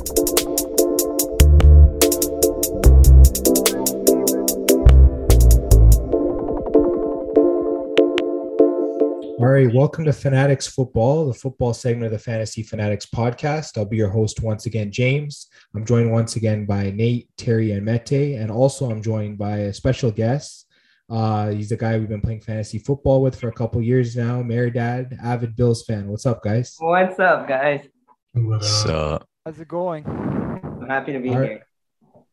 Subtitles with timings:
[0.00, 0.06] All
[9.46, 13.76] right, welcome to Fanatics Football, the football segment of the Fantasy Fanatics podcast.
[13.76, 15.48] I'll be your host once again, James.
[15.74, 19.74] I'm joined once again by Nate, Terry, and Mete, and also I'm joined by a
[19.74, 20.66] special guest.
[21.10, 24.42] Uh, he's the guy we've been playing fantasy football with for a couple years now.
[24.42, 26.08] Mary Dad, avid Bills fan.
[26.08, 26.76] What's up, guys?
[26.78, 27.86] What's up, guys?
[28.62, 29.20] So
[29.50, 30.06] How's it going?
[30.06, 31.48] I'm happy to be All right.
[31.50, 31.66] here.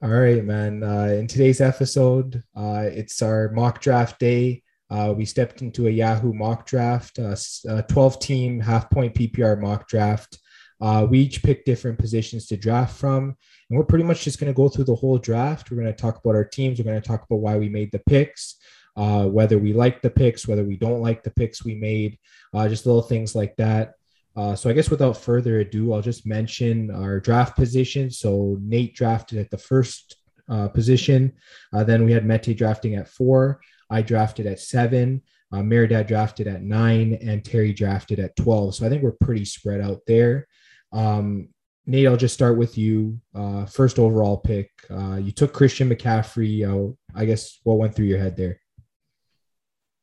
[0.03, 0.83] All right, man.
[0.83, 4.61] Uh, in today's episode, uh, it's our mock draft day.
[4.91, 9.15] Uh, we stepped into a Yahoo mock draft, uh, s- a 12 team half point
[9.15, 10.37] PPR mock draft.
[10.79, 13.35] Uh, we each picked different positions to draft from,
[13.71, 15.71] and we're pretty much just going to go through the whole draft.
[15.71, 16.77] We're going to talk about our teams.
[16.77, 18.57] We're going to talk about why we made the picks,
[18.95, 22.19] uh, whether we like the picks, whether we don't like the picks we made,
[22.53, 23.95] uh, just little things like that.
[24.37, 28.11] Uh, so I guess without further ado, I'll just mention our draft position.
[28.11, 30.15] So Nate drafted at the first
[30.47, 31.33] uh, position.
[31.73, 33.59] Uh, then we had Mete drafting at four.
[33.89, 35.23] I drafted at seven.
[35.51, 38.75] Uh, Meridad drafted at nine, and Terry drafted at 12.
[38.75, 40.47] So I think we're pretty spread out there.
[40.91, 41.49] Um,
[41.87, 43.19] Nate, I'll just start with you.
[43.33, 44.69] Uh, first overall pick.
[44.91, 46.95] Uh, you took Christian McCaffrey.
[47.15, 48.59] I guess what went through your head there?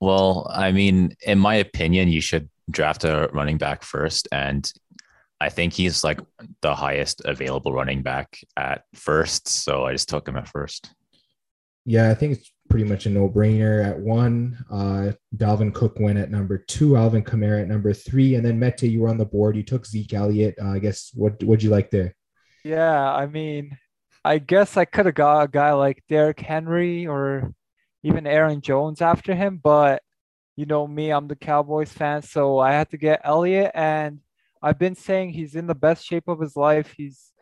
[0.01, 4.29] well, I mean, in my opinion, you should draft a running back first.
[4.33, 4.70] And
[5.41, 6.20] I think he's like
[6.62, 9.48] the highest available running back at first.
[9.48, 10.92] So I just took him at first.
[11.85, 14.65] Yeah, I think it's pretty much a no-brainer at one.
[14.70, 16.97] Uh, Dalvin Cook went at number two.
[16.97, 19.55] Alvin Kamara at number three, and then Mete, you were on the board.
[19.55, 20.55] You took Zeke Elliott.
[20.61, 22.15] Uh, I guess what what'd you like there?
[22.65, 23.77] Yeah, I mean,
[24.25, 27.53] I guess I could have got a guy like Derrick Henry or
[28.03, 30.03] even Aaron Jones after him, but
[30.56, 34.20] you know me, I'm the Cowboys fan, so I had to get Elliott, and
[34.62, 36.94] I've been saying he's in the best shape of his life.
[36.96, 37.33] He's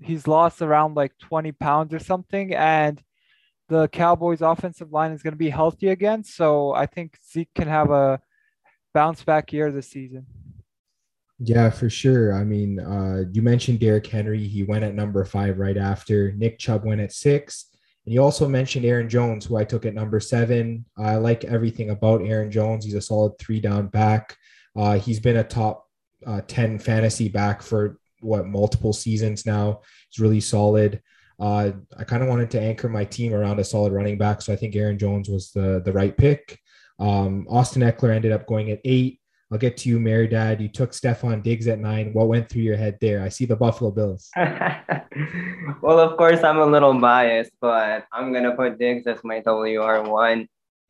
[0.00, 3.02] he's lost around like 20 pounds or something, and
[3.68, 7.68] the Cowboys offensive line is going to be healthy again, so I think Zeke can
[7.68, 8.20] have a
[8.94, 10.26] bounce back year this season.
[11.38, 12.34] Yeah, for sure.
[12.34, 14.42] I mean, uh, you mentioned Derrick Henry.
[14.46, 16.32] He went at number five right after.
[16.32, 17.66] Nick Chubb went at six.
[18.08, 20.86] And you also mentioned Aaron Jones, who I took at number seven.
[20.96, 22.86] I like everything about Aaron Jones.
[22.86, 24.34] He's a solid three down back.
[24.74, 25.86] Uh, he's been a top
[26.26, 29.82] uh, 10 fantasy back for what multiple seasons now.
[30.08, 31.02] He's really solid.
[31.38, 34.40] Uh, I kind of wanted to anchor my team around a solid running back.
[34.40, 36.58] So I think Aaron Jones was the, the right pick.
[36.98, 39.20] Um, Austin Ekeler ended up going at eight.
[39.50, 40.60] I'll get to you, Mary Dad.
[40.60, 42.12] You took Stefon Diggs at nine.
[42.12, 43.22] What went through your head there?
[43.22, 44.30] I see the Buffalo Bills.
[44.36, 50.46] well, of course, I'm a little biased, but I'm gonna put Diggs as my WR1.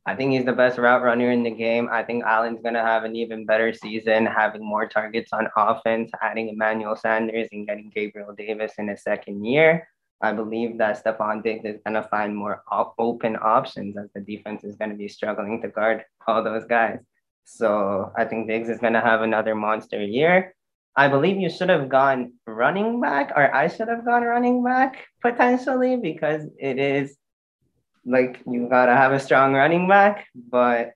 [0.06, 1.88] I think he's the best route runner in the game.
[1.92, 6.48] I think Allen's gonna have an even better season, having more targets on offense, adding
[6.48, 9.86] Emmanuel Sanders and getting Gabriel Davis in his second year.
[10.20, 14.64] I believe that Stefon Diggs is gonna find more op- open options as the defense
[14.64, 16.98] is gonna be struggling to guard all those guys.
[17.48, 20.54] So I think Diggs is gonna have another monster year.
[20.94, 25.06] I believe you should have gone running back, or I should have gone running back
[25.22, 27.16] potentially because it is
[28.04, 30.92] like you gotta have a strong running back, but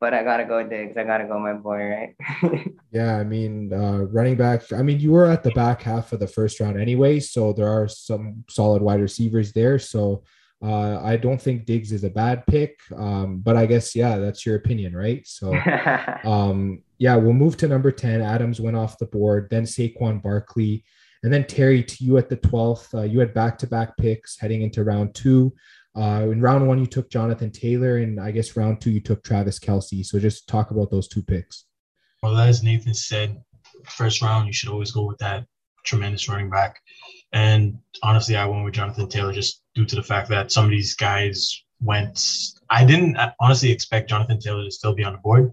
[0.00, 0.96] but I gotta go Diggs.
[0.96, 2.16] I gotta go my boy, right?
[2.90, 4.72] Yeah, I mean, uh, running back.
[4.72, 7.68] I mean, you were at the back half of the first round anyway, so there
[7.68, 9.78] are some solid wide receivers there.
[9.78, 10.22] So
[10.62, 12.78] uh, I don't think Diggs is a bad pick.
[12.96, 15.26] Um, but I guess yeah, that's your opinion, right?
[15.26, 15.54] So
[16.24, 18.20] um, yeah, we'll move to number ten.
[18.20, 20.84] Adams went off the board, then Saquon Barkley,
[21.22, 22.92] and then Terry to you at the twelfth.
[22.94, 25.52] Uh, you had back to back picks heading into round two.
[25.96, 29.24] Uh, in round one, you took Jonathan Taylor, and I guess round two, you took
[29.24, 30.04] Travis Kelce.
[30.04, 31.64] So just talk about those two picks.
[32.22, 33.40] Well, as Nathan said,
[33.84, 35.46] first round, you should always go with that
[35.84, 36.80] tremendous running back.
[37.32, 40.70] And honestly, I went with Jonathan Taylor just due to the fact that some of
[40.72, 42.20] these guys went.
[42.68, 45.52] I didn't uh, honestly expect Jonathan Taylor to still be on the board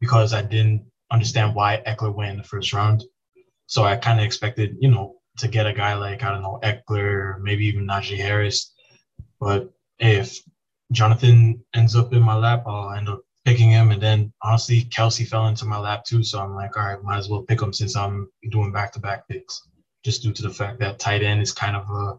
[0.00, 3.04] because I didn't understand why Ekeler went in the first round.
[3.66, 6.58] So I kind of expected, you know, to get a guy like, I don't know,
[6.64, 8.74] Ekeler, maybe even Najee Harris.
[9.38, 10.36] But if
[10.90, 13.92] Jonathan ends up in my lap, I'll end up picking him.
[13.92, 16.24] And then honestly, Kelce fell into my lap too.
[16.24, 18.98] So I'm like, all right, might as well pick him since I'm doing back to
[18.98, 19.62] back picks,
[20.04, 22.18] just due to the fact that tight end is kind of a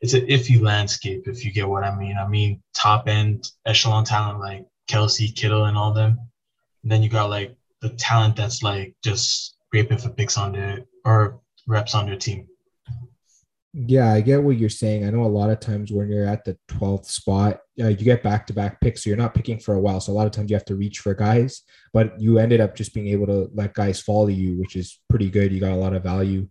[0.00, 2.16] it's an iffy landscape, if you get what I mean.
[2.16, 6.18] I mean, top end echelon talent like Kelce, Kittle, and all them.
[6.82, 10.84] And then you got like the talent that's like just scraping for picks on their
[11.04, 12.46] or reps on their team.
[13.74, 15.06] Yeah, I get what you're saying.
[15.06, 18.22] I know a lot of times when you're at the 12th spot, uh, you get
[18.22, 19.04] back to back picks.
[19.04, 20.00] So you're not picking for a while.
[20.00, 21.62] So a lot of times you have to reach for guys,
[21.92, 25.28] but you ended up just being able to let guys follow you, which is pretty
[25.28, 25.52] good.
[25.52, 26.48] You got a lot of value.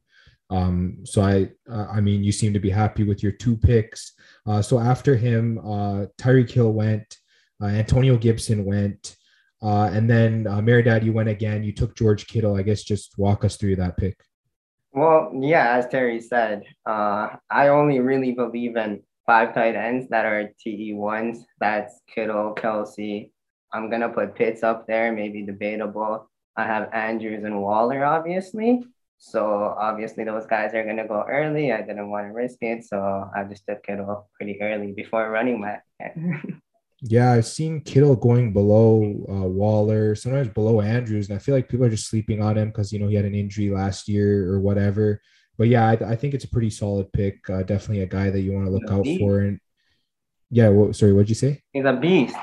[0.50, 4.14] Um, so I, uh, I mean, you seem to be happy with your two picks.
[4.46, 7.18] Uh, so after him, uh, Tyreek Hill went,
[7.62, 9.18] uh, Antonio Gibson went,
[9.62, 11.64] uh, and then uh, Meredad, you went again.
[11.64, 12.56] You took George Kittle.
[12.56, 14.20] I guess just walk us through that pick.
[14.92, 20.26] Well, yeah, as Terry said, uh, I only really believe in five tight ends that
[20.26, 21.44] are TE ones.
[21.60, 23.32] That's Kittle, Kelce.
[23.74, 26.30] I'm gonna put Pitts up there, maybe debatable.
[26.56, 28.84] I have Andrews and Waller, obviously.
[29.18, 31.72] So obviously those guys are gonna go early.
[31.72, 35.62] I didn't want to risk it, so I just took Kittle pretty early before running
[35.62, 35.84] back.
[37.02, 41.69] yeah, I've seen Kittle going below uh, Waller, sometimes below Andrews, and I feel like
[41.69, 44.52] people are just sleeping on him because you know he had an injury last year
[44.52, 45.22] or whatever.
[45.58, 47.50] But yeah, I, I think it's a pretty solid pick.
[47.50, 49.40] Uh, definitely a guy that you want to look out for.
[49.40, 49.60] And
[50.52, 51.64] yeah, well, sorry, what'd you say?
[51.74, 52.36] He's a beast.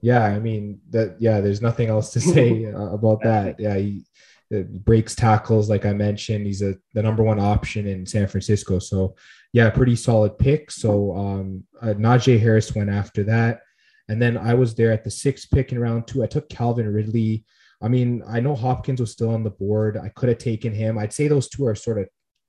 [0.00, 1.16] Yeah, I mean that.
[1.20, 3.60] Yeah, there's nothing else to say uh, about that.
[3.60, 4.04] Yeah, he
[4.50, 6.46] breaks tackles, like I mentioned.
[6.46, 8.78] He's a the number one option in San Francisco.
[8.78, 9.16] So
[9.52, 10.70] yeah, pretty solid pick.
[10.70, 13.60] So um, uh, Najee Harris went after that,
[14.08, 16.22] and then I was there at the sixth pick in round two.
[16.22, 17.44] I took Calvin Ridley.
[17.80, 19.96] I mean, I know Hopkins was still on the board.
[19.96, 20.98] I could have taken him.
[20.98, 22.08] I'd say those two are sort of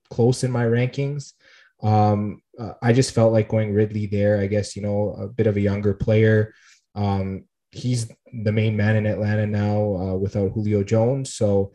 [0.10, 1.34] close in my rankings.
[1.81, 4.40] Um, uh, I just felt like going Ridley there.
[4.40, 6.54] I guess you know a bit of a younger player.
[6.95, 8.12] Um, he's
[8.44, 11.33] the main man in Atlanta now uh, without Julio Jones.
[11.33, 11.71] So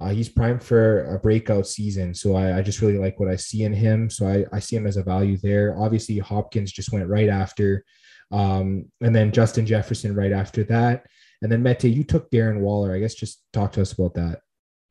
[0.00, 2.14] uh, he's primed for a breakout season.
[2.14, 4.08] So I, I, just really like what I see in him.
[4.10, 5.76] So I, I see him as a value there.
[5.76, 7.84] Obviously, Hopkins just went right after.
[8.30, 11.06] Um, and then Justin Jefferson right after that.
[11.42, 12.94] And then Mete, you took Darren Waller.
[12.94, 14.40] I guess just talk to us about that.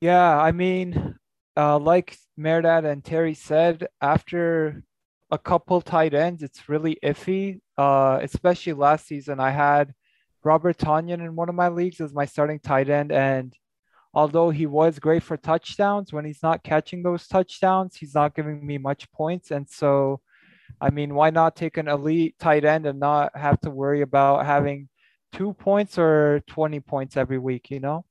[0.02, 1.16] Yeah, I mean,
[1.56, 4.84] uh, like Meredad and Terry said, after
[5.32, 7.60] a couple tight ends, it's really iffy.
[7.78, 9.94] Uh, especially last season, I had
[10.44, 13.12] Robert Tonyan in one of my leagues as my starting tight end.
[13.12, 13.54] And
[14.14, 18.66] although he was great for touchdowns, when he's not catching those touchdowns, he's not giving
[18.66, 19.52] me much points.
[19.52, 20.22] And so,
[20.80, 24.46] I mean, why not take an elite tight end and not have to worry about
[24.46, 24.90] having
[25.34, 28.06] two points or 20 points every week, you know?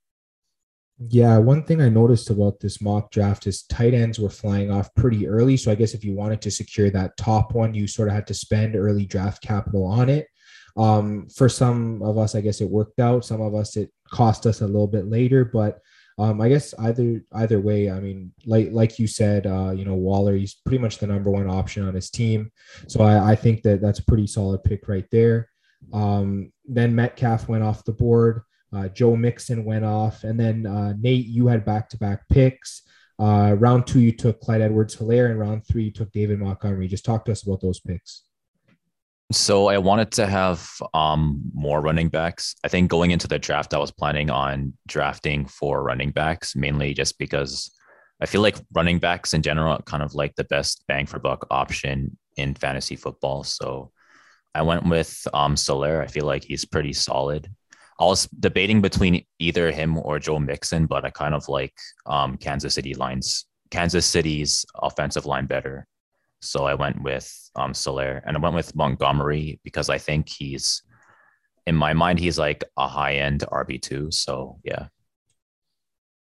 [0.98, 4.94] Yeah, one thing I noticed about this mock draft is tight ends were flying off
[4.94, 5.58] pretty early.
[5.58, 8.26] So I guess if you wanted to secure that top one, you sort of had
[8.28, 10.26] to spend early draft capital on it.
[10.76, 13.24] Um, for some of us, I guess it worked out.
[13.24, 15.44] Some of us, it cost us a little bit later.
[15.44, 15.80] But
[16.18, 19.94] um, I guess either either way, I mean, like like you said, uh, you know,
[19.94, 22.50] Waller, he's pretty much the number one option on his team.
[22.88, 25.48] So I, I think that that's a pretty solid pick right there.
[25.92, 28.42] Um, then Metcalf went off the board.
[28.74, 32.82] Uh, Joe Mixon went off, and then uh, Nate, you had back to back picks.
[33.18, 36.88] Uh, round two, you took Clyde Edwards Helaire, and round three, you took David Montgomery.
[36.88, 38.25] Just talk to us about those picks.
[39.32, 42.54] So I wanted to have um, more running backs.
[42.64, 46.94] I think going into the draft, I was planning on drafting for running backs, mainly
[46.94, 47.72] just because
[48.20, 51.18] I feel like running backs in general are kind of like the best bang for
[51.18, 53.42] buck option in fantasy football.
[53.42, 53.90] So
[54.54, 56.02] I went with um, Soler.
[56.02, 57.50] I feel like he's pretty solid.
[57.98, 61.74] I was debating between either him or Joe Mixon, but I kind of like
[62.06, 65.86] um, Kansas City lines, Kansas City's offensive line better.
[66.40, 70.82] So I went with um, Soler and I went with Montgomery because I think he's,
[71.66, 74.12] in my mind, he's like a high end RB2.
[74.12, 74.86] So yeah.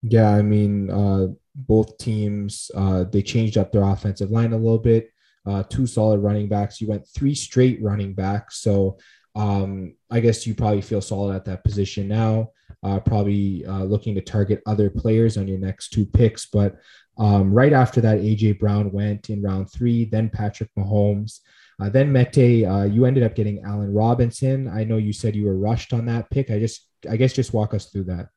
[0.02, 0.30] Yeah.
[0.30, 5.10] I mean, uh, both teams, uh, they changed up their offensive line a little bit.
[5.46, 6.82] Uh, two solid running backs.
[6.82, 8.62] You went three straight running backs.
[8.62, 8.98] So
[9.36, 12.52] um, I guess you probably feel solid at that position now.
[12.84, 16.46] Uh, probably uh, looking to target other players on your next two picks.
[16.46, 16.76] But
[17.18, 21.40] um, right after that, AJ Brown went in round three, then Patrick Mahomes.
[21.82, 24.68] Uh, then Mete, uh, you ended up getting Allen Robinson.
[24.68, 26.50] I know you said you were rushed on that pick.
[26.50, 28.30] I just, I guess, just walk us through that.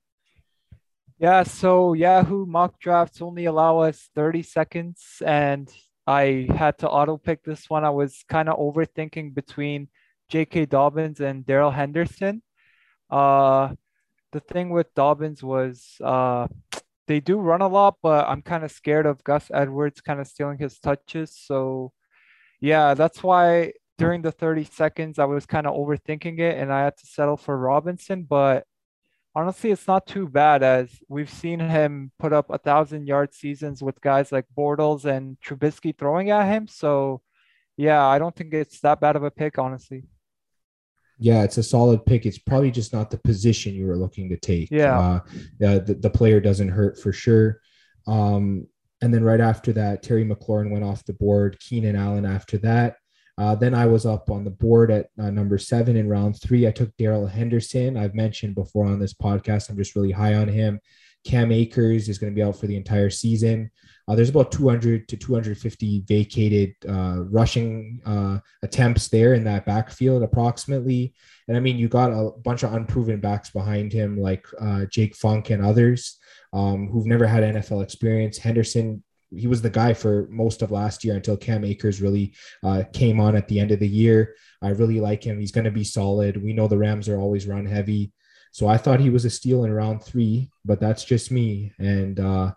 [1.18, 5.68] Yeah, so Yahoo mock drafts only allow us 30 seconds, and
[6.06, 7.84] I had to auto pick this one.
[7.84, 9.88] I was kind of overthinking between
[10.28, 10.66] J.K.
[10.66, 12.42] Dobbins and Darrell Henderson.
[13.10, 13.74] Uh,
[14.32, 16.46] the thing with Dobbins was uh,
[17.08, 20.28] they do run a lot, but I'm kind of scared of Gus Edwards kind of
[20.28, 21.34] stealing his touches.
[21.34, 21.92] So,
[22.60, 26.84] yeah, that's why during the 30 seconds I was kind of overthinking it and I
[26.84, 28.22] had to settle for Robinson.
[28.22, 28.64] But
[29.34, 33.82] honestly, it's not too bad as we've seen him put up a thousand yard seasons
[33.82, 36.68] with guys like Bortles and Trubisky throwing at him.
[36.68, 37.22] So,
[37.76, 40.04] yeah, I don't think it's that bad of a pick, honestly.
[41.18, 42.26] Yeah, it's a solid pick.
[42.26, 44.70] It's probably just not the position you were looking to take.
[44.70, 45.20] Yeah, uh,
[45.58, 47.60] the, the player doesn't hurt for sure.
[48.06, 48.66] Um,
[49.00, 51.58] and then right after that, Terry McLaurin went off the board.
[51.60, 52.96] Keenan Allen after that.
[53.38, 56.66] Uh, then I was up on the board at uh, number seven in round three.
[56.66, 57.96] I took Darrell Henderson.
[57.96, 60.80] I've mentioned before on this podcast, I'm just really high on him.
[61.28, 63.70] Cam Akers is going to be out for the entire season.
[64.08, 70.22] Uh, there's about 200 to 250 vacated uh, rushing uh, attempts there in that backfield,
[70.22, 71.12] approximately.
[71.46, 75.14] And I mean, you got a bunch of unproven backs behind him, like uh, Jake
[75.14, 76.16] Funk and others
[76.54, 78.38] um, who've never had NFL experience.
[78.38, 82.32] Henderson, he was the guy for most of last year until Cam Akers really
[82.64, 84.34] uh, came on at the end of the year.
[84.62, 85.38] I really like him.
[85.38, 86.42] He's going to be solid.
[86.42, 88.12] We know the Rams are always run heavy.
[88.58, 91.72] So I thought he was a steal in round three, but that's just me.
[91.78, 92.54] And uh,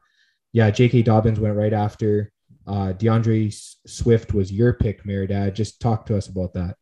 [0.51, 1.03] yeah, J.K.
[1.03, 2.31] Dobbins went right after.
[2.65, 5.55] Uh, D'Andre Swift was your pick, Dad.
[5.55, 6.75] Just talk to us about that.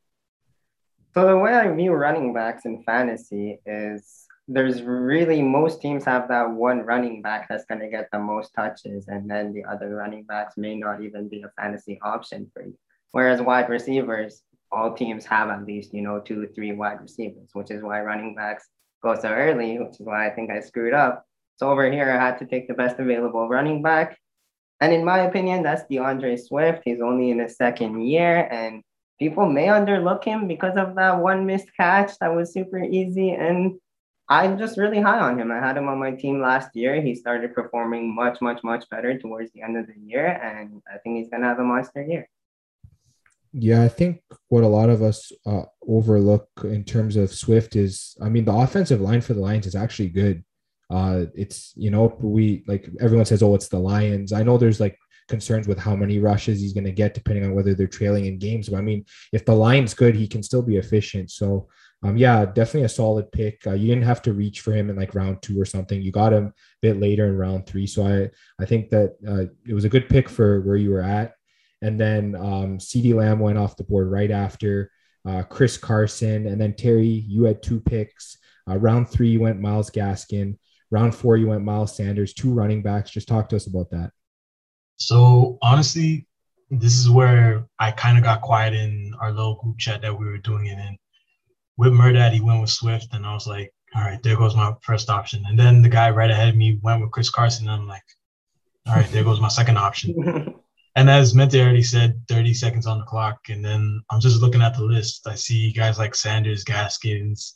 [1.14, 6.30] So the way I view running backs in fantasy is there's really most teams have
[6.30, 9.94] that one running back that's going to get the most touches, and then the other
[9.96, 12.78] running backs may not even be a fantasy option for you.
[13.12, 17.70] Whereas wide receivers, all teams have at least you know two, three wide receivers, which
[17.70, 18.70] is why running backs
[19.02, 21.26] go so early, which is why I think I screwed up.
[21.58, 24.18] So over here, I had to take the best available running back.
[24.82, 26.84] And in my opinion, that's D'Andre Swift.
[26.86, 28.82] He's only in his second year, and
[29.20, 33.32] people may underlook him because of that one missed catch that was super easy.
[33.32, 33.78] And
[34.30, 35.52] I'm just really high on him.
[35.52, 37.02] I had him on my team last year.
[37.02, 41.00] He started performing much, much, much better towards the end of the year, and I
[41.00, 42.30] think he's gonna have a monster year.
[43.52, 48.16] Yeah, I think what a lot of us uh, overlook in terms of Swift is,
[48.22, 50.44] I mean, the offensive line for the Lions is actually good.
[50.92, 54.34] Uh, it's you know we like everyone says, oh, it's the Lions.
[54.34, 57.54] I know there's like concerns with how many rushes he's going to get depending on
[57.54, 58.70] whether they're trailing in games.
[58.70, 61.30] But I mean, if the line's good, he can still be efficient.
[61.30, 61.68] So
[62.04, 63.62] um, yeah, definitely a solid pick.
[63.68, 66.02] Uh, you didn't have to reach for him in like round two or something.
[66.02, 67.86] You got him a bit later in round three.
[67.86, 68.30] So I
[68.62, 71.34] I think that uh, it was a good pick for where you were at.
[71.82, 74.92] And then um, CeeDee Lamb went off the board right after
[75.28, 76.48] uh, Chris Carson.
[76.48, 78.38] And then Terry, you had two picks.
[78.70, 80.58] Uh, round three, you went Myles Gaskin.
[80.92, 83.12] Round four, you went Miles Sanders, two running backs.
[83.12, 84.12] Just talk to us about that.
[84.98, 86.28] So honestly,
[86.70, 90.26] this is where I kind of got quiet in our little group chat that we
[90.26, 90.98] were doing it in.
[91.78, 94.74] With Murdad, he went with Swift, and I was like, all right, there goes my
[94.82, 95.44] first option.
[95.48, 98.04] And then the guy right ahead of me went with Chris Carson, and I'm like,
[98.88, 100.14] all right, there goes my second option.
[101.00, 103.40] and as Mente already said, 30 seconds on the clock.
[103.48, 105.26] And then I'm just looking at the list.
[105.26, 107.56] I see guys like Sanders, Gaskins.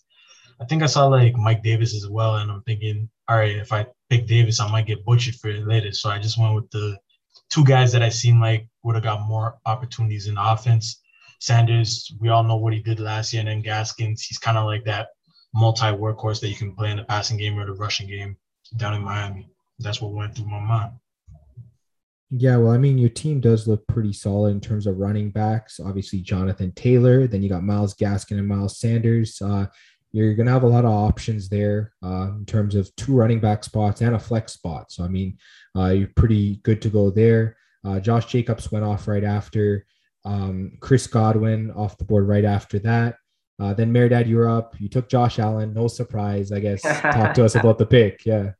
[0.61, 2.37] I think I saw like Mike Davis as well.
[2.37, 5.67] And I'm thinking, all right, if I pick Davis, I might get butchered for it
[5.67, 5.91] later.
[5.91, 6.97] So I just went with the
[7.49, 11.01] two guys that I seem like would have got more opportunities in offense.
[11.41, 14.63] Sanders, we all know what he did last year, and then Gaskins, he's kind of
[14.63, 15.09] like that
[15.53, 18.37] multi workhorse that you can play in the passing game or the rushing game
[18.77, 19.49] down in Miami.
[19.79, 20.93] That's what went through my mind.
[22.35, 25.79] Yeah, well, I mean, your team does look pretty solid in terms of running backs.
[25.79, 27.27] Obviously, Jonathan Taylor.
[27.27, 29.39] Then you got Myles Gaskin and Miles Sanders.
[29.39, 29.67] Uh,
[30.13, 33.39] you're going to have a lot of options there uh, in terms of two running
[33.39, 34.91] back spots and a flex spot.
[34.91, 35.37] So, I mean,
[35.77, 37.55] uh, you're pretty good to go there.
[37.85, 39.85] Uh, Josh Jacobs went off right after.
[40.25, 43.17] Um, Chris Godwin off the board right after that.
[43.59, 44.75] Uh, then Merdad, you're up.
[44.79, 45.75] You took Josh Allen.
[45.75, 46.81] No surprise, I guess.
[46.81, 48.25] Talk to us about the pick.
[48.25, 48.53] Yeah.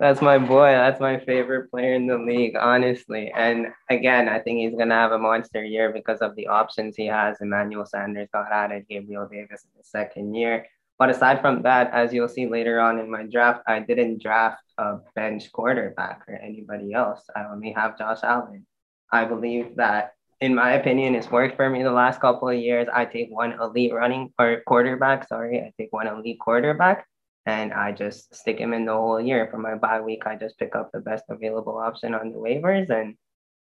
[0.00, 0.72] That's my boy.
[0.72, 3.30] That's my favorite player in the league, honestly.
[3.36, 7.04] And again, I think he's gonna have a monster year because of the options he
[7.04, 7.36] has.
[7.42, 10.64] Emmanuel Sanders got added, Gabriel Davis in the second year.
[10.98, 14.64] But aside from that, as you'll see later on in my draft, I didn't draft
[14.78, 17.22] a bench quarterback or anybody else.
[17.36, 18.66] I only have Josh Allen.
[19.12, 22.88] I believe that, in my opinion, it's worked for me the last couple of years.
[22.90, 25.28] I take one elite running or quarterback.
[25.28, 27.06] Sorry, I take one elite quarterback
[27.46, 29.48] and I just stick him in the whole year.
[29.50, 32.90] For my bye week, I just pick up the best available option on the waivers
[32.90, 33.16] and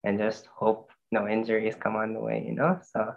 [0.03, 2.79] and just hope no injuries come on the way, you know.
[2.94, 3.13] So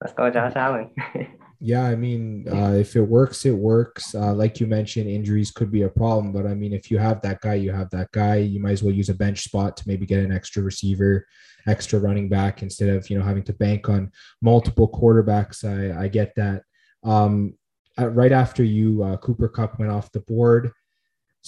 [0.00, 0.90] let's go, Josh Allen.
[1.60, 4.14] yeah, I mean, uh, if it works, it works.
[4.14, 7.22] Uh, like you mentioned, injuries could be a problem, but I mean, if you have
[7.22, 8.36] that guy, you have that guy.
[8.36, 11.26] You might as well use a bench spot to maybe get an extra receiver,
[11.66, 15.64] extra running back instead of you know having to bank on multiple quarterbacks.
[15.64, 16.62] I I get that.
[17.02, 17.54] Um,
[17.98, 20.72] uh, right after you, uh, Cooper Kupp went off the board.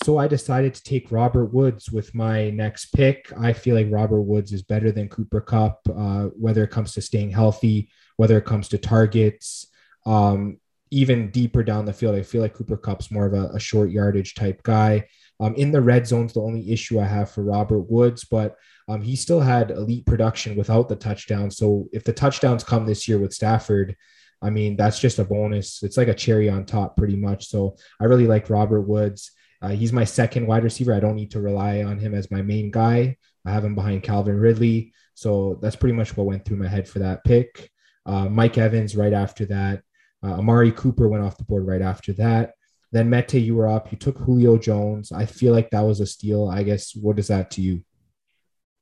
[0.05, 3.33] So I decided to take Robert Woods with my next pick.
[3.39, 7.01] I feel like Robert Woods is better than Cooper Kupp, uh, whether it comes to
[7.01, 9.69] staying healthy, whether it comes to targets,
[10.05, 10.59] um,
[10.91, 12.15] even deeper down the field.
[12.15, 15.07] I feel like Cooper Kupp's more of a, a short yardage type guy.
[15.41, 18.57] Um, in the red zone's the only issue I have for Robert Woods, but
[18.89, 21.51] um, he still had elite production without the touchdown.
[21.51, 23.97] So if the touchdowns come this year with Stafford,
[24.43, 25.83] I mean, that's just a bonus.
[25.83, 27.49] It's like a cherry on top, pretty much.
[27.49, 29.33] So I really like Robert Woods.
[29.63, 30.93] Uh, he's my second wide receiver.
[30.93, 33.17] I don't need to rely on him as my main guy.
[33.45, 34.93] I have him behind Calvin Ridley.
[35.15, 37.71] So that's pretty much what went through my head for that pick.
[38.05, 39.83] Uh, Mike Evans right after that.
[40.23, 42.55] Uh, Amari Cooper went off the board right after that.
[42.93, 43.91] Then Mete, you were up.
[43.91, 45.13] You took Julio Jones.
[45.13, 46.49] I feel like that was a steal.
[46.49, 47.83] I guess what is that to you?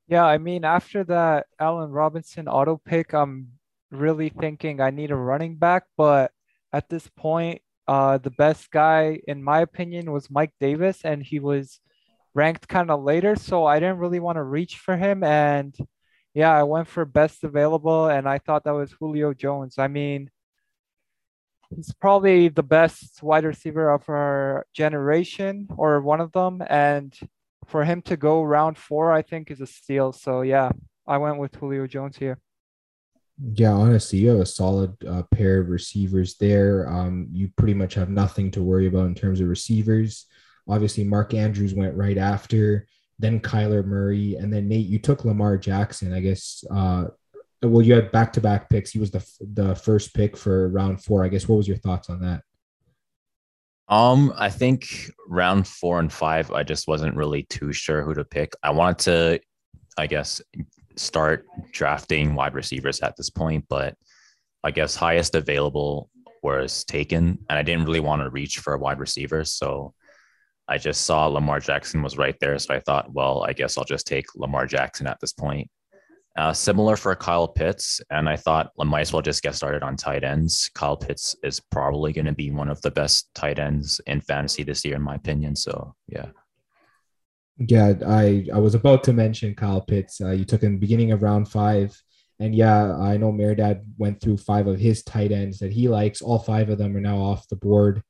[0.07, 3.53] Yeah, I mean, after that Allen Robinson auto pick, I'm
[3.95, 5.83] really thinking I need a running back.
[5.97, 6.31] But
[6.73, 11.39] at this point, uh, the best guy, in my opinion, was Mike Davis, and he
[11.39, 11.79] was
[12.33, 13.35] ranked kind of later.
[13.35, 15.23] So I didn't really want to reach for him.
[15.23, 15.75] And
[16.33, 19.75] yeah, I went for best available, and I thought that was Julio Jones.
[19.77, 20.29] I mean,
[21.75, 26.61] he's probably the best wide receiver of our generation or one of them.
[26.67, 27.17] And
[27.67, 30.11] for him to go round four, I think is a steal.
[30.11, 30.71] So yeah,
[31.07, 32.37] I went with Julio Jones here.
[33.53, 36.87] Yeah, honestly, you have a solid uh, pair of receivers there.
[36.89, 40.25] Um, you pretty much have nothing to worry about in terms of receivers.
[40.67, 42.87] Obviously, Mark Andrews went right after,
[43.19, 44.87] then Kyler Murray, and then Nate.
[44.87, 46.13] You took Lamar Jackson.
[46.13, 47.05] I guess uh,
[47.61, 48.91] well, you had back to back picks.
[48.91, 51.23] He was the the first pick for round four.
[51.23, 51.47] I guess.
[51.47, 52.41] What was your thoughts on that?
[53.87, 58.25] Um, I think round four and five, I just wasn't really too sure who to
[58.25, 58.53] pick.
[58.63, 59.39] I wanted to,
[59.95, 60.41] I guess,
[60.97, 63.95] start drafting wide receivers at this point, but
[64.63, 66.09] I guess highest available
[66.41, 69.93] was taken, and I didn't really want to reach for a wide receiver, so
[70.67, 73.83] I just saw Lamar Jackson was right there, so I thought, well, I guess I'll
[73.83, 75.69] just take Lamar Jackson at this point.
[76.37, 79.83] Uh, similar for Kyle Pitts, and I thought I might as well just get started
[79.83, 80.69] on tight ends.
[80.73, 84.63] Kyle Pitts is probably going to be one of the best tight ends in fantasy
[84.63, 85.55] this year, in my opinion.
[85.55, 86.27] So, yeah.
[87.57, 90.19] Yeah, I I was about to mention Kyle Pitts.
[90.19, 91.99] Uh, you took in the beginning of round five,
[92.39, 96.21] and yeah, I know Meredad went through five of his tight ends that he likes.
[96.21, 98.03] All five of them are now off the board.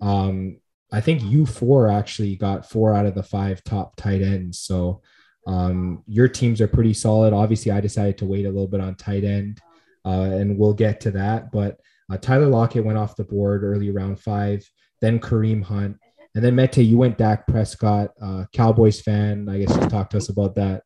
[0.00, 0.58] Um,
[0.92, 4.60] I think you four actually got four out of the five top tight ends.
[4.60, 5.02] So
[5.46, 7.32] um, your teams are pretty solid.
[7.32, 9.60] Obviously, I decided to wait a little bit on tight end,
[10.04, 11.52] uh, and we'll get to that.
[11.52, 11.78] But
[12.10, 14.68] uh, Tyler Lockett went off the board early round five,
[15.00, 15.98] then Kareem Hunt,
[16.36, 19.48] and then Mete, you went Dak Prescott, uh, Cowboys fan.
[19.48, 20.82] I guess just talk to us about that.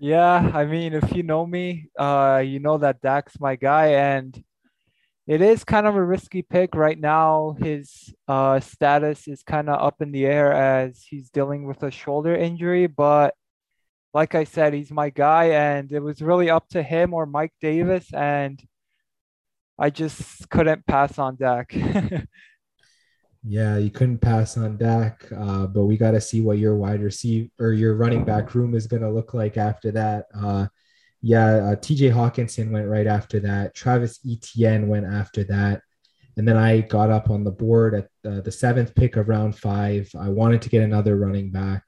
[0.00, 4.36] Yeah, I mean, if you know me, uh, you know that Dak's my guy, and
[5.28, 7.54] it is kind of a risky pick right now.
[7.60, 11.92] His uh, status is kind of up in the air as he's dealing with a
[11.92, 13.34] shoulder injury, but
[14.12, 17.54] like I said, he's my guy, and it was really up to him or Mike
[17.60, 18.60] Davis, and
[19.78, 21.72] I just couldn't pass on Dak.
[23.44, 27.02] yeah, you couldn't pass on Dak, uh, but we got to see what your wide
[27.02, 30.26] receiver or your running back room is going to look like after that.
[30.34, 30.66] Uh,
[31.20, 33.74] yeah, uh, TJ Hockenson went right after that.
[33.74, 35.82] Travis Etienne went after that.
[36.36, 39.58] And then I got up on the board at uh, the seventh pick of round
[39.58, 40.10] five.
[40.18, 41.82] I wanted to get another running back.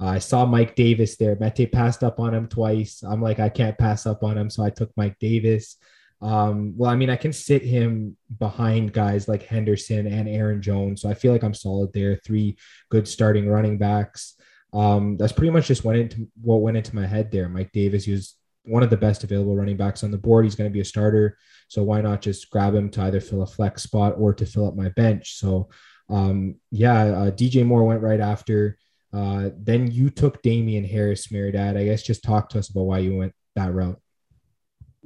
[0.00, 1.36] Uh, I saw Mike Davis there.
[1.36, 3.02] Mete passed up on him twice.
[3.02, 4.50] I'm like, I can't pass up on him.
[4.50, 5.76] So I took Mike Davis.
[6.22, 11.02] Um, well, I mean, I can sit him behind guys like Henderson and Aaron Jones.
[11.02, 12.16] So I feel like I'm solid there.
[12.24, 12.56] Three
[12.90, 14.34] good starting running backs.
[14.72, 17.48] Um, that's pretty much just went into what went into my head there.
[17.48, 20.44] Mike Davis, he was one of the best available running backs on the board.
[20.44, 21.38] He's going to be a starter.
[21.68, 24.66] So why not just grab him to either fill a flex spot or to fill
[24.66, 25.38] up my bench?
[25.38, 25.68] So
[26.08, 28.78] um, yeah, uh, DJ Moore went right after.
[29.12, 31.76] Uh, then you took Damien Harris, Meredad.
[31.76, 34.00] I guess just talk to us about why you went that route.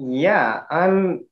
[0.01, 1.27] Yeah, I'm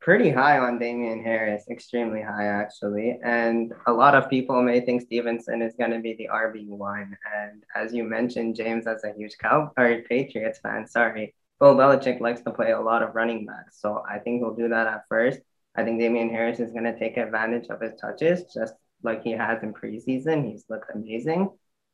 [0.00, 3.18] pretty high on Damien Harris, extremely high actually.
[3.24, 7.16] And a lot of people may think Stevenson is going to be the RB1.
[7.34, 12.20] And as you mentioned, James, as a huge Cow or Patriots fan, sorry, Bill Belichick
[12.20, 13.80] likes to play a lot of running backs.
[13.80, 15.40] So I think he'll do that at first.
[15.74, 19.32] I think Damien Harris is going to take advantage of his touches, just like he
[19.32, 20.50] has in preseason.
[20.50, 21.48] He's looked amazing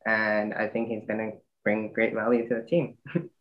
[0.05, 2.97] and I think he's going to bring great value to the team.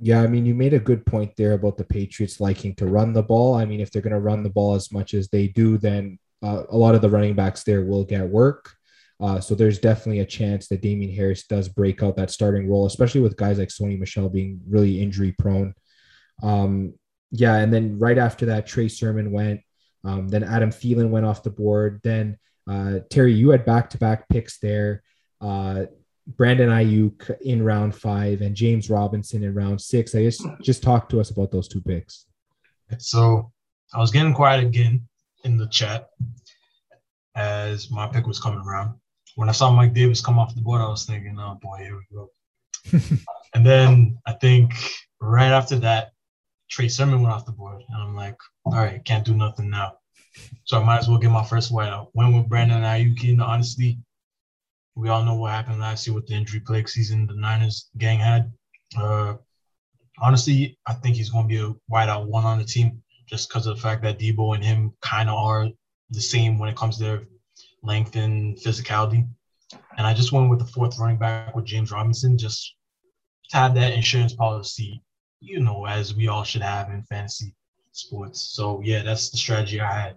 [0.00, 3.12] yeah, I mean, you made a good point there about the Patriots liking to run
[3.12, 3.54] the ball.
[3.54, 6.18] I mean, if they're going to run the ball as much as they do, then
[6.42, 8.72] uh, a lot of the running backs there will get work.
[9.20, 12.86] Uh, so there's definitely a chance that Damien Harris does break out that starting role,
[12.86, 15.74] especially with guys like Sony Michel being really injury prone.
[16.42, 16.94] Um,
[17.32, 19.60] yeah, and then right after that, Trey Sermon went.
[20.04, 22.00] Um, then Adam Thielen went off the board.
[22.04, 22.38] Then
[22.70, 25.02] uh, Terry, you had back to back picks there
[25.40, 25.86] uh,
[26.36, 30.14] Brandon Aiyuk in round five and James Robinson in round six.
[30.14, 32.26] I guess just talk to us about those two picks.
[32.98, 33.50] So
[33.94, 35.06] I was getting quiet again
[35.44, 36.08] in the chat
[37.34, 38.94] as my pick was coming around.
[39.36, 41.96] When I saw Mike Davis come off the board, I was thinking, oh boy, here
[41.96, 42.30] we go.
[43.54, 44.74] and then I think
[45.20, 46.12] right after that,
[46.68, 47.82] Trey Sermon went off the board.
[47.88, 48.36] And I'm like,
[48.66, 49.94] all right, can't do nothing now.
[50.64, 52.10] So I might as well get my first white out.
[52.14, 53.98] Went with Brandon Aiyuk, and honestly,
[54.98, 58.18] we all know what happened last year with the injury plague season the Niners gang
[58.18, 58.52] had.
[58.98, 59.34] Uh,
[60.20, 63.68] honestly, I think he's going to be a wideout one on the team just because
[63.68, 65.68] of the fact that Deebo and him kind of are
[66.10, 67.22] the same when it comes to their
[67.84, 69.24] length and physicality.
[69.96, 72.74] And I just went with the fourth running back with James Robinson, just
[73.50, 75.00] to have that insurance policy,
[75.38, 77.54] you know, as we all should have in fantasy
[77.92, 78.40] sports.
[78.40, 80.16] So yeah, that's the strategy I had.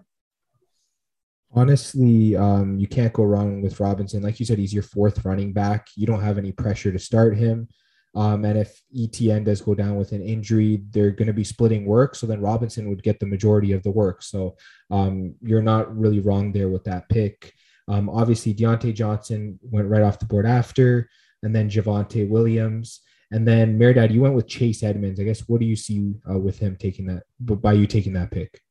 [1.54, 4.24] Honestly, um, you can't go wrong with Robinson.
[4.24, 5.88] Like you said, he's your fourth running back.
[5.96, 7.68] You don't have any pressure to start him.
[8.14, 11.86] Um, and if Etienne does go down with an injury, they're going to be splitting
[11.86, 12.16] work.
[12.16, 14.22] So then Robinson would get the majority of the work.
[14.22, 14.56] So
[14.90, 17.54] um, you're not really wrong there with that pick.
[17.88, 21.10] Um, obviously, Diontae Johnson went right off the board after,
[21.44, 23.02] and then Javonte Williams.
[23.32, 25.20] And then Meredad, you went with Chase Edmonds.
[25.20, 28.32] I guess what do you see uh, with him taking that, by you taking that
[28.32, 28.62] pick?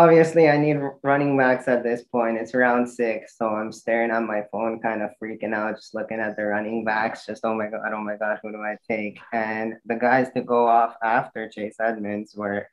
[0.00, 2.38] Obviously I need running backs at this point.
[2.38, 6.20] It's round six, so I'm staring at my phone, kind of freaking out, just looking
[6.20, 7.26] at the running backs.
[7.26, 9.20] Just oh my god, oh my god, who do I take?
[9.32, 12.66] And the guys to go off after Chase Edmonds were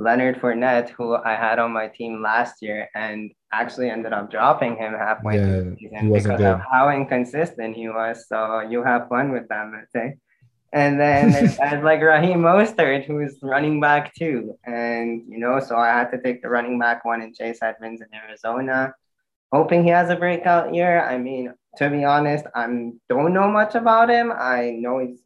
[0.00, 4.76] Leonard Fournette, who I had on my team last year, and actually ended up dropping
[4.76, 8.26] him halfway Yeah, through the he season wasn't because of how inconsistent he was.
[8.26, 10.16] So you have fun with them, let's say.
[10.72, 14.58] And then I like Raheem Mostert, who's running back too.
[14.64, 18.00] And, you know, so I had to take the running back one in Chase Edmonds
[18.00, 18.94] in Arizona,
[19.52, 21.04] hoping he has a breakout year.
[21.04, 22.66] I mean, to be honest, I
[23.08, 24.32] don't know much about him.
[24.32, 25.20] I know he's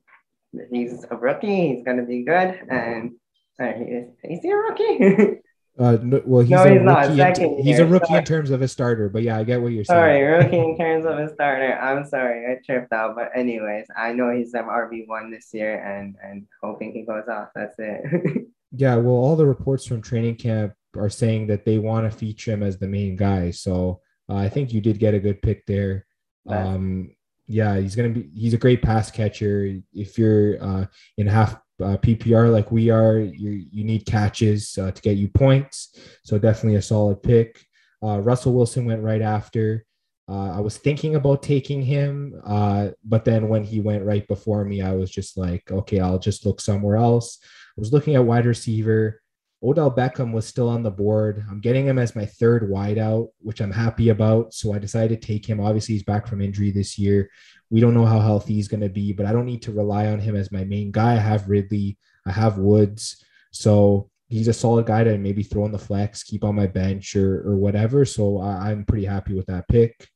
[0.70, 1.74] he's a rookie.
[1.74, 2.60] He's going to be good.
[2.68, 3.12] And
[3.60, 5.40] uh, he is, is he a rookie?
[5.78, 6.98] Uh, no, well, he's No, a he's not.
[7.00, 7.10] rookie.
[7.12, 8.18] in- Second he's a rookie sorry.
[8.20, 9.98] in terms of a starter, but yeah, I get what you're saying.
[9.98, 11.74] sorry, rookie in terms of a starter.
[11.78, 13.14] I'm sorry, I tripped out.
[13.14, 17.28] But anyways, I know he's an RB one this year, and and hoping he goes
[17.28, 17.48] off.
[17.54, 18.46] That's it.
[18.72, 22.50] Yeah, well, all the reports from training camp are saying that they want to feature
[22.52, 23.50] him as the main guy.
[23.52, 26.04] So uh, I think you did get a good pick there.
[26.48, 27.14] Um,
[27.46, 28.28] yeah, he's gonna be.
[28.34, 29.78] He's a great pass catcher.
[29.94, 30.86] If you're uh,
[31.16, 35.28] in half uh, PPR like we are, you you need catches uh, to get you
[35.28, 35.98] points.
[36.24, 37.64] So definitely a solid pick.
[38.02, 39.84] Uh, Russell Wilson went right after.
[40.28, 44.64] Uh, I was thinking about taking him, uh, but then when he went right before
[44.64, 47.38] me, I was just like, okay, I'll just look somewhere else.
[47.42, 49.22] I was looking at wide receiver.
[49.66, 51.44] Odell Beckham was still on the board.
[51.50, 54.54] I'm getting him as my third wideout, which I'm happy about.
[54.54, 55.58] So I decided to take him.
[55.58, 57.28] Obviously, he's back from injury this year.
[57.68, 60.06] We don't know how healthy he's going to be, but I don't need to rely
[60.06, 61.14] on him as my main guy.
[61.14, 63.24] I have Ridley, I have Woods.
[63.50, 67.16] So he's a solid guy to maybe throw on the flex, keep on my bench
[67.16, 68.04] or, or whatever.
[68.04, 70.08] So I, I'm pretty happy with that pick.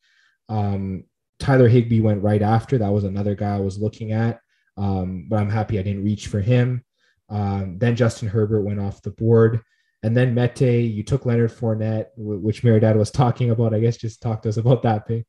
[0.48, 1.04] Um,
[1.40, 2.78] Tyler Higbee went right after.
[2.78, 4.40] That was another guy I was looking at,
[4.76, 6.84] um, but I'm happy I didn't reach for him.
[7.30, 9.62] Um, then Justin Herbert went off the board.
[10.02, 13.74] And then Mete, you took Leonard Fournette, wh- which Meredad was talking about.
[13.74, 15.26] I guess just talk to us about that pick.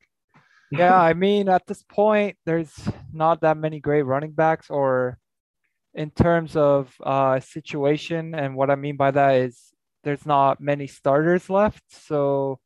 [0.71, 2.73] Yeah, I mean, at this point, there's
[3.11, 5.17] not that many great running backs, or
[5.93, 8.33] in terms of uh, situation.
[8.33, 9.73] And what I mean by that is
[10.05, 11.83] there's not many starters left.
[11.89, 12.59] So,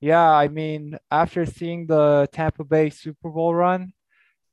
[0.00, 3.92] yeah, I mean, after seeing the Tampa Bay Super Bowl run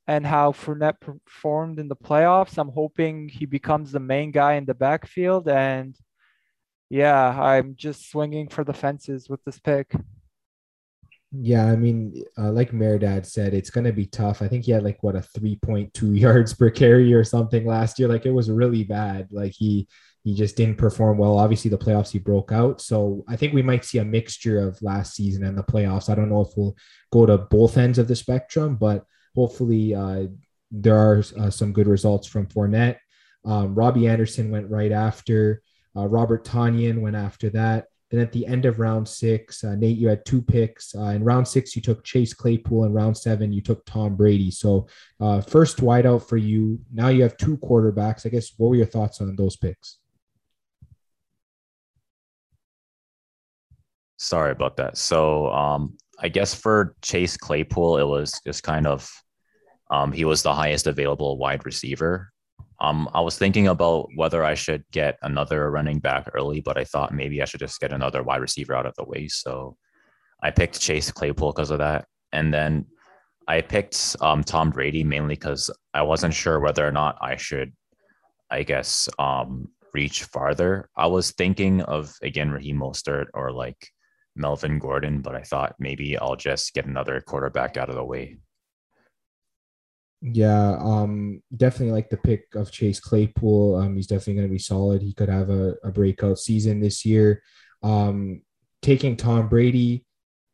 [0.09, 4.65] and how Fournette performed in the playoffs, I'm hoping he becomes the main guy in
[4.65, 5.47] the backfield.
[5.47, 5.95] And
[6.89, 9.93] yeah, I'm just swinging for the fences with this pick.
[11.31, 14.41] Yeah, I mean, uh, like Meredad said, it's going to be tough.
[14.41, 18.07] I think he had like what a 3.2 yards per carry or something last year.
[18.07, 19.27] Like it was really bad.
[19.29, 19.87] Like he
[20.23, 21.37] he just didn't perform well.
[21.37, 22.81] Obviously, the playoffs he broke out.
[22.81, 26.09] So I think we might see a mixture of last season and the playoffs.
[26.09, 26.75] I don't know if we'll
[27.11, 30.25] go to both ends of the spectrum, but hopefully uh,
[30.71, 32.97] there are uh, some good results from Fournette.
[33.45, 35.61] Um, Robbie Anderson went right after.
[35.95, 37.85] Uh, Robert Tonyan went after that.
[38.11, 40.95] Then at the end of round six, uh, Nate, you had two picks.
[40.95, 42.83] Uh, in round six, you took Chase Claypool.
[42.83, 44.49] And in round seven, you took Tom Brady.
[44.49, 44.87] So
[45.19, 46.79] uh, first wideout for you.
[46.91, 48.25] Now you have two quarterbacks.
[48.25, 49.97] I guess what were your thoughts on those picks?
[54.17, 54.97] Sorry about that.
[54.97, 59.09] So um, I guess for Chase Claypool, it was just kind of
[59.91, 62.31] um, he was the highest available wide receiver.
[62.81, 66.83] Um, I was thinking about whether I should get another running back early, but I
[66.83, 69.27] thought maybe I should just get another wide receiver out of the way.
[69.27, 69.75] So
[70.41, 72.85] I picked Chase Claypool because of that, and then
[73.47, 77.73] I picked um, Tom Brady mainly because I wasn't sure whether or not I should,
[78.51, 80.89] I guess, um, reach farther.
[80.95, 83.89] I was thinking of again Raheem Mostert or like
[84.39, 88.37] Melvin Gordon, but I thought maybe I'll just get another quarterback out of the way.
[90.21, 93.75] Yeah, um, definitely like the pick of Chase Claypool.
[93.75, 95.01] Um, he's definitely going to be solid.
[95.01, 97.41] He could have a, a breakout season this year.
[97.83, 98.41] Um,
[98.81, 100.05] taking Tom Brady,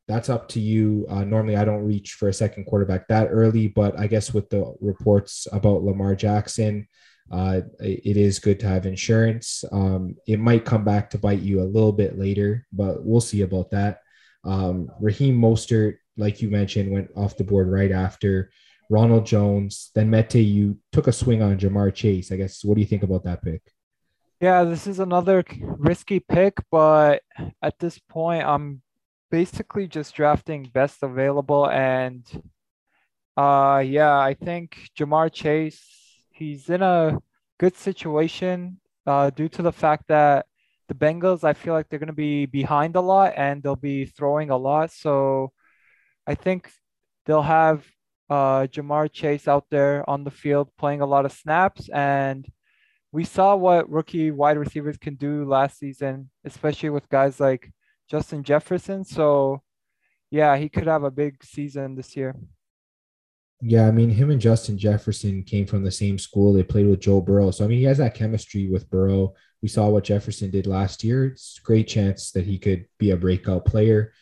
[0.07, 1.07] that's up to you.
[1.09, 4.49] Uh, normally, I don't reach for a second quarterback that early, but I guess with
[4.49, 6.87] the reports about Lamar Jackson,
[7.31, 9.63] uh, it is good to have insurance.
[9.71, 13.41] Um, it might come back to bite you a little bit later, but we'll see
[13.41, 14.01] about that.
[14.43, 18.51] Um, Raheem Mostert, like you mentioned, went off the board right after
[18.89, 19.89] Ronald Jones.
[19.95, 22.31] Then Mete, you took a swing on Ja'Marr Chase.
[22.31, 23.61] I guess, what do you think about that pick?
[24.39, 27.23] Yeah, this is another risky pick, but
[27.61, 28.81] at this point, I'm
[29.31, 31.67] basically just drafting best available.
[31.69, 32.23] And
[33.35, 35.83] uh, yeah, I think Ja'Marr Chase,
[36.35, 37.17] he's in a
[37.59, 40.45] good situation uh, due to the fact that
[40.87, 44.05] the Bengals, I feel like they're going to be behind a lot and they'll be
[44.05, 44.91] throwing a lot.
[44.91, 45.51] So
[46.27, 46.69] I think
[47.25, 47.85] they'll have
[48.29, 51.89] uh, Ja'Marr Chase out there on the field playing a lot of snaps.
[51.89, 52.45] And
[53.11, 57.71] we saw what rookie wide receivers can do last season, especially with guys like
[58.09, 59.05] Justin Jefferson.
[59.05, 59.61] So
[60.29, 62.35] yeah, he could have a big season this year.
[63.61, 66.53] Yeah, I mean, him and Justin Jefferson came from the same school.
[66.53, 67.51] They played with Joe Burrow.
[67.51, 69.33] So, I mean, he has that chemistry with Burrow.
[69.61, 71.25] We saw what Jefferson did last year.
[71.25, 74.13] It's great chance that he could be a breakout player.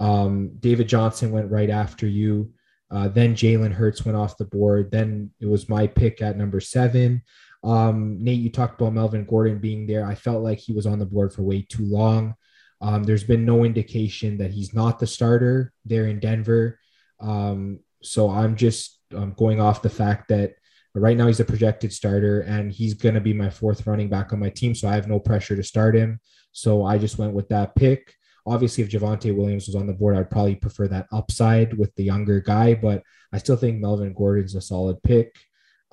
[0.00, 2.52] Um, David Johnson went right after you.
[2.90, 4.90] Uh, then Jalen Hurts went off the board.
[4.90, 7.22] Then it was my pick at number seven.
[7.62, 10.06] Um, Nate, you talked about Melvin Gordon being there.
[10.06, 12.34] I felt like he was on the board for way too long.
[12.80, 16.78] Um, there's been no indication that he's not the starter there in Denver.
[17.20, 20.54] Um, so I'm just um, going off the fact that
[20.94, 24.32] right now he's a projected starter and he's going to be my fourth running back
[24.32, 24.74] on my team.
[24.74, 26.20] So I have no pressure to start him.
[26.52, 28.14] So I just went with that pick.
[28.46, 32.04] Obviously, if Javonte Williams was on the board, I'd probably prefer that upside with the
[32.04, 35.36] younger guy, but I still think Melvin Gordon's a solid pick.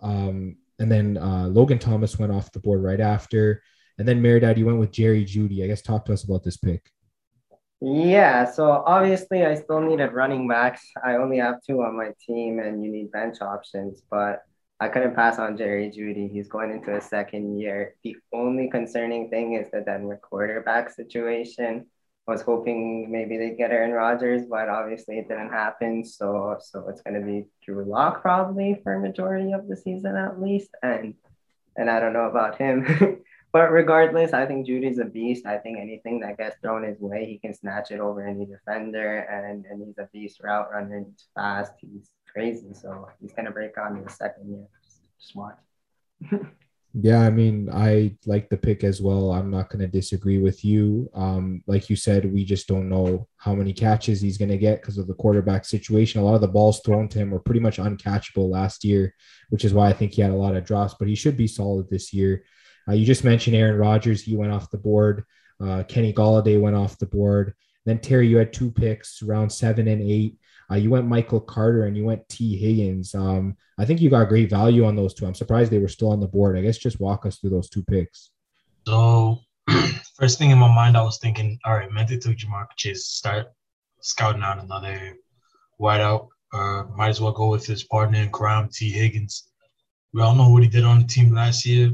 [0.01, 3.61] Um, and then uh, Logan Thomas went off the board right after.
[3.97, 5.63] And then Meredad, you went with Jerry Jeudy.
[5.63, 6.89] I guess talk to us about this pick.
[7.87, 10.81] Yeah, so obviously I still needed running backs.
[11.03, 14.41] I only have two on my team, and you need bench options, but
[14.79, 16.27] I couldn't pass on Jerry Jeudy.
[16.31, 17.93] He's going into a second year.
[18.03, 21.85] The only concerning thing is the Denver quarterback situation.
[22.27, 26.03] I was hoping maybe they'd get Aaron Rodgers, but obviously it didn't happen.
[26.03, 30.71] So so it's gonna be Drew Lock probably for majority of the season at least.
[30.81, 31.13] And
[31.77, 33.21] and I don't know about him.
[33.55, 35.45] But regardless, I think Jeudy's a beast.
[35.45, 39.19] I think anything that gets thrown his way, he can snatch it over any defender,
[39.19, 41.05] and, and he's a beast route runner.
[41.07, 41.71] He's fast.
[41.79, 42.73] He's crazy.
[42.73, 44.65] So he's gonna break on in the second year.
[45.17, 45.55] Just watch.
[46.93, 49.31] yeah, I mean, I like the pick as well.
[49.31, 51.09] I'm not going to disagree with you.
[51.13, 54.81] Um, like you said, we just don't know how many catches he's going to get
[54.81, 56.19] because of the quarterback situation.
[56.19, 59.13] A lot of the balls thrown to him were pretty much uncatchable last year,
[59.49, 60.95] which is why I think he had a lot of drops.
[60.99, 62.43] But he should be solid this year.
[62.87, 64.21] Uh, you just mentioned Aaron Rodgers.
[64.21, 65.25] He went off the board.
[65.61, 67.53] Uh, Kenny Golladay went off the board.
[67.85, 70.37] Then Terry, you had two picks, round seven and eight.
[70.69, 73.13] Uh, you went Michael Carter and you went Tee Higgins.
[73.13, 75.25] Um, I think you got great value on those two.
[75.25, 76.57] I'm surprised they were still on the board.
[76.57, 78.31] I guess just walk us through those two picks.
[78.87, 79.39] So,
[80.19, 83.47] first thing in my mind, I was thinking, all right, meant to Ja'Marr Chase start
[84.01, 85.17] scouting out another
[85.79, 86.29] wideout.
[86.53, 89.49] Uh, might as well go with his partner in crime, Tee Higgins.
[90.13, 91.91] We all know what he did on the team last year.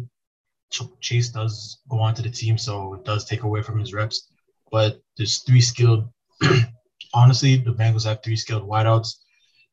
[0.99, 4.31] Chase does go onto the team, so it does take away from his reps.
[4.71, 6.09] But there's three skilled.
[7.13, 9.15] honestly, the Bengals have three skilled wideouts,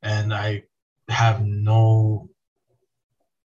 [0.02, 0.64] and I
[1.08, 2.28] have no,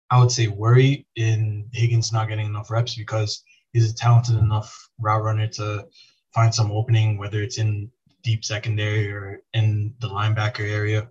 [0.09, 4.89] I would say, worry in Higgins not getting enough reps because he's a talented enough
[4.99, 5.87] route runner to
[6.33, 7.91] find some opening, whether it's in
[8.23, 11.07] deep secondary or in the linebacker area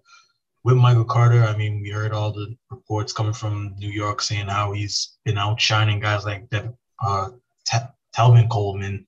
[0.67, 4.49] with Michael Carter, I mean, we heard all the reports coming from New York saying
[4.49, 6.75] how he's been outshining guys like that,
[7.07, 7.29] uh,
[7.65, 7.79] T-
[8.17, 9.07] Tevin Coleman,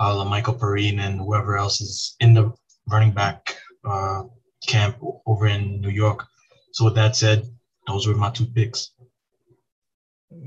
[0.00, 2.52] uh, Michael Perine, and whoever else is in the
[2.88, 4.24] running back uh,
[4.66, 6.26] camp over in New York.
[6.72, 7.48] So with that said,
[7.86, 8.90] those were my two picks.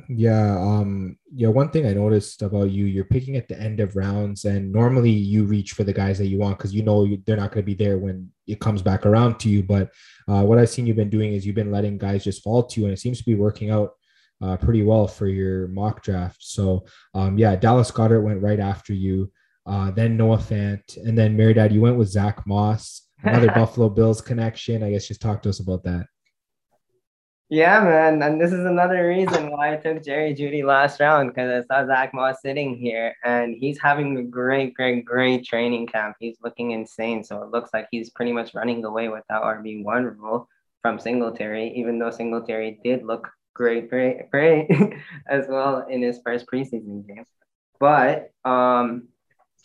[0.07, 1.47] Yeah, um, yeah.
[1.47, 5.09] One thing I noticed about you, you're picking at the end of rounds, and normally
[5.09, 7.75] you reach for the guys that you want because you know they're not going to
[7.75, 9.63] be there when it comes back around to you.
[9.63, 9.89] But
[10.27, 12.79] uh, what I've seen you've been doing is you've been letting guys just fall to
[12.79, 13.93] you, and it seems to be working out
[14.41, 16.37] uh, pretty well for your mock draft.
[16.39, 19.31] So, um, yeah, Dallas Goedert went right after you,
[19.65, 24.21] uh, then Noah Fant, and then Meredad, you went with Zach Moss, another Buffalo Bills
[24.21, 24.83] connection.
[24.83, 26.05] I guess just talk to us about that.
[27.51, 28.23] Yeah, man.
[28.23, 31.85] And this is another reason why I took Jerry Jeudy last round because I saw
[31.85, 36.15] Zach Moss sitting here and he's having a great, great, great training camp.
[36.17, 37.25] He's looking insane.
[37.25, 40.47] So it looks like he's pretty much running away with that RB1 rule
[40.81, 44.69] from Singletary, even though Singletary did look great, great, great
[45.27, 47.25] as well in his first preseason game.
[47.81, 49.09] But um,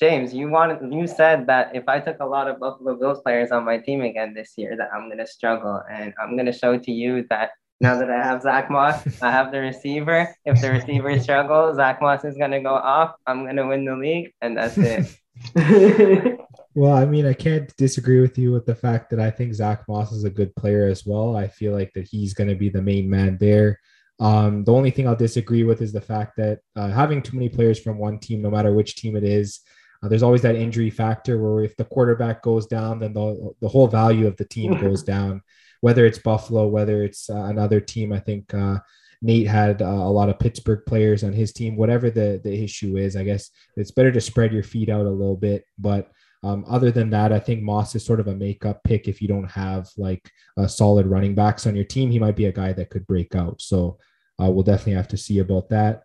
[0.01, 3.53] James, you wanted you said that if I took a lot of Buffalo Bills players
[3.53, 5.81] on my team again this year, that I'm gonna struggle.
[5.89, 9.53] And I'm gonna show to you that now that I have Zach Moss, I have
[9.53, 10.35] the receiver.
[10.45, 13.15] If the receiver struggles, Zach Moss is gonna go off.
[13.27, 15.07] I'm gonna win the league, and that's it.
[16.77, 19.89] Well, I mean, I can't disagree with you with the fact that I think Zach
[19.89, 21.35] Moss is a good player as well.
[21.35, 23.81] I feel like that he's going to be the main man there.
[24.21, 27.49] Um, the only thing I'll disagree with is the fact that uh, having too many
[27.49, 29.61] players from one team, no matter which team it is,
[30.03, 33.69] uh, there's always that injury factor where if the quarterback goes down, then the, the
[33.69, 35.41] whole value of the team goes down.
[35.81, 38.79] Whether it's Buffalo, whether it's uh, another team, I think uh,
[39.23, 41.77] Nate had uh, a lot of Pittsburgh players on his team.
[41.77, 45.11] Whatever the the issue is, I guess it's better to spread your feet out a
[45.11, 45.65] little bit.
[45.79, 46.11] But
[46.43, 49.29] um, other than that, I think Moss is sort of a makeup pick if you
[49.29, 52.11] don't have like a solid running backs on your team.
[52.11, 53.61] He might be a guy that could break out.
[53.61, 53.99] So
[54.41, 56.03] uh, we'll definitely have to see about that.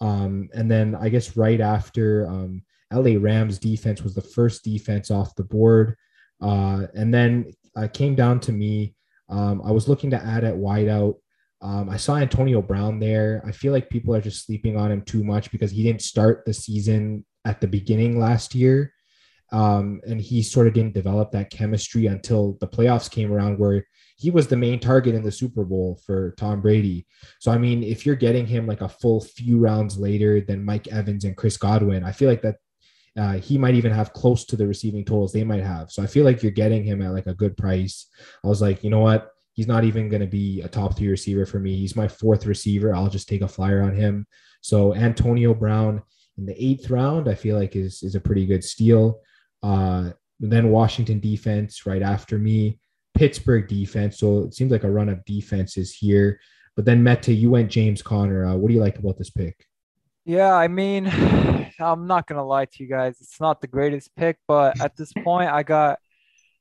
[0.00, 5.10] Um, and then I guess right after um, LA Rams defense was the first defense
[5.10, 5.96] off the board.
[6.40, 8.94] Uh, and then it came down to me.
[9.28, 11.14] Um, I was looking to add at wideout.
[11.62, 13.42] Um, I saw Antonio Brown there.
[13.46, 16.44] I feel like people are just sleeping on him too much because he didn't start
[16.44, 18.92] the season at the beginning last year.
[19.52, 23.86] Um, and he sort of didn't develop that chemistry until the playoffs came around, where
[24.16, 27.06] he was the main target in the Super Bowl for Tom Brady.
[27.38, 30.88] So, I mean, if you're getting him like a full few rounds later than Mike
[30.88, 32.56] Evans and Chris Godwin, I feel like that
[33.16, 35.90] uh, he might even have close to the receiving totals they might have.
[35.90, 38.06] So I feel like you're getting him at like a good price.
[38.44, 39.30] I was like, you know what?
[39.54, 41.76] He's not even going to be a top three receiver for me.
[41.76, 42.94] He's my fourth receiver.
[42.94, 44.26] I'll just take a flyer on him.
[44.60, 46.02] So Antonio Brown
[46.36, 49.20] in the eighth round, I feel like is is a pretty good steal.
[49.62, 52.78] Uh, then Washington defense right after me,
[53.16, 54.18] Pittsburgh defense.
[54.18, 56.38] So it seems like a run of defenses here.
[56.74, 58.44] But then Mete, you went James Conner.
[58.44, 59.66] Uh, what do you like about this pick?
[60.26, 61.06] Yeah, I mean,
[61.80, 63.16] I'm not gonna lie to you guys.
[63.20, 66.00] It's not the greatest pick, but at this point, I got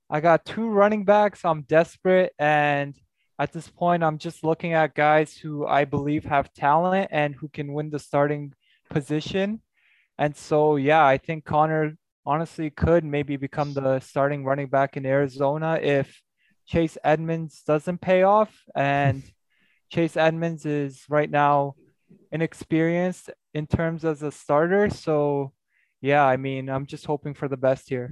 [0.08, 1.44] I got two running backs.
[1.44, 2.96] I'm desperate, and
[3.40, 7.50] at this point, I'm just looking at guys who I believe have talent and who
[7.50, 8.54] can win the starting
[8.92, 9.62] position.
[10.20, 15.08] And so, yeah, I think Conner honestly could maybe become the starting running back in
[15.08, 16.22] Arizona if
[16.68, 18.56] Chase Edmonds doesn't pay off.
[18.76, 19.24] And
[19.92, 21.74] Chase Edmonds is right now
[22.32, 24.90] inexperienced in terms as a starter.
[24.90, 25.54] So,
[26.02, 28.12] yeah, I mean, I'm just hoping for the best here.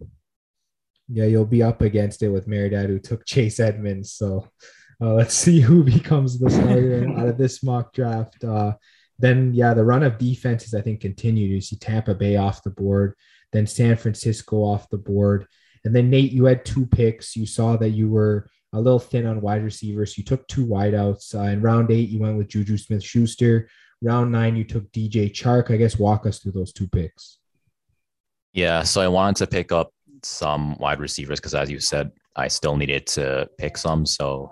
[1.10, 4.14] Yeah, you'll be up against it with Meredith, who took Chase Edmonds.
[4.14, 4.48] So,
[5.02, 8.42] uh, let's see who becomes the starter out of this mock draft.
[8.44, 8.74] Uh,
[9.20, 11.52] then, yeah, the run of defenses, I think, continued.
[11.52, 13.14] You see Tampa Bay off the board,
[13.52, 15.46] then San Francisco off the board.
[15.84, 17.36] And then, Nate, you had two picks.
[17.36, 20.18] You saw that you were a little thin on wide receivers.
[20.18, 21.36] You took two wideouts.
[21.36, 23.68] Uh, in round eight, you went with Juju Smith Schuster.
[24.04, 25.72] Round nine, you took DJ Chark.
[25.72, 27.40] I guess walk us through those two picks.
[28.52, 32.50] Yeah, so I wanted to pick up some wide receivers because, as you said, I
[32.50, 34.06] still needed to pick some.
[34.06, 34.52] So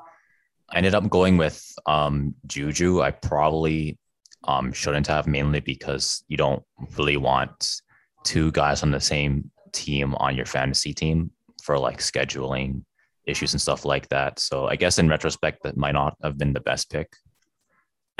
[0.69, 3.01] I ended up going with um, Juju.
[3.01, 3.99] I probably
[4.45, 6.63] um, shouldn't have, mainly because you don't
[6.97, 7.81] really want
[8.23, 11.29] two guys on the same team on your fantasy team
[11.61, 12.83] for like scheduling
[13.25, 14.39] issues and stuff like that.
[14.39, 17.09] So I guess in retrospect, that might not have been the best pick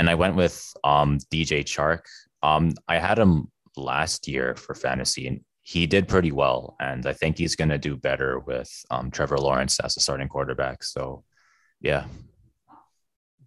[0.01, 1.99] and I went with um, DJ Chark.
[2.41, 6.75] Um, I had him last year for fantasy, and he did pretty well.
[6.79, 10.27] And I think he's going to do better with um, Trevor Lawrence as a starting
[10.27, 10.83] quarterback.
[10.83, 11.23] So,
[11.81, 12.05] yeah.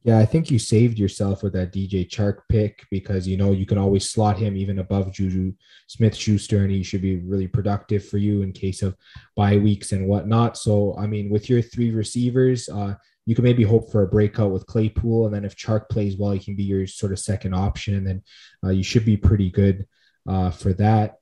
[0.05, 3.67] Yeah, I think you saved yourself with that DJ Chark pick because you know you
[3.67, 5.55] can always slot him even above Juju
[5.89, 8.95] Smith Schuster, and he should be really productive for you in case of
[9.35, 10.57] bye weeks and whatnot.
[10.57, 12.95] So, I mean, with your three receivers, uh,
[13.27, 16.33] you can maybe hope for a breakout with Claypool, and then if Chark plays well,
[16.33, 18.23] he can be your sort of second option, and then
[18.65, 19.87] uh, you should be pretty good
[20.29, 21.17] uh, for that.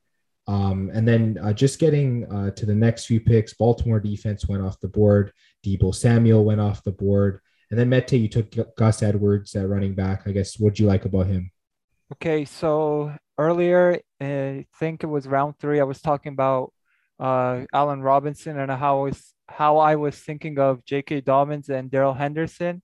[0.48, 4.62] Um, and then uh, just getting uh, to the next few picks, Baltimore defense went
[4.62, 5.32] off the board.
[5.64, 9.94] Deebo Samuel went off the board, and then Mete, you took Gus Edwards at running
[9.94, 10.22] back.
[10.26, 11.52] I guess what do you like about him?
[12.14, 15.80] Okay, so earlier, I think it was round three.
[15.80, 16.72] I was talking about
[17.22, 21.20] uh, Allen Robinson and how I was how I was thinking of J.K.
[21.20, 22.82] Dobbins and Darrell Henderson,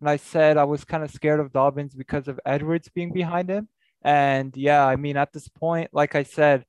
[0.00, 3.48] and I said I was kind of scared of Dobbins because of Edwards being behind
[3.48, 3.68] him.
[4.02, 6.64] And yeah, I mean at this point, like I said,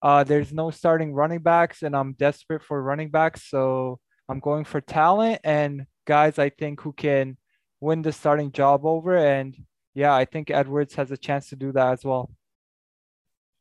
[0.00, 4.64] uh, there's no starting running backs, and I'm desperate for running backs, so I'm going
[4.64, 7.36] for talent and guys I think who can
[7.80, 9.16] win the starting job over.
[9.16, 9.56] And
[9.94, 12.30] yeah, I think Edwards has a chance to do that as well.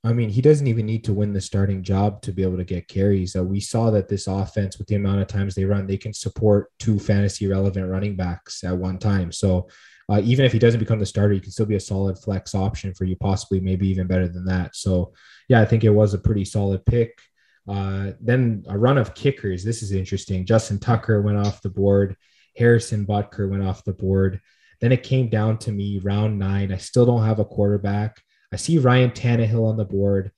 [0.05, 2.65] I mean, he doesn't even need to win the starting job to be able to
[2.65, 3.35] get carries.
[3.37, 6.13] Uh, we saw that this offense, with the amount of times they run, they can
[6.13, 9.31] support two fantasy relevant running backs at one time.
[9.31, 9.69] So
[10.09, 12.53] uh, even if he doesn't become the starter, he can still be a solid flex
[12.53, 14.75] option for you, possibly maybe even better than that.
[14.75, 15.13] So
[15.47, 17.17] yeah, I think it was a pretty solid pick.
[17.65, 19.63] Uh, then a run of kickers.
[19.63, 20.45] This is interesting.
[20.45, 22.17] Justin Tucker went off the board.
[22.57, 24.41] Harrison Butker went off the board.
[24.81, 26.73] Then it came down to me round nine.
[26.73, 28.21] I still don't have a quarterback.
[28.53, 30.31] I see Ryan Tannehill on the board.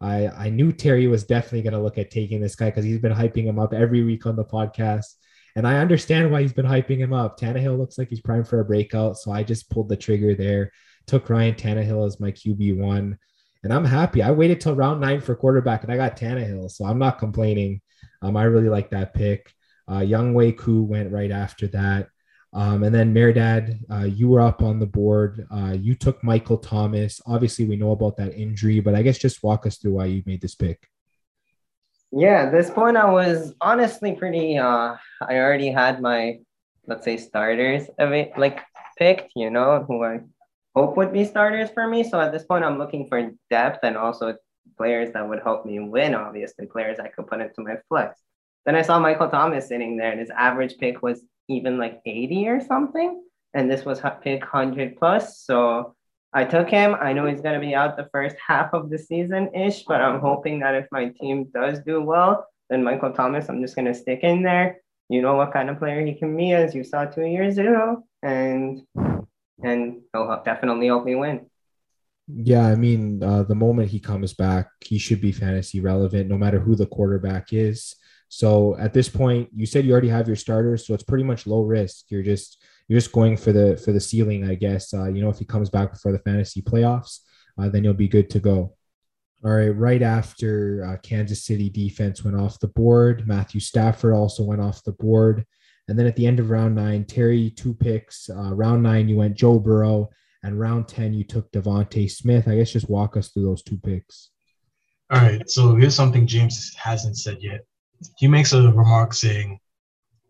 [0.00, 2.98] I I knew Terry was definitely going to look at taking this guy because he's
[2.98, 5.14] been hyping him up every week on the podcast.
[5.56, 7.38] And I understand why he's been hyping him up.
[7.38, 9.18] Tannehill looks like he's primed for a breakout.
[9.18, 10.70] So I just pulled the trigger there,
[11.06, 13.16] took Ryan Tannehill as my QB1.
[13.64, 14.22] And I'm happy.
[14.22, 16.70] I waited till round nine for quarterback and I got Tannehill.
[16.70, 17.80] So I'm not complaining.
[18.22, 19.52] Um, I really like that pick.
[19.86, 22.08] Uh, Wei Koo went right after that.
[22.54, 25.46] Um, and then Mehrdad, uh, you were up on the board.
[25.50, 27.20] Uh, you took Michael Thomas.
[27.26, 30.22] Obviously, we know about that injury, but I guess just walk us through why you
[30.26, 30.86] made this pick.
[32.10, 34.58] Yeah, at this point, I was honestly pretty.
[34.58, 36.40] Uh, I already had my,
[36.86, 38.60] let's say, starters of it, like
[38.98, 39.32] picked.
[39.34, 40.20] You know, who I
[40.76, 42.04] hope would be starters for me.
[42.04, 44.36] So at this point, I'm looking for depth and also
[44.76, 46.14] players that would help me win.
[46.14, 48.20] Obviously, players I could put into my flex.
[48.66, 52.48] Then I saw Michael Thomas sitting there, and his average pick was even like 80
[52.48, 53.22] or something.
[53.54, 55.38] And this was pick 100 plus.
[55.38, 55.94] So
[56.32, 56.96] I took him.
[56.98, 60.00] I know he's going to be out the first half of the season ish, but
[60.00, 63.86] I'm hoping that if my team does do well, then Michael Thomas, I'm just going
[63.86, 64.78] to stick in there.
[65.10, 68.02] You know what kind of player he can be, as you saw two years ago,
[68.22, 68.80] and
[69.62, 71.50] and he'll definitely help me win.
[72.28, 76.38] Yeah, I mean, uh, the moment he comes back, he should be fantasy relevant, no
[76.38, 77.94] matter who the quarterback is.
[78.34, 81.46] So at this point, you said you already have your starters, so it's pretty much
[81.46, 82.06] low risk.
[82.08, 84.94] You're just you're just going for the for the ceiling, I guess.
[84.94, 87.18] Uh, you know, if he comes back before the fantasy playoffs,
[87.60, 88.74] uh, then you'll be good to go.
[89.44, 94.44] All right, right after uh, Kansas City defense went off the board, Matthew Stafford also
[94.44, 95.44] went off the board,
[95.88, 98.30] and then at the end of round nine, Terry two picks.
[98.30, 100.08] Uh, round nine, you went Joe Burrow,
[100.42, 102.48] and round ten, you took DeVonta Smith.
[102.48, 104.30] I guess just walk us through those two picks.
[105.10, 107.66] All right, so here's something James hasn't said yet
[108.16, 109.58] he makes a remark saying,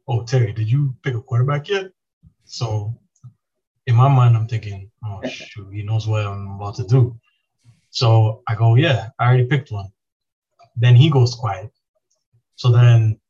[0.09, 1.87] "Oh, Terry, did you pick a quarterback yet?"
[2.45, 2.99] So,
[3.87, 7.19] in my mind, I'm thinking, "Oh shoot, he knows what I'm about to do."
[7.91, 9.91] So I go, "Yeah, I already picked one."
[10.77, 11.71] Then he goes quiet.
[12.57, 13.21] So then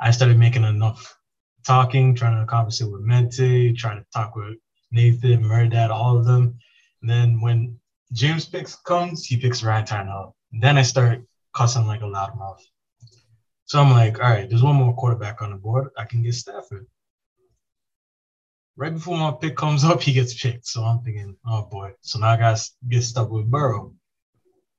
[0.00, 1.18] I started making enough
[1.64, 4.56] talking, trying to conversate with Mete, trying to talk with
[4.90, 6.58] Nathan, Mehrdad, all of them.
[7.02, 7.78] And then when
[8.12, 10.32] James picks comes, he picks Ryan Tannehill.
[10.52, 11.22] Then I start
[11.54, 12.62] cussing like a loudmouth.
[13.68, 15.88] So I'm like, all right, there's one more quarterback on the board.
[15.98, 16.86] I can get Stafford.
[18.76, 20.66] Right before my pick comes up, he gets picked.
[20.66, 21.92] So I'm thinking, oh boy.
[22.00, 23.92] So now I got to get stuck with Burrow.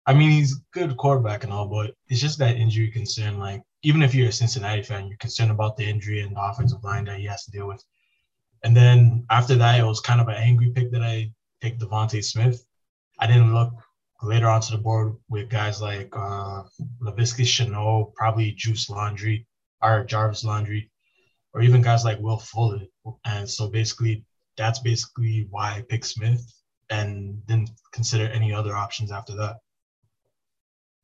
[0.07, 3.37] I mean, he's good quarterback and all, but it's just that injury concern.
[3.37, 6.83] Like, even if you're a Cincinnati fan, you're concerned about the injury and the offensive
[6.83, 7.83] line that he has to deal with.
[8.63, 11.31] And then after that, it was kind of an angry pick that I
[11.61, 12.65] picked DeVonta Smith.
[13.19, 13.71] I didn't look
[14.21, 16.63] later onto the board with guys like uh,
[17.01, 19.47] Laviska Shenault, probably Juice Laundry,
[19.81, 20.91] or Jarvis Landry,
[21.53, 22.81] or even guys like Will Fuller.
[23.25, 24.25] And so basically,
[24.57, 26.45] that's basically why I picked Smith
[26.89, 29.57] and didn't consider any other options after that.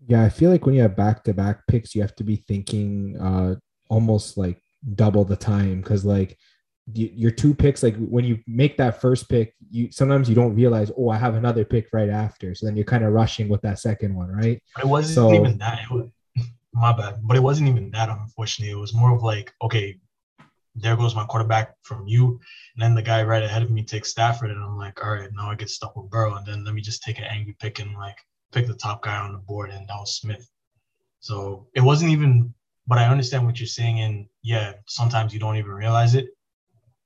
[0.08, 2.36] Yeah, I feel like when you have back to back picks, you have to be
[2.36, 3.56] thinking uh,
[3.90, 4.62] almost like
[4.94, 6.38] double the time because, like,
[6.94, 10.92] your two picks like when you make that first pick you sometimes you don't realize
[10.98, 12.54] oh i have another pick right after.
[12.54, 14.62] So then you're kind of rushing with that second one right?
[14.76, 15.84] But it wasn't so, even that.
[15.84, 16.10] It was,
[16.74, 17.20] my bad.
[17.24, 18.72] But it wasn't even that unfortunately.
[18.72, 19.98] It was more of like okay
[20.78, 22.40] there goes my quarterback from you.
[22.76, 25.30] And then the guy right ahead of me takes stafford and i'm like all right
[25.34, 26.36] now i get stuck with burrow.
[26.36, 28.18] And then let me just take an angry pick and like
[28.52, 30.48] pick the top guy on the board and that was smith.
[31.20, 32.54] So it wasn't even
[32.88, 34.02] but i understand what you're saying.
[34.02, 36.28] And yeah sometimes you don't even realize it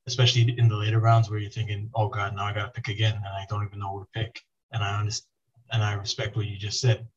[0.08, 2.94] especially in the later rounds where you're thinking, "Oh God, now I got to pick
[2.94, 4.42] again," and I don't even know who to pick.
[4.72, 5.28] And I understand,
[5.72, 7.08] and I respect what you just said,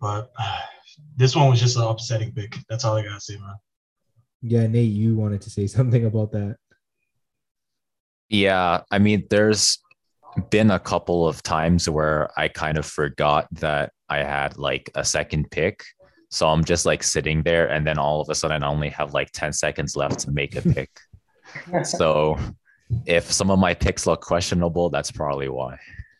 [0.00, 0.60] but uh,
[1.16, 2.56] this one was just an upsetting pick.
[2.68, 3.56] That's all I gotta say, man.
[4.42, 6.56] Yeah, Nate, you wanted to say something about that.
[8.28, 9.78] Yeah, I mean, there's
[10.50, 15.04] been a couple of times where I kind of forgot that I had like a
[15.04, 15.84] second pick.
[16.28, 19.14] So I'm just like sitting there, and then all of a sudden, I only have
[19.14, 20.90] like 10 seconds left to make a pick
[21.84, 22.38] so
[23.06, 25.78] if some of my picks look questionable, that's probably why.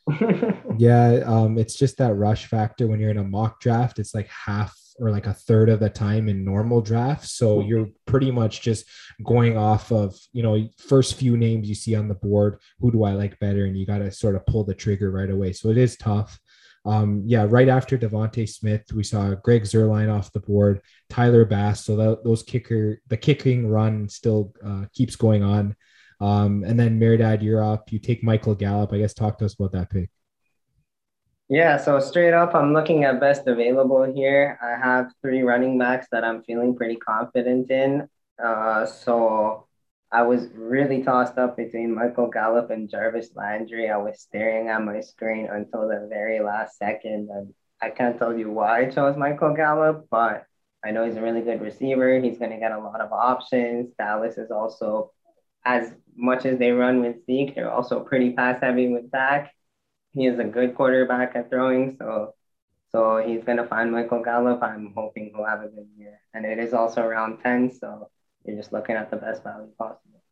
[0.78, 3.98] yeah, um, it's just that rush factor when you're in a mock draft.
[3.98, 7.32] It's like half or like a third of the time in normal drafts.
[7.34, 8.86] So you're pretty much just
[9.24, 12.58] going off of, you know, first few names you see on the board.
[12.80, 13.66] Who do I like better?
[13.66, 15.52] And you got to sort of pull the trigger right away.
[15.52, 16.38] So it is tough.
[16.86, 20.80] Um, yeah, right after DeVonta Smith, we saw Greg Zuerlein off the board,
[21.10, 21.84] Tyler Bass.
[21.84, 25.74] So that, those kicker, the kicking run still uh, keeps going on.
[26.20, 27.92] Um, and then Mehrdad, you're up.
[27.92, 28.92] You take Michael Gallup.
[28.92, 30.10] I guess talk to us about that pick.
[31.48, 34.58] Yeah, so straight up, I'm looking at best available here.
[34.60, 38.08] I have three running backs that I'm feeling pretty confident in.
[38.42, 39.65] Uh, so
[40.12, 43.90] I was really tossed up between Michael Gallup and Jarvis Landry.
[43.90, 47.52] I was staring at my screen until the very last second, and
[47.82, 50.46] I can't tell you why I chose Michael Gallup, but
[50.84, 52.20] I know he's a really good receiver.
[52.20, 53.92] He's going to get a lot of options.
[53.98, 55.12] Dallas is also,
[55.64, 59.52] as much as they run with Zeke, they're also pretty pass heavy with Dak.
[60.12, 62.34] He is a good quarterback at throwing, so
[62.92, 64.62] so he's going to find Michael Gallup.
[64.62, 66.20] I'm hoping he'll have a good year.
[66.32, 68.08] And it is also around 10, so
[68.46, 70.22] you're just looking at the best value possible.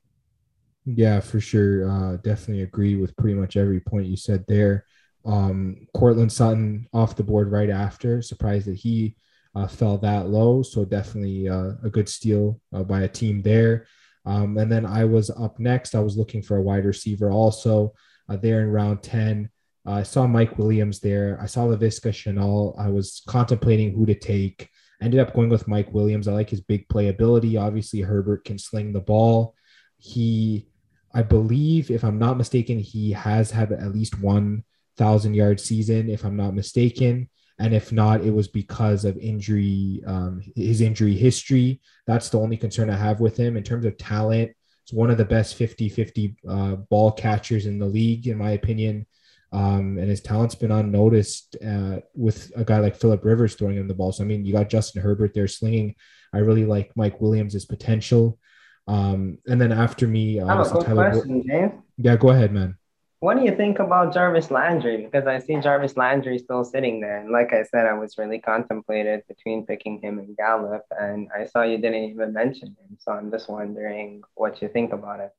[0.84, 1.88] Yeah, for sure.
[1.90, 4.84] Uh, definitely agree with pretty much every point you said there.
[5.24, 8.20] Um, Courtland Sutton off the board right after.
[8.20, 9.16] Surprised that he
[9.54, 10.62] uh, fell that low.
[10.62, 13.86] So definitely uh, a good steal uh, by a team there.
[14.26, 15.94] Um, and then I was up next.
[15.94, 17.92] I was looking for a wide receiver also
[18.28, 19.50] uh, there in round 10.
[19.86, 21.38] I saw Mike Williams there.
[21.40, 22.78] I saw Laviska Shenault.
[22.78, 24.70] I was contemplating who to take.
[25.02, 26.28] Ended up going with Mike Williams.
[26.28, 27.60] I like his big playability.
[27.60, 29.54] Obviously, Herbert can sling the ball.
[29.98, 30.66] He,
[31.14, 34.64] I believe, if I'm not mistaken, he has had at least one
[34.96, 37.28] thousand yard season, if I'm not mistaken.
[37.58, 41.80] And if not, it was because of injury, um, his injury history.
[42.06, 44.52] That's the only concern I have with him in terms of talent.
[44.82, 48.50] It's one of the best 50 50 uh, ball catchers in the league, in my
[48.50, 49.06] opinion.
[49.54, 53.86] Um, and his talent's been unnoticed uh, with a guy like Philip Rivers throwing him
[53.86, 54.10] the ball.
[54.10, 55.94] So I mean, you got Justin Herbert there slinging.
[56.32, 58.36] I really like Mike Williams' potential.
[58.88, 61.72] Um, and then after me, I have a quick Tyler question, James.
[61.98, 62.76] Yeah, go ahead, man.
[63.20, 65.04] What do you think about Jarvis Landry?
[65.04, 68.40] Because I see Jarvis Landry still sitting there, and like I said, I was really
[68.40, 72.98] contemplated between picking him and Gallup, and I saw you didn't even mention him.
[72.98, 75.30] So I'm just wondering what you think about it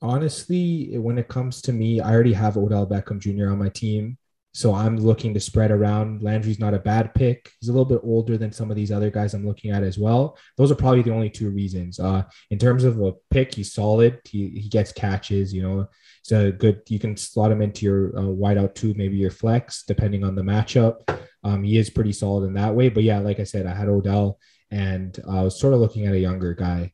[0.00, 3.50] honestly, when it comes to me, I already have Odell Beckham Jr.
[3.50, 4.18] on my team.
[4.54, 6.22] So I'm looking to spread around.
[6.22, 7.52] Landry's not a bad pick.
[7.60, 9.98] He's a little bit older than some of these other guys I'm looking at as
[9.98, 10.36] well.
[10.56, 12.00] Those are probably the only two reasons.
[12.00, 14.20] Uh, in terms of a pick, he's solid.
[14.24, 15.86] He, he gets catches, you know.
[16.20, 19.84] It's a good, you can slot him into your uh, wideout two, maybe your flex,
[19.84, 21.08] depending on the matchup.
[21.44, 22.88] Um, he is pretty solid in that way.
[22.88, 24.38] But yeah, like I said, I had Odell
[24.70, 26.92] and I was sort of looking at a younger guy.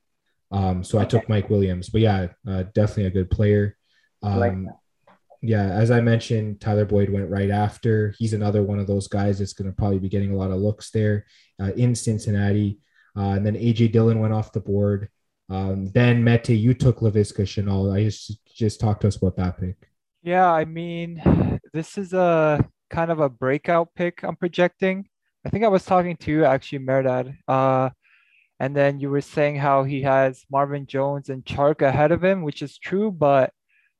[0.55, 3.77] Um, so I took Mike Williams, but yeah, uh, definitely a good player.
[4.23, 4.75] Um, like
[5.43, 8.15] yeah, as I mentioned, Tyler Boyd went right after.
[8.19, 10.59] He's another one of those guys that's going to probably be getting a lot of
[10.59, 11.27] looks there
[11.61, 12.79] uh, in Cincinnati.
[13.17, 15.09] Uh, and then AJ Dillon went off the board.
[15.51, 17.95] Um, then Mete, you took Laviska Shenault.
[17.95, 19.77] I just just talk to us about that pick.
[20.23, 21.21] Yeah, I mean,
[21.73, 24.23] this is a kind of a breakout pick.
[24.23, 25.09] I'm projecting.
[25.45, 27.37] I think I was talking to you actually, Mehrdad.
[27.47, 27.91] Uh,
[28.65, 32.41] and then you were saying how he has Marvin Jones and Chark ahead of him,
[32.41, 33.11] which is true.
[33.13, 33.53] But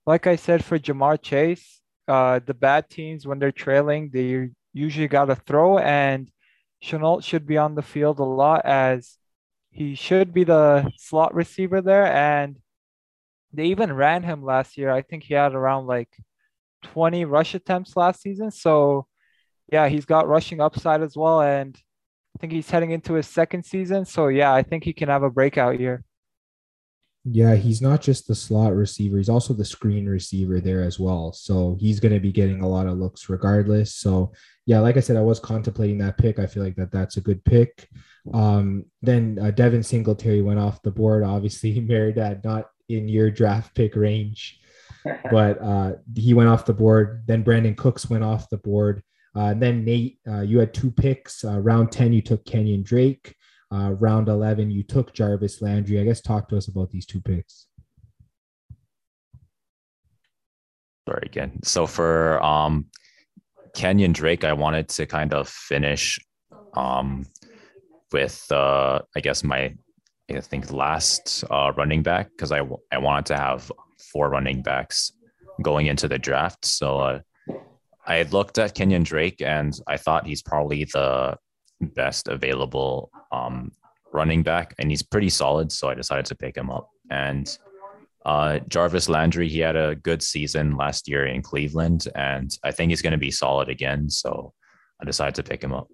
[0.07, 5.07] like I said, for Ja'Marr Chase, uh, the bad teams, when they're trailing, they usually
[5.07, 5.77] got to throw.
[5.77, 6.31] And
[6.83, 9.19] Shenault should be on the field a lot as
[9.71, 12.07] he should be the slot receiver there.
[12.07, 12.57] And
[13.53, 14.91] they even ran him last year.
[14.91, 16.09] I think he had around like
[16.85, 18.51] 20 rush attempts last season.
[18.51, 19.09] So,
[19.71, 21.43] yeah, he's got rushing upside as well.
[21.43, 21.79] And
[22.37, 24.05] I think he's heading into his second season.
[24.05, 26.05] So yeah, I think he can have a breakout year.
[27.27, 31.33] Yeah, he's not just the slot receiver, he's also the screen receiver there as well.
[31.33, 33.95] So he's going to be getting a lot of looks regardless.
[33.95, 34.33] So
[34.67, 36.39] yeah, like I said, I was contemplating that pick.
[36.39, 37.89] I feel like that that's a good pick.
[38.33, 41.23] Um, then uh, Devin Singletary went off the board.
[41.23, 44.61] Obviously, Mehrdad not in your draft pick range,
[45.31, 47.25] but uh, he went off the board.
[47.27, 49.03] Then Brandin Cooks went off the board.
[49.37, 51.45] Uh, and then Nate, uh, you had two picks.
[51.45, 53.35] Uh, round 10, you took Kenyon Drake.
[53.73, 55.99] Uh, round 11, you took Jarvis Landry.
[55.99, 57.67] I guess talk to us about these two picks.
[61.09, 61.61] Sorry again.
[61.65, 62.87] So for um,
[63.75, 66.21] Kenyon Drake, I wanted to kind of finish
[66.75, 67.27] um,
[68.13, 69.75] with, uh, I guess, my,
[70.33, 72.61] I think, last uh, running back because I,
[72.93, 73.71] I wanted to have
[74.13, 75.13] four running backs
[75.63, 76.65] going into the draft.
[76.65, 77.21] So,
[78.07, 81.37] I had looked at Kenyon Drake and I thought he's probably the
[81.81, 83.73] best available um,
[84.13, 85.73] running back, and he's pretty solid.
[85.73, 86.89] So I decided to pick him up.
[87.11, 87.57] And
[88.25, 92.91] uh, Jarvis Landry, he had a good season last year in Cleveland, and I think
[92.91, 94.09] he's going to be solid again.
[94.09, 94.53] So
[95.01, 95.89] I decided to pick him up.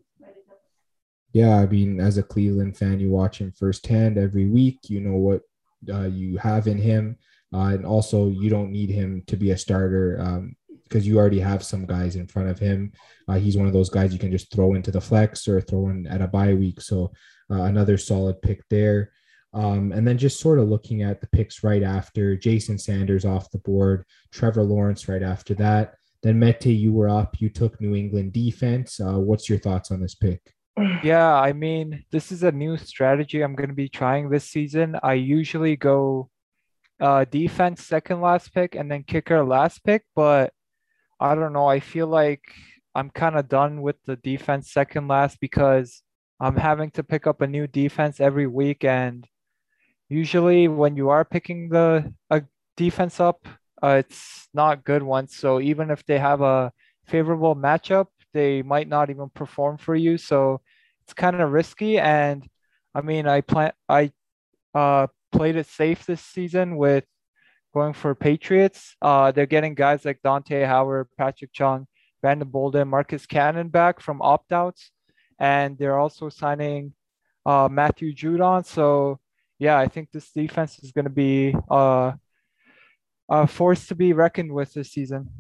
[1.33, 4.79] Yeah, I mean, as a Cleveland fan, you watch him firsthand every week.
[4.89, 5.43] You know what
[5.93, 7.17] uh, you have in him.
[7.53, 10.19] Uh, and also, you don't need him to be a starter.
[10.21, 10.57] Um,
[10.91, 12.93] because you already have some guys in front of him.
[13.29, 15.89] Uh, he's one of those guys you can just throw into the flex or throw
[15.89, 16.81] in at a bye week.
[16.81, 17.13] So
[17.51, 19.13] uh, another solid pick there.
[19.53, 23.51] Um, and then just sort of looking at the picks right after Jason Sanders off
[23.51, 25.95] the board, Trevor Lawrence right after that.
[26.23, 27.41] Then Mete, you were up.
[27.41, 29.01] You took New England defense.
[29.01, 30.41] Uh, what's your thoughts on this pick?
[31.03, 34.97] Yeah, I mean, this is a new strategy I'm going to be trying this season.
[35.03, 36.31] I usually go
[37.01, 40.53] uh, defense second last pick and then kicker last pick, but
[41.21, 41.67] I don't know.
[41.67, 42.43] I feel like
[42.95, 46.03] I'm kind of done with the defense second last because
[46.41, 48.85] I'm having to pick up a new defense every week.
[48.85, 49.27] And
[50.09, 52.45] usually, when you are picking the a
[52.77, 53.47] defense up,
[53.83, 55.37] uh, it's not good ones.
[55.37, 56.73] So even if they have a
[57.07, 60.19] favorable matchup, they might not even perform for you.
[60.19, 60.63] So
[61.05, 61.99] it's kind of risky.
[61.99, 62.49] And
[62.95, 64.13] I mean, I plan I
[64.75, 67.05] uh, played it safe this season with
[67.73, 68.97] going for Patriots.
[69.01, 71.87] Uh, they're getting guys like Dante Howard, Patrick Chung,
[72.21, 74.91] Brandon Bolden, Marcus Cannon back from opt outs.
[75.39, 76.93] And they're also signing
[77.47, 78.67] uh, Matthew Judon.
[78.67, 79.19] So,
[79.59, 82.13] yeah, I think this defense is going to be uh,
[83.29, 85.31] a force to be reckoned with this season.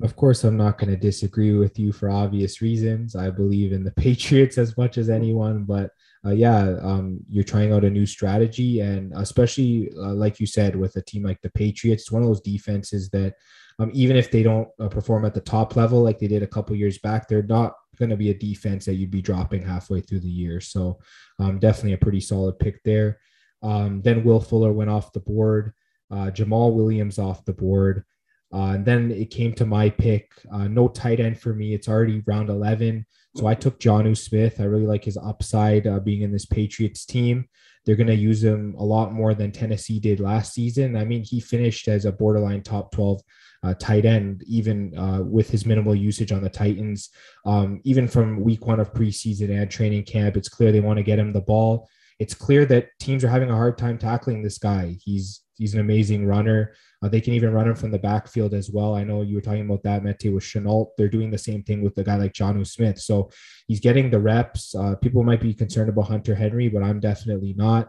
[0.00, 3.14] Of course, I'm not going to disagree with you for obvious reasons.
[3.14, 5.90] I believe in the Patriots as much as anyone, but
[6.24, 10.76] uh, yeah, um, you're trying out a new strategy, and especially uh, like you said,
[10.76, 13.34] with a team like the Patriots, it's one of those defenses that
[13.78, 16.46] um, even if they don't uh, perform at the top level like they did a
[16.48, 20.00] couple years back, they're not going to be a defense that you'd be dropping halfway
[20.00, 20.60] through the year.
[20.60, 20.98] So
[21.38, 23.18] um, definitely a pretty solid pick there.
[23.62, 25.72] Um, then Will Fuller went off the board.
[26.10, 28.04] Uh, Jamaal Williams off the board.
[28.52, 30.30] Uh, and then it came to my pick.
[30.52, 31.72] Uh, no tight end for me.
[31.72, 33.06] It's already round 11.
[33.36, 34.60] So I took Jonnu Smith.
[34.60, 37.46] I really like his upside uh, being in this Patriots team.
[37.84, 40.96] They're going to use him a lot more than Tennessee did last season.
[40.96, 43.20] I mean, he finished as a borderline top 12
[43.64, 47.10] uh, tight end, even uh, with his minimal usage on the Titans.
[47.44, 51.04] Um, even from week one of preseason and training camp, it's clear they want to
[51.04, 51.88] get him the ball.
[52.18, 54.96] It's clear that teams are having a hard time tackling this guy.
[55.02, 56.74] He's he's an amazing runner.
[57.02, 58.94] Uh, they can even run him from the backfield as well.
[58.94, 60.88] I know you were talking about that, Mete, with Shenault.
[60.96, 62.98] They're doing the same thing with a guy like Jonnu Smith.
[62.98, 63.30] So
[63.66, 64.74] he's getting the reps.
[64.74, 67.88] Uh, people might be concerned about Hunter Henry, but I'm definitely not.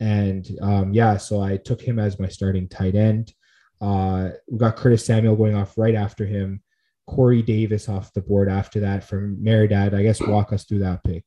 [0.00, 3.32] And um, yeah, so I took him as my starting tight end.
[3.80, 6.62] Uh, we got Curtis Samuel going off right after him.
[7.06, 9.94] Corey Davis off the board after that from Mehrdad.
[9.94, 11.24] I guess walk us through that pick.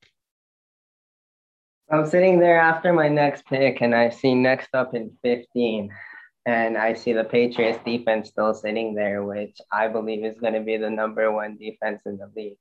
[1.94, 5.92] I'm sitting there after my next pick, and I see next up in 15
[6.48, 10.60] and I see the Patriots defense still sitting there, which I believe is going to
[10.60, 12.58] be the number one defense in the league.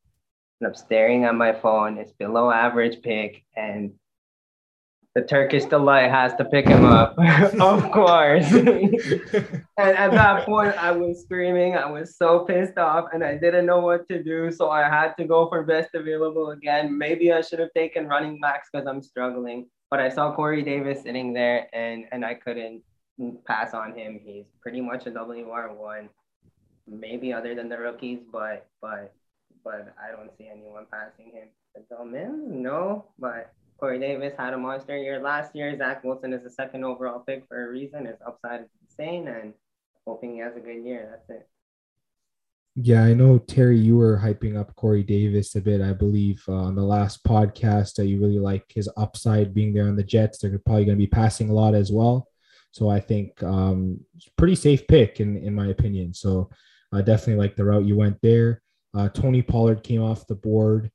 [0.61, 1.97] And I'm staring at my phone.
[1.97, 3.95] It's below average pick, and
[5.15, 7.15] the Turkish delight has to pick him up,
[7.61, 8.51] of course.
[8.53, 11.77] and at that point, I was screaming.
[11.77, 14.51] I was so pissed off, and I didn't know what to do.
[14.51, 16.97] So I had to go for best available again.
[16.97, 19.69] Maybe I should have taken running backs because I'm struggling.
[19.91, 22.83] But I saw Corey Davis sitting there, and and I couldn't
[23.47, 24.19] pass on him.
[24.25, 26.09] He's pretty much a WR one,
[26.89, 29.13] maybe other than the rookies, but but
[29.63, 31.49] but I don't see anyone passing him.
[32.11, 33.53] Mims, no, but
[33.83, 35.77] Corey Davis had a monster year last year.
[35.77, 38.07] Zach Wilson is the second overall pick for a reason.
[38.07, 39.55] His upside is insane, and
[40.07, 41.09] hoping he has a good year.
[41.11, 41.49] That's it.
[42.77, 43.77] Yeah, I know Terry.
[43.77, 47.95] You were hyping up Corey Davis a bit, I believe, uh, on the last podcast.
[47.95, 50.39] That uh, you really like his upside being there on the Jets.
[50.39, 52.29] They're probably going to be passing a lot as well.
[52.71, 53.99] So I think um,
[54.39, 56.15] pretty safe pick in in my opinion.
[56.15, 56.51] So
[56.93, 58.63] I definitely like the route you went there.
[58.95, 60.89] Uh, Tony Pollard came off the board.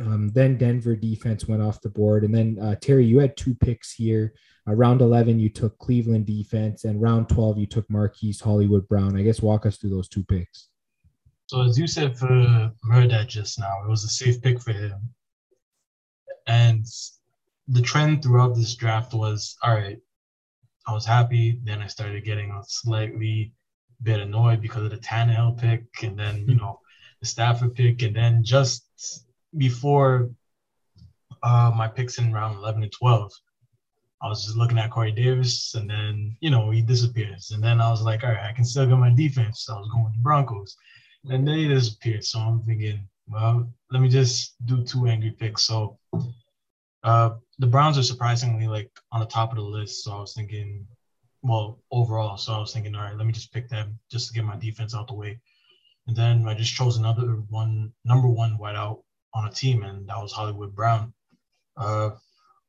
[0.00, 3.54] Um, then Denver defense went off the board, and then uh, Terry, you had two
[3.54, 4.32] picks here.
[4.66, 9.16] Uh, round eleven, you took Cleveland defense, and round twelve, you took Marquise Hollywood Brown.
[9.16, 10.68] I guess walk us through those two picks.
[11.48, 12.28] So as you said for
[12.88, 15.10] Mehrdad just now, it was a safe pick for him,
[16.46, 16.86] and
[17.68, 19.98] the trend throughout this draft was all right.
[20.86, 21.60] I was happy.
[21.62, 23.52] Then I started getting a slightly
[24.02, 26.80] bit annoyed because of the Tannehill pick, and then you know
[27.20, 28.86] the Stafford pick, and then just
[29.56, 30.30] before
[31.42, 33.32] uh, my picks in round 11 and 12,
[34.22, 37.80] I was just looking at Corey Davis, and then you know he disappears, and then
[37.80, 39.62] I was like, all right, I can still get my defense.
[39.62, 40.76] So I was going with the Broncos,
[41.24, 42.24] and then he disappeared.
[42.24, 45.62] So I'm thinking, well, let me just do two angry picks.
[45.62, 45.98] So
[47.02, 50.04] uh, the Browns are surprisingly like on the top of the list.
[50.04, 50.86] So I was thinking,
[51.42, 52.36] well, overall.
[52.36, 54.56] So I was thinking, all right, let me just pick them just to get my
[54.56, 55.40] defense out the way.
[56.06, 59.02] And then I just chose another one, number one wideout
[59.34, 61.12] on a team, and that was Hollywood Brown.
[61.76, 62.10] Uh,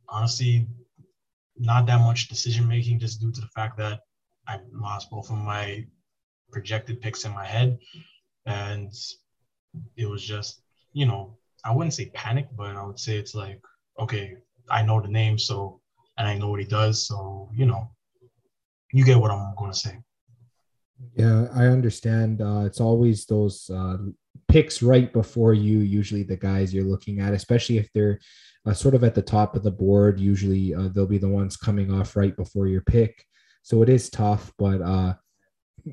[0.09, 0.68] honestly,
[1.57, 4.01] not that much decision making, just due to the fact that
[4.47, 5.86] I lost both of my
[6.51, 7.80] projected picks in my head,
[8.45, 8.93] and
[9.95, 10.62] it was just,
[10.93, 13.62] you know, I wouldn't say panic, but I would say it's like,
[13.99, 14.36] okay,
[14.70, 15.82] I know the name, so
[16.18, 17.89] and I know what he does, so you know,
[18.91, 19.97] you get what I'm going to say.
[21.16, 22.41] Yeah, I understand.
[22.41, 23.97] Uh, it's always those uh,
[24.52, 25.80] picks right before you.
[25.80, 28.20] Usually, the guys you're looking at, especially if they're
[28.68, 30.20] uh, sort of at the top of the board.
[30.20, 33.14] Usually, uh, they'll be the ones coming off right before your pick.
[33.64, 35.14] So it is tough, but uh,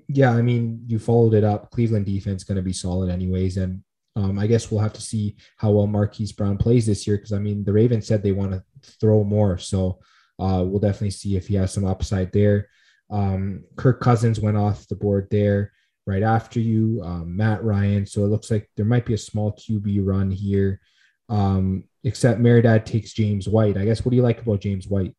[0.08, 1.70] yeah, I mean, you followed it up.
[1.70, 3.82] Cleveland defense going to be solid anyways, and
[4.18, 7.32] Um, I guess we'll have to see how well Marquise Brown plays this year because
[7.32, 8.62] I mean the Ravens said they want to
[9.00, 10.00] throw more, so
[10.42, 12.66] uh, we'll definitely see if he has some upside there.
[13.10, 15.70] Um, Kirk Cousins went off the board there
[16.08, 18.06] right after you, um, Matt Ryan.
[18.06, 20.80] So it looks like there might be a small QB run here.
[21.28, 23.76] Um, except Mehrdad takes James White.
[23.76, 25.14] I guess what do you like about James White?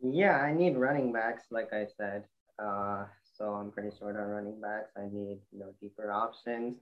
[0.00, 2.24] Yeah, I need running backs, like I said.
[2.62, 3.06] Uh,
[3.36, 4.92] so I'm pretty short on running backs.
[4.96, 6.76] I need you know deeper options.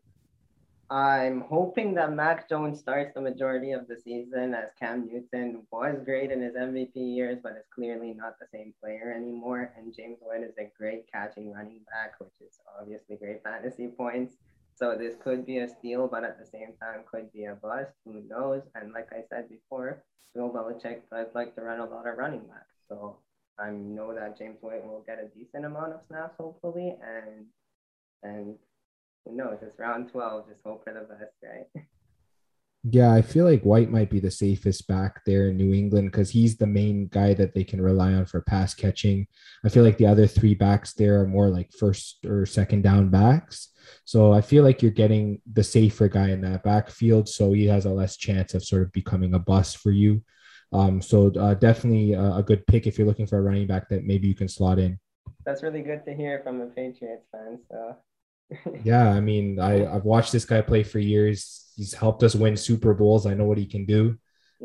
[0.91, 5.97] I'm hoping that Mac Jones starts the majority of the season as Cam Newton was
[6.05, 9.73] great in his MVP years, but is clearly not the same player anymore.
[9.77, 14.37] And James White is a great catching running back, which is obviously great fantasy points.
[14.75, 17.93] So this could be a steal, but at the same time could be a bust.
[18.05, 18.63] Who knows?
[18.75, 20.03] And like I said before,
[20.35, 22.75] Bill Belichick does like to run a lot of running backs.
[22.89, 23.17] So
[23.59, 27.47] I know that James White will get a decent amount of snaps, hopefully, and
[28.23, 28.57] and
[29.25, 29.59] who knows?
[29.63, 30.49] It's round twelve.
[30.49, 31.85] Just hope for the best, right?
[32.85, 36.31] Yeah, I feel like White might be the safest back there in New England because
[36.31, 39.29] he's the main guy that they can rely on for pass catching.
[39.65, 43.09] I feel like the other three backs there are more like first or second down
[43.09, 43.69] backs.
[44.05, 47.29] So I feel like you're getting the safer guy in that backfield.
[47.29, 50.21] So he has a less chance of sort of becoming a bust for you.
[50.73, 53.91] Um, so uh, definitely a, a good pick if you're looking for a running back
[53.91, 54.99] that maybe you can slot in.
[55.47, 57.61] That's really good to hear from a Patriots fan.
[57.71, 57.97] So
[58.85, 61.71] yeah, I mean, I, I've watched this guy play for years.
[61.77, 63.27] He's helped us win Super Bowls.
[63.27, 64.19] I know what he can do.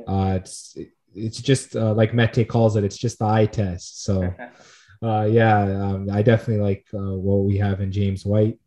[0.08, 0.78] Uh, it's
[1.16, 2.84] it's just uh, like Mete calls it.
[2.84, 4.04] It's just the eye test.
[4.04, 4.34] So,
[5.04, 8.60] uh, yeah, um, I definitely like uh, what we have in James White.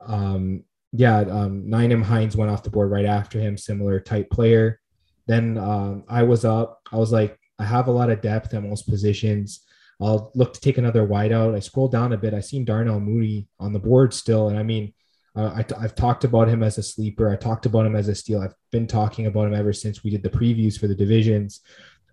[0.00, 3.56] Um, yeah, um, Nyheim Hines went off the board right after him.
[3.56, 4.80] Similar type player.
[5.26, 6.80] Then um, I was up.
[6.90, 9.64] I was like, I have a lot of depth at most positions.
[10.02, 11.54] I'll look to take another wide out.
[11.54, 12.34] I scroll down a bit.
[12.34, 14.48] I seen Darnell Mooney on the board still.
[14.48, 14.92] And I mean,
[15.34, 17.30] uh, I, have talked about him as a sleeper.
[17.30, 18.40] I talked about him as a steal.
[18.40, 21.60] I've been talking about him ever since we did the previews for the divisions.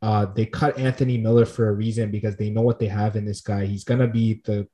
[0.02, 3.26] Uh, they cut Anthony Miller for a reason because they know what they have in
[3.26, 3.66] this guy.
[3.66, 4.68] He's going to be the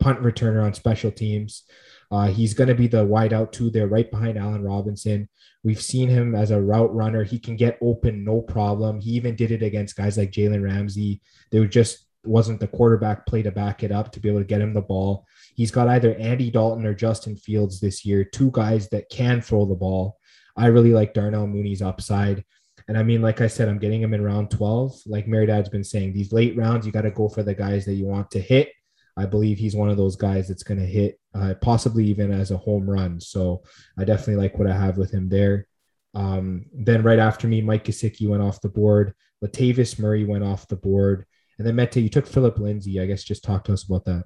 [0.00, 1.62] punt returner on special teams.
[2.10, 3.70] Uh, he's going to be the wide out too.
[3.70, 5.28] They're right behind Allen Robinson.
[5.62, 7.24] We've seen him as a route runner.
[7.24, 9.00] He can get open, no problem.
[9.00, 11.20] He even did it against guys like Jalen Ramsey.
[11.50, 14.44] They were just wasn't the quarterback play to back it up to be able to
[14.44, 15.26] get him the ball.
[15.54, 19.64] He's got either Andy Dalton or Justin Fields this year, two guys that can throw
[19.64, 20.18] the ball.
[20.56, 22.44] I really like Darnell Mooney's upside.
[22.88, 25.02] And I mean, like I said, I'm getting him in round 12.
[25.06, 27.94] Like Mehrdad's been saying, these late rounds, you got to go for the guys that
[27.94, 28.70] you want to hit.
[29.16, 32.50] I believe he's one of those guys that's going to hit, uh, possibly even as
[32.50, 33.18] a home run.
[33.20, 33.62] So
[33.98, 35.66] I definitely like what I have with him there.
[36.14, 39.14] Um, then right after me, Mike Gesicki went off the board.
[39.44, 41.26] Latavius Murray went off the board.
[41.58, 43.00] And then Mete, you took Philip Lindsay.
[43.00, 44.24] I guess just talk to us about that.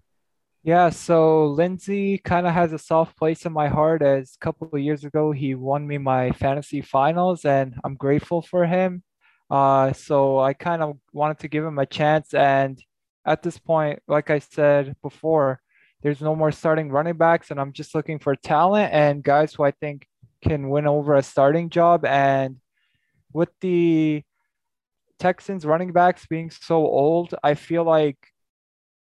[0.62, 4.68] Yeah, so Lindsay kind of has a soft place in my heart as a couple
[4.70, 9.02] of years ago he won me my fantasy finals and I'm grateful for him.
[9.50, 12.78] Uh, so I kind of wanted to give him a chance and
[13.24, 15.60] at this point, like I said before,
[16.02, 19.64] there's no more starting running backs and I'm just looking for talent and guys who
[19.64, 20.06] I think
[20.42, 22.56] can win over a starting job and
[23.32, 24.22] with the
[25.20, 28.18] Texans running backs being so old, I feel like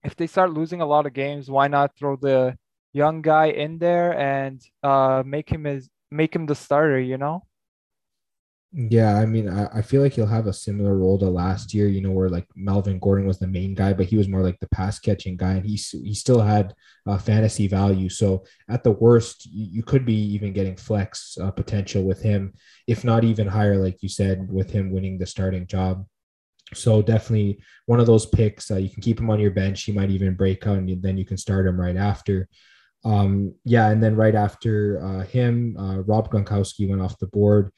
[0.04, 2.56] if they start losing a lot of games, why not throw the
[2.92, 7.00] young guy in there and uh, make him as make him the starter?
[7.00, 7.46] You know.
[8.74, 11.88] Yeah, I mean, I, I feel like he'll have a similar role to last year,
[11.88, 14.58] you know, where like Melvin Gordon was the main guy, but he was more like
[14.60, 16.74] the pass catching guy, and he he still had
[17.06, 18.08] uh, fantasy value.
[18.08, 22.54] So at the worst, you, you could be even getting flex uh, potential with him,
[22.86, 26.06] if not even higher, like you said, with him winning the starting job.
[26.72, 28.70] So definitely one of those picks.
[28.70, 29.82] Uh, you can keep him on your bench.
[29.82, 32.48] He might even break out, and then you can start him right after.
[33.04, 37.70] Um, yeah, and then right after uh, him, uh, Rob Gronkowski went off the board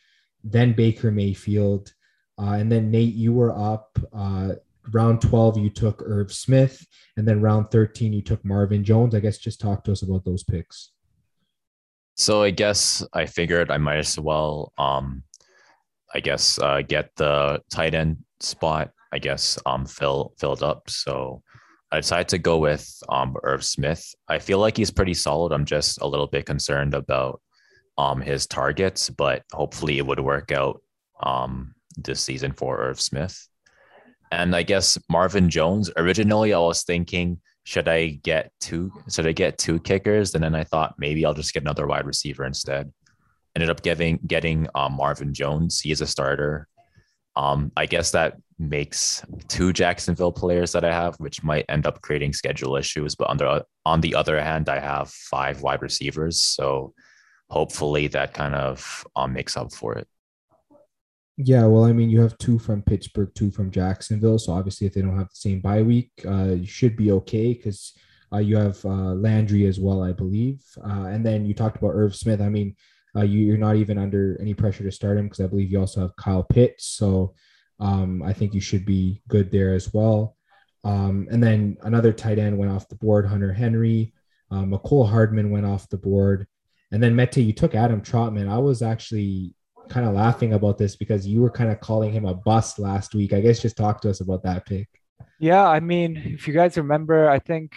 [0.44, 1.92] then Baker Mayfield.
[2.38, 3.98] Uh, and then Nate, you were up.
[4.12, 4.54] Uh,
[4.92, 6.86] round 12, you took Irv Smith.
[7.16, 9.14] And then round 13, you took Marvin Jones.
[9.14, 10.92] I guess just talk to us about those picks.
[12.16, 15.24] So I guess I figured I might as well, um,
[16.14, 20.88] I guess, uh, get the tight end spot, I guess, um, fill, filled up.
[20.90, 21.42] So
[21.90, 24.14] I decided to go with um, Irv Smith.
[24.28, 25.52] I feel like he's pretty solid.
[25.52, 27.40] I'm just a little bit concerned about
[27.98, 30.80] um, his targets, but hopefully it would work out
[31.22, 33.48] um, this season for Irv Smith.
[34.32, 35.90] And I guess Marvin Jones.
[35.96, 38.92] Originally, I was thinking, should I get two?
[39.08, 40.34] Should I get two kickers?
[40.34, 42.92] And then I thought maybe I'll just get another wide receiver instead.
[43.54, 45.80] Ended up getting getting um, Marvin Jones.
[45.80, 46.68] He is a starter.
[47.36, 52.00] Um, I guess that makes two Jacksonville players that I have, which might end up
[52.02, 53.14] creating schedule issues.
[53.14, 56.92] But on the on the other hand, I have five wide receivers, so
[57.54, 60.08] hopefully that kind of um, makes up for it.
[61.36, 64.40] Yeah, well, I mean, you have two from Pittsburgh, two from Jacksonville.
[64.40, 67.54] So obviously, if they don't have the same bye week, uh, you should be okay
[67.54, 67.92] because
[68.32, 70.62] uh, you have uh, Landry as well, I believe.
[70.84, 72.40] Uh, and then you talked about Irv Smith.
[72.40, 72.74] I mean,
[73.16, 75.78] uh, you, are not even under any pressure to start him because I believe you
[75.78, 76.86] also have Kyle Pitts.
[76.86, 77.34] So
[77.78, 80.36] um, I think you should be good there as well.
[80.82, 84.12] Um, and then another tight end went off the board, Hunter Henry.
[84.50, 86.46] Uh, Mecole Hardman went off the board.
[86.94, 88.48] And then Mete, you took Adam Trautman.
[88.48, 89.52] I was actually
[89.88, 93.16] kind of laughing about this because you were kind of calling him a bust last
[93.16, 93.32] week.
[93.32, 94.86] I guess just talk to us about that pick.
[95.40, 97.76] Yeah, I mean, if you guys remember, I think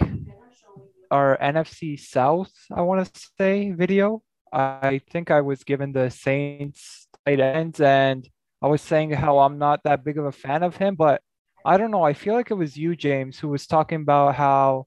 [1.10, 4.22] our NFC South, I want to say, video,
[4.54, 8.30] I think I was given the Saints tight ends, and
[8.62, 11.24] I was saying how I'm not that big of a fan of him, but
[11.66, 12.04] I don't know.
[12.04, 14.86] I feel like it was you, James, who was talking about how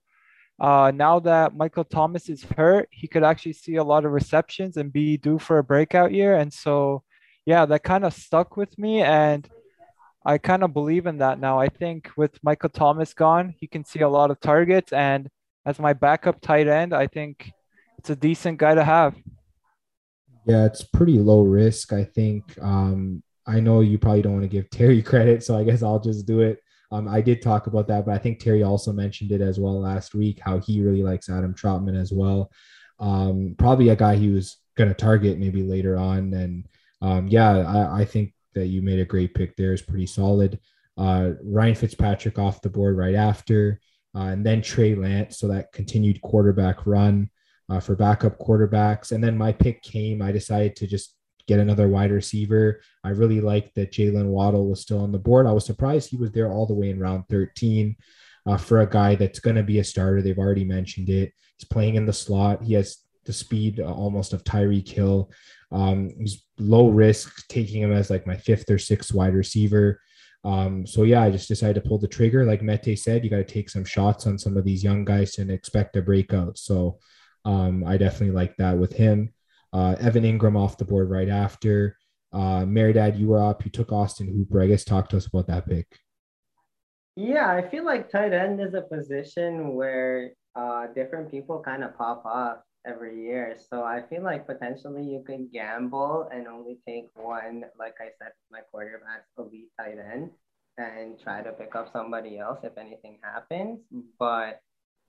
[0.60, 4.76] uh, now that Michael Thomas is hurt, he could actually see a lot of receptions
[4.76, 6.36] and be due for a breakout year.
[6.36, 7.02] And so,
[7.46, 9.00] yeah, that kind of stuck with me.
[9.00, 9.48] And
[10.24, 11.58] I kind of believe in that now.
[11.58, 14.92] I think with Michael Thomas gone, he can see a lot of targets.
[14.92, 15.30] And
[15.64, 17.50] as my backup tight end, I think
[17.98, 19.14] it's a decent guy to have.
[20.46, 21.92] Yeah, it's pretty low risk.
[21.94, 22.58] I think.
[22.60, 26.00] Um, I know you probably don't want to give Terry credit, so I guess I'll
[26.00, 26.62] just do it.
[26.92, 29.80] Um, I did talk about that, but I think Terry also mentioned it as well
[29.80, 32.50] last week how he really likes Adam Trautman as well.
[32.98, 36.34] Um, probably a guy he was going to target maybe later on.
[36.34, 36.68] And
[37.00, 39.72] um, yeah, I, I, think that you made a great pick there.
[39.72, 40.58] Is pretty solid.
[40.98, 43.80] Uh, Ryan Fitzpatrick off the board right after,
[44.14, 45.38] uh, and then Trey Lance.
[45.38, 47.30] So that continued quarterback run
[47.70, 49.12] uh, for backup quarterbacks.
[49.12, 50.20] And then my pick came.
[50.20, 51.14] I decided to just
[51.50, 52.80] get another wide receiver.
[53.02, 55.46] I really liked that Jaylen Waddle was still on the board.
[55.46, 57.96] I was surprised he was there all the way in round 13
[58.46, 60.22] uh, for a guy that's going to be a starter.
[60.22, 61.32] They've already mentioned it.
[61.56, 62.62] He's playing in the slot.
[62.62, 65.30] He has the speed uh, almost of Tyreek Hill.
[65.72, 70.00] Um, he's low risk, taking him as like my fifth or sixth wide receiver.
[70.44, 72.44] Um, so yeah, I just decided to pull the trigger.
[72.44, 75.38] Like Mete said, you got to take some shots on some of these young guys
[75.38, 76.58] and expect a breakout.
[76.58, 76.98] So
[77.44, 79.34] um, I definitely like that with him.
[79.72, 81.96] Uh, Evan Engram off the board right after.
[82.32, 83.64] Uh, Dad, you were up.
[83.64, 84.62] You took Austin Hooper.
[84.62, 85.86] I guess talk to us about that pick.
[87.16, 91.96] Yeah, I feel like tight end is a position where uh, different people kind of
[91.96, 93.56] pop up every year.
[93.68, 98.32] So I feel like potentially you could gamble and only take one, like I said,
[98.50, 100.30] my quarterback's elite tight end
[100.78, 103.80] and try to pick up somebody else if anything happens.
[104.18, 104.60] But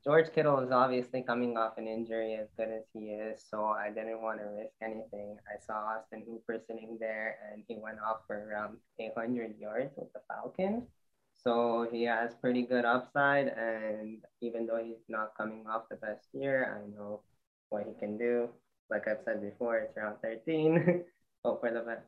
[0.03, 3.89] George Kittle is obviously coming off an injury as good as he is, so I
[3.89, 5.37] didn't want to risk anything.
[5.47, 10.11] I saw Austin Hooper sitting there, and he went off for around 800 yards with
[10.13, 10.85] the Falcons.
[11.43, 16.27] So he has pretty good upside, and even though he's not coming off the best
[16.33, 17.21] year, I know
[17.69, 18.49] what he can do.
[18.89, 21.03] Like I've said before, it's around 13.
[21.45, 22.05] Hope for the best.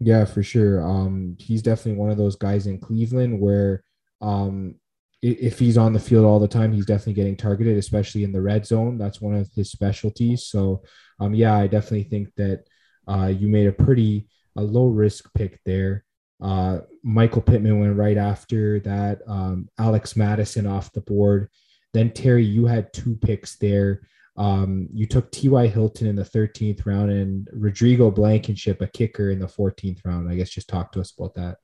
[0.00, 0.82] Yeah, for sure.
[0.86, 3.84] Um, he's definitely one of those guys in Cleveland where
[4.20, 4.74] um
[5.20, 8.40] if he's on the field all the time, he's definitely getting targeted, especially in the
[8.40, 8.98] red zone.
[8.98, 10.46] That's one of his specialties.
[10.46, 10.82] So,
[11.18, 12.64] um, yeah, I definitely think that
[13.08, 16.04] uh, you made a pretty a low risk pick there.
[16.40, 19.20] Uh, Michael Pittman went right after that.
[19.26, 21.48] Um, Alex Mattison off the board.
[21.94, 24.02] Then Terry, you had two picks there.
[24.36, 25.66] Um, you took T.Y.
[25.66, 30.30] Hilton in the 13th round and Rodrigo Blankenship, a kicker, in the 14th round.
[30.30, 31.56] I guess just talk to us about that.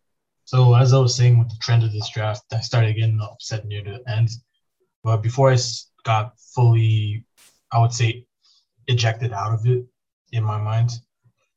[0.45, 3.65] So as I was saying with the trend of this draft, I started getting upset
[3.65, 4.31] near the end.
[5.03, 5.57] But before I
[6.05, 7.25] got fully,
[7.73, 8.27] I would say,
[8.87, 9.85] ejected out of it
[10.33, 10.91] in my mind,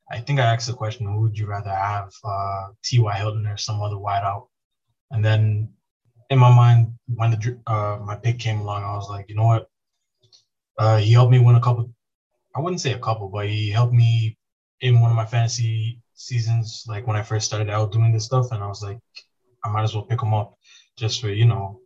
[0.10, 3.14] I think I asked the question, who would you rather have, uh, T.Y.
[3.18, 4.48] Hilton or some other wideout?
[5.12, 5.74] And then
[6.30, 9.46] in my mind, when the uh, my pick came along, I was like, you know
[9.46, 9.70] what?
[10.78, 11.92] Uh, he helped me win a couple.
[12.56, 14.38] I wouldn't say a couple, but he helped me
[14.80, 18.52] in one of my fantasy seasons, like when I first started out doing this stuff,
[18.52, 19.00] and I was like,
[19.64, 20.58] I might as well pick them up
[20.98, 21.80] just for you know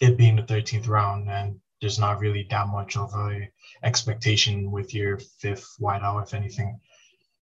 [0.00, 3.48] it being the 13th round, and there's not really that much of a
[3.82, 6.80] expectation with your fifth wideout, if anything.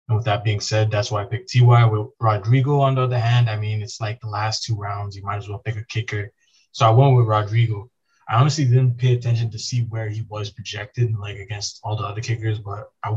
[0.08, 1.86] And with that being said, that's why I picked Ty.
[1.86, 5.22] With Rodrigo, on the other hand, I mean, it's like the last two rounds, you
[5.22, 6.32] might as well pick a kicker.
[6.72, 7.88] So I went with Rodrigo.
[8.28, 12.04] I honestly didn't pay attention to see where he was projected, like against all the
[12.04, 13.16] other kickers, but I,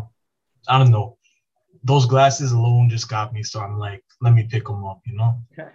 [0.68, 1.18] I don't know
[1.84, 3.44] those glasses alone just got me.
[3.44, 5.36] So I'm like, let me pick them up, you know?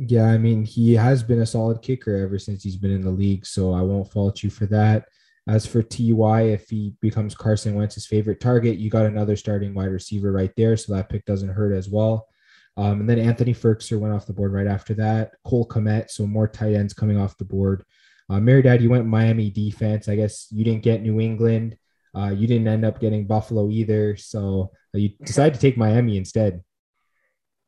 [0.00, 3.10] Yeah, I mean, he has been a solid kicker ever since he's been in the
[3.10, 3.44] league.
[3.44, 5.08] So I won't fault you for that.
[5.48, 9.90] As for TY, if he becomes Carson Wentz's favorite target, you got another starting wide
[9.90, 10.76] receiver right there.
[10.76, 12.28] So that pick doesn't hurt as well.
[12.76, 15.32] Um, and then Anthony Firkser went off the board right after that.
[15.44, 17.84] Cole Kmet, so more tight ends coming off the board.
[18.30, 20.08] Uh, Mehrdad, you went Miami defense.
[20.08, 21.76] I guess you didn't get New England.
[22.18, 26.16] Uh, you didn't end up getting Buffalo either, so uh, you decided to take Miami
[26.16, 26.64] instead.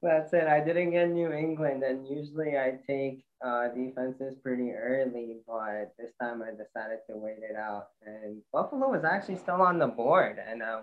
[0.03, 0.49] That's it.
[0.49, 6.11] I didn't get New England, and usually I take uh, defenses pretty early, but this
[6.21, 7.89] time I decided to wait it out.
[8.05, 10.81] And Buffalo was actually still on the board, and I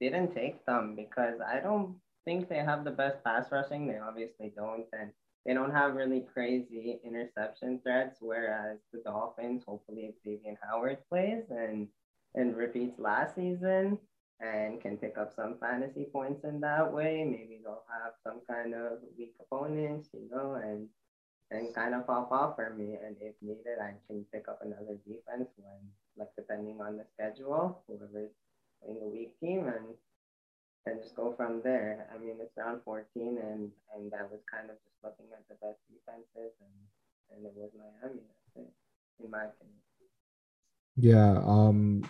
[0.00, 3.86] didn't take them because I don't think they have the best pass rushing.
[3.86, 5.10] They obviously don't, and
[5.44, 8.18] they don't have really crazy interception threats.
[8.20, 11.88] Whereas the Dolphins, hopefully Xavier Howard plays and
[12.34, 13.98] and repeats last season,
[14.40, 17.24] and can pick up some fantasy points in that way.
[17.24, 20.88] Maybe they'll have some kind of weak opponents, you know, and
[21.50, 22.96] and kind of pop off for me.
[23.04, 25.80] And if needed, I can pick up another defense when,
[26.16, 28.32] like, depending on the schedule, whoever's
[28.82, 29.94] playing a weak team, and
[30.86, 32.08] and just go from there.
[32.14, 35.56] I mean, it's round 14, and and I was kind of just looking at the
[35.64, 36.76] best defenses, and
[37.30, 38.20] and it was Miami.
[38.20, 38.68] I think,
[39.22, 39.80] in my opinion.
[40.96, 41.40] Yeah.
[41.44, 42.04] Um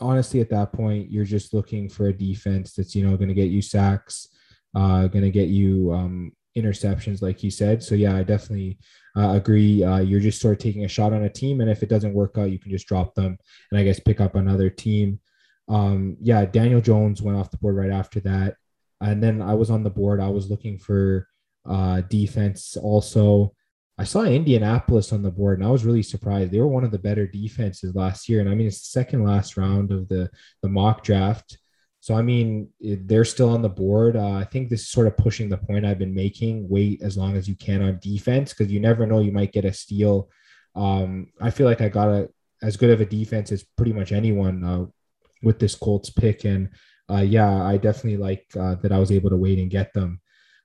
[0.00, 3.34] honestly, at that point, you're just looking for a defense that's you know going to
[3.34, 4.28] get you sacks,
[4.74, 7.82] uh, going to get you um, interceptions, like you said.
[7.82, 8.78] So yeah, I definitely
[9.16, 9.82] uh, agree.
[9.82, 12.14] Uh, you're just sort of taking a shot on a team, and if it doesn't
[12.14, 13.36] work out, you can just drop them
[13.70, 15.20] and I guess pick up another team.
[15.68, 18.56] Um, yeah, Daniel Jones went off the board right after that,
[19.00, 20.20] and then I was on the board.
[20.20, 21.28] I was looking for
[21.66, 23.54] uh, defense also.
[23.96, 26.50] I saw Indianapolis on the board, and I was really surprised.
[26.50, 29.24] They were one of the better defenses last year, and I mean it's the second
[29.24, 30.30] last round of the
[30.62, 31.58] the mock draft.
[32.00, 34.16] So I mean they're still on the board.
[34.16, 36.68] Uh, I think this is sort of pushing the point I've been making.
[36.68, 39.64] Wait as long as you can on defense because you never know you might get
[39.64, 40.28] a steal.
[40.74, 42.28] Um, I feel like I got a
[42.62, 44.86] as good of a defense as pretty much anyone uh,
[45.42, 46.70] with this Colts pick, and
[47.08, 50.20] uh, yeah, I definitely like uh, that I was able to wait and get them.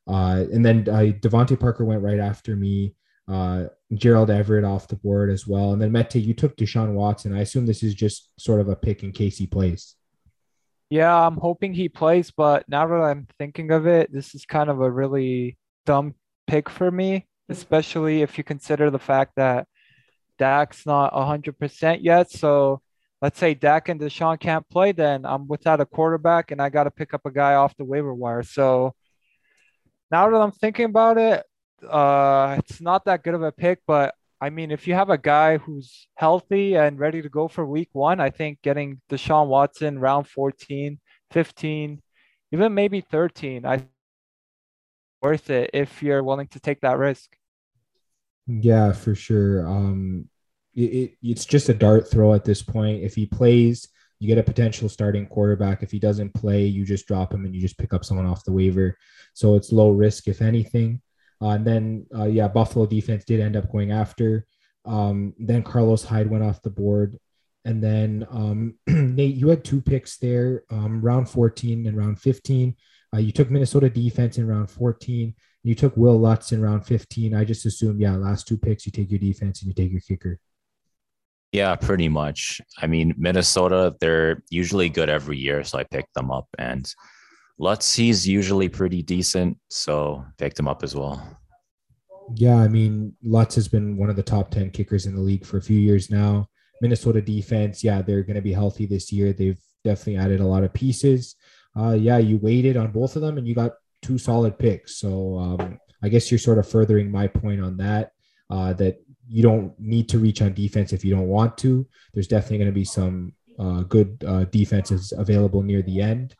[0.07, 2.95] Uh, and then uh, DeVante Parker went right after me
[3.30, 5.73] uh, Gerald Everett off the board as well.
[5.73, 7.36] And then Mete, you took Deshaun Watson.
[7.36, 9.95] I assume this is just sort of a pick in case he plays.
[10.89, 14.71] Yeah, I'm hoping he plays, but now that I'm thinking of it, this is kind
[14.71, 16.15] of a really dumb
[16.47, 19.67] pick for me, especially if you consider the fact that
[20.39, 22.32] Dak's not 100% yet.
[22.32, 22.82] So
[23.21, 26.86] let's say Dak and Deshaun can't play, then I'm without a quarterback and I got
[26.86, 28.41] to pick up a guy off the waiver wire.
[28.41, 28.95] So
[30.11, 31.43] now that I'm thinking about it,
[31.88, 35.17] uh, it's not that good of a pick, but I mean, if you have a
[35.17, 39.99] guy who's healthy and ready to go for week one, I think getting Deshaun Watson
[39.99, 40.99] round 14,
[41.32, 42.01] 15,
[42.51, 43.84] even maybe 13, I
[45.21, 47.36] worth it if you're willing to take that risk.
[48.47, 49.67] Yeah, for sure.
[49.67, 50.30] Um,
[50.73, 53.03] it, it, it's just a dart throw at this point.
[53.03, 55.84] If he plays, you get a potential starting quarterback.
[55.84, 58.45] If he doesn't play, you just drop him and you just pick up someone off
[58.45, 58.97] the waiver.
[59.34, 61.01] So it's low risk, if anything.
[61.41, 64.45] Uh, and then, uh, yeah, Buffalo defense did end up going after.
[64.85, 67.17] Um, then Carlos Hyde went off the board.
[67.65, 72.75] And then, um, Nate, you had two picks there, um, round 14 and round 15.
[73.13, 75.33] Uh, you took Minnesota defense in round 14.
[75.63, 77.33] You took Will Lutz in round 15.
[77.33, 80.01] I just assume, yeah, last two picks, you take your defense and you take your
[80.01, 80.39] kicker.
[81.51, 82.61] Yeah, pretty much.
[82.77, 85.63] I mean, Minnesota, they're usually good every year.
[85.63, 86.47] So I picked them up.
[86.57, 86.91] And
[87.60, 91.38] Lutz, he's usually pretty decent, so picked him up as well.
[92.36, 95.45] Yeah, I mean, Lutz has been one of the top 10 kickers in the league
[95.45, 96.47] for a few years now.
[96.82, 99.34] Minnesota defense, yeah, they're going to be healthy this year.
[99.34, 101.36] They've definitely added a lot of pieces.
[101.78, 104.97] Uh, yeah, you waited on both of them and you got two solid picks.
[104.97, 108.12] So um, I guess you're sort of furthering my point on that,
[108.49, 111.86] uh, that you don't need to reach on defense if you don't want to.
[112.14, 116.36] There's definitely going to be some uh, good uh, defenses available near the end.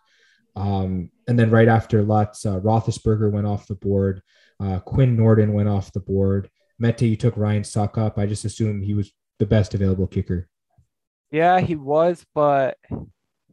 [0.60, 4.22] Um, and then right after Lutz, uh, Roethlisberger went off the board.
[4.60, 6.50] Uh, Quinn Nordin went off the board.
[6.80, 8.18] Mete, you took Ryan Succop.
[8.18, 10.50] I just assumed he was the best available kicker.
[11.32, 12.78] Yeah, he was, but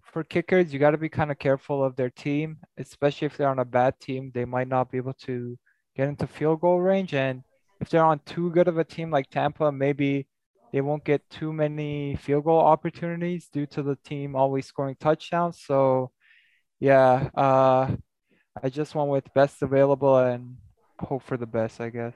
[0.03, 3.51] for kickers, you got to be kind of careful of their team, especially if they're
[3.51, 4.33] on a bad team.
[4.35, 5.57] They might not be able to
[5.95, 7.15] get into field goal range.
[7.15, 7.43] And
[7.81, 10.27] if they're on too good of a team like Tampa, maybe
[10.73, 15.63] they won't get too many field goal opportunities due to the team always scoring touchdowns.
[15.65, 16.11] So
[16.81, 17.91] yeah, uh,
[18.63, 20.57] I just went with best available and
[20.99, 22.15] hope for the best, I guess.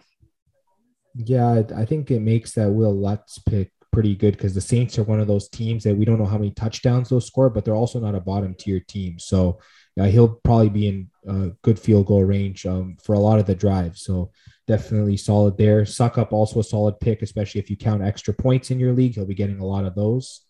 [1.14, 5.02] Yeah, I think it makes that Wil Lutz pick pretty good because the Saints are
[5.02, 7.74] one of those teams that we don't know how many touchdowns they'll score, but they're
[7.74, 9.18] also not a bottom tier team.
[9.18, 9.58] So
[9.96, 13.46] yeah, he'll probably be in a good field goal range um, for a lot of
[13.46, 14.02] the drives.
[14.02, 14.30] So
[14.68, 15.82] definitely solid there.
[15.82, 19.14] Succop also a solid pick, especially if you count extra points in your league.
[19.14, 20.42] He'll be getting a lot of those.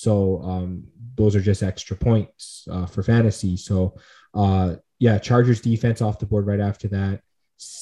[0.00, 0.84] So um,
[1.16, 3.56] those are just extra points uh, for fantasy.
[3.56, 3.96] So
[4.34, 7.20] uh, yeah, Chargers defense off the board right after that.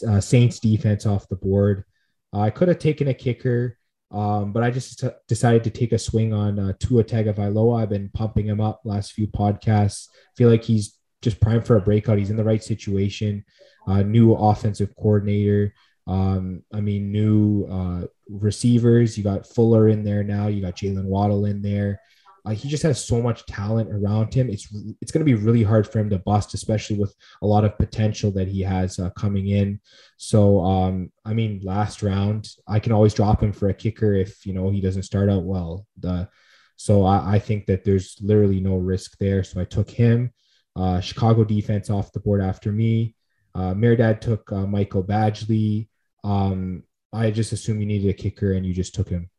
[0.09, 1.85] Uh, Saints defense off the board.
[2.33, 3.79] I could have taken a kicker.
[4.13, 7.83] Um, but I just t- decided to take a swing on uh, Tua Tagovailoa.
[7.83, 10.09] I've been pumping him up last few podcasts.
[10.37, 12.19] Feel like he's just primed for a breakout.
[12.19, 13.45] He's in the right situation.
[13.87, 15.75] Uh, new offensive coordinator.
[16.07, 19.19] Um, I mean, new uh, receivers.
[19.19, 20.47] You got Fuller in there now.
[20.47, 22.01] You got Jaylen Waddle in there.
[22.47, 24.49] Uh, he just has so much talent around him.
[24.49, 24.69] It's
[25.01, 27.77] it's going to be really hard for him to bust, especially with a lot of
[27.77, 29.81] potential that he has uh, coming in.
[30.17, 34.47] So, um, I mean, last round, I can always drop him for a kicker if
[34.47, 35.87] you know he doesn't start out well.
[35.99, 36.29] The
[36.77, 39.43] so I, I think that there's literally no risk there.
[39.43, 40.33] So I took him.
[40.77, 43.17] Uh, Chicago defense off the board after me.
[43.57, 45.89] Uh, Mehrdad took uh, Michael Badgley.
[46.27, 49.31] Um, I just assume you needed a kicker and you just took him.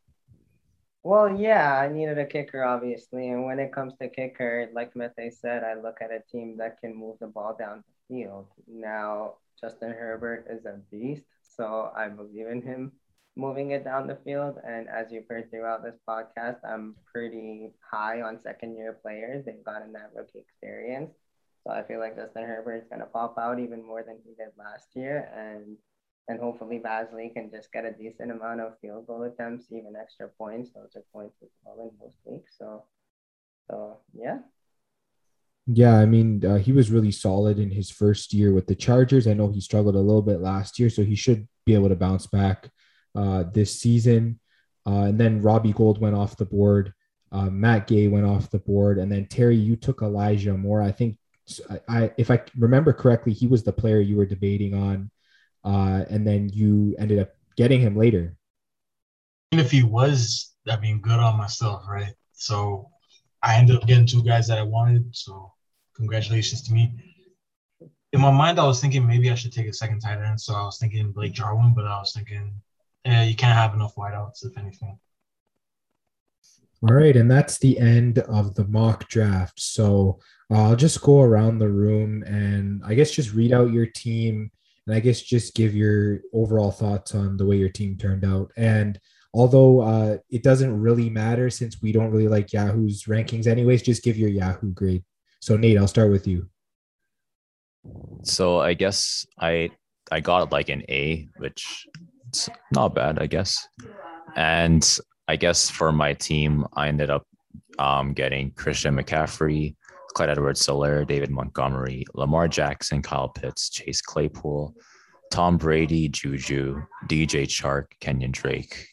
[1.03, 3.29] Well, yeah, I needed a kicker, obviously.
[3.29, 6.79] And when it comes to kicker, like Mete said, I look at a team that
[6.79, 8.47] can move the ball down the field.
[8.67, 12.93] Now, Justin Herbert is a beast, so I believe in him
[13.35, 14.57] moving it down the field.
[14.65, 19.45] And as you've heard throughout this podcast, I'm pretty high on second year players.
[19.45, 21.13] They've gotten that rookie experience.
[21.63, 24.31] So I feel like Justin Herbert is going to pop out even more than he
[24.31, 25.29] did last year.
[25.35, 25.77] And
[26.27, 30.27] and hopefully Badgley can just get a decent amount of field goal attempts, even extra
[30.37, 30.71] points.
[30.73, 32.55] Those are points as well in most weeks.
[32.57, 32.83] So,
[33.69, 34.39] so yeah.
[35.67, 39.27] Yeah, I mean, uh, he was really solid in his first year with the Chargers.
[39.27, 41.95] I know he struggled a little bit last year, so he should be able to
[41.95, 42.69] bounce back
[43.15, 44.39] uh, this season.
[44.85, 46.93] Uh, and then Robbie Gould went off the board.
[47.31, 50.81] Uh, Matt Gay went off the board, and then Terry, you took Elijah Moore.
[50.81, 51.17] I think,
[51.69, 55.11] I, I if I remember correctly, he was the player you were debating on
[55.67, 58.37] uh, and then you ended up getting him later.
[59.51, 62.13] And if he was, I mean, good on myself, right?
[62.31, 62.89] So
[63.43, 65.13] I ended up getting two guys that I wanted.
[65.13, 65.51] So
[65.93, 66.93] congratulations to me.
[68.13, 70.39] In my mind, I was thinking maybe I should take a second tight end.
[70.39, 72.53] So I was thinking Blake Jarwin, but I was thinking,
[73.03, 74.97] yeah, you can't have enough wideouts, if anything.
[76.83, 79.59] All right, and that's the end of the mock draft.
[79.59, 83.87] So uh, I'll just go around the room and I guess just read out your
[83.87, 84.51] team
[84.87, 88.51] and I guess just give your overall thoughts on the way your team turned out.
[88.55, 88.99] And
[89.33, 94.03] although uh, it doesn't really matter since we don't really like Yahoo's rankings, anyways, just
[94.03, 95.03] give your Yahoo grade.
[95.41, 96.49] So Nate, I'll start with you.
[98.23, 99.69] So I guess I
[100.09, 101.85] I got like an A, which
[102.29, 103.67] it's not bad, I guess.
[104.35, 107.25] And I guess for my team, I ended up
[107.77, 109.75] um, getting Christian McCaffrey,
[110.13, 114.73] Clyde Edwards-Helaire, David Montgomery, Lamar Jackson, Kyle Pitts, Chase Claypool,
[115.31, 118.87] Tom Brady, Juju, DJ Chark, Kenyon Drake,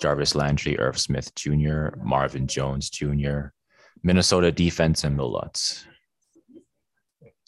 [0.00, 3.48] Jarvis Landry, Irv Smith Jr., Marvin Jones Jr.,
[4.02, 5.84] Minnesota defense, and Wil Lutz.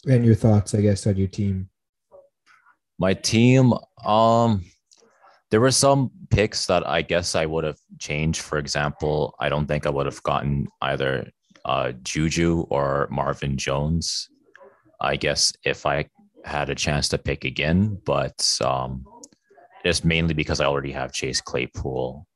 [0.05, 1.69] And your thoughts, I guess, on your team?
[2.99, 3.73] My team,
[4.05, 4.63] um,
[5.49, 8.41] there were some picks that I guess I would have changed.
[8.41, 11.29] For example, I don't think I would have gotten either
[11.65, 14.29] uh, Juju or Marvin Jones.
[15.01, 16.09] I guess if I
[16.45, 19.05] had a chance to pick again, but um,
[19.85, 22.27] just mainly because I already have Chase Claypool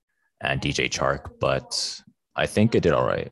[0.41, 1.31] and DJ Chark.
[1.39, 2.01] But
[2.35, 3.31] I think it did all right.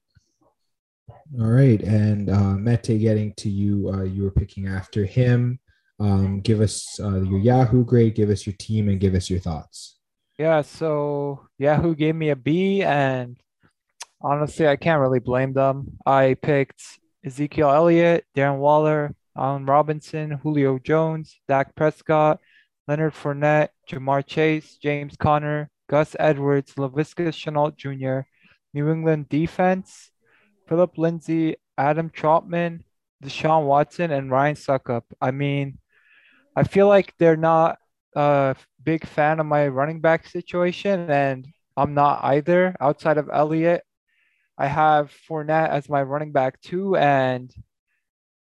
[1.39, 5.59] All right, and uh, Mete, getting to you, uh, you were picking after him.
[5.99, 9.39] Um, give us uh, your Yahoo grade, give us your team, and give us your
[9.39, 9.97] thoughts.
[10.37, 13.37] Yeah, so Yahoo gave me a B, and
[14.25, 15.97] honestly, I can't really blame them.
[16.05, 16.81] I picked
[17.23, 22.39] Ezekiel Elliott, Darren Waller, Allen Robinson, Julio Jones, Dak Prescott,
[22.87, 28.27] Leonard Fournette, Ja'Marr Chase, James Conner, Gus Edwards, Laviska Shenault Jr.,
[28.73, 30.11] New England defense,
[30.67, 32.83] Philip Lindsay, Adam Trautman,
[33.23, 35.03] Deshaun Watson, and Ryan Succop.
[35.21, 35.77] I mean,
[36.55, 37.77] I feel like they're not
[38.15, 41.47] a big fan of my running back situation, and
[41.77, 42.75] I'm not either.
[42.79, 43.83] Outside of Elliott,
[44.57, 47.53] I have Fournette as my running back too, and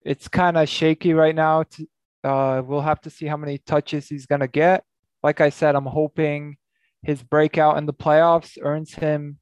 [0.03, 1.64] it's kind of shaky right now.
[1.64, 1.88] To,
[2.23, 4.84] uh, we'll have to see how many touches he's gonna get.
[5.23, 6.57] Like I said, I'm hoping
[7.03, 9.38] his breakout in the playoffs earns him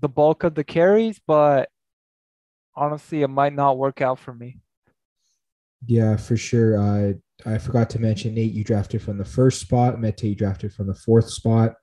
[0.00, 1.68] the bulk of the carries, but
[2.74, 4.58] honestly, it might not work out for me.
[5.86, 6.78] Yeah, for sure.
[6.78, 7.12] Uh,
[7.44, 8.52] I forgot to mention Nate.
[8.52, 10.00] You drafted from the first spot.
[10.00, 11.74] Mete, you drafted from the fourth spot.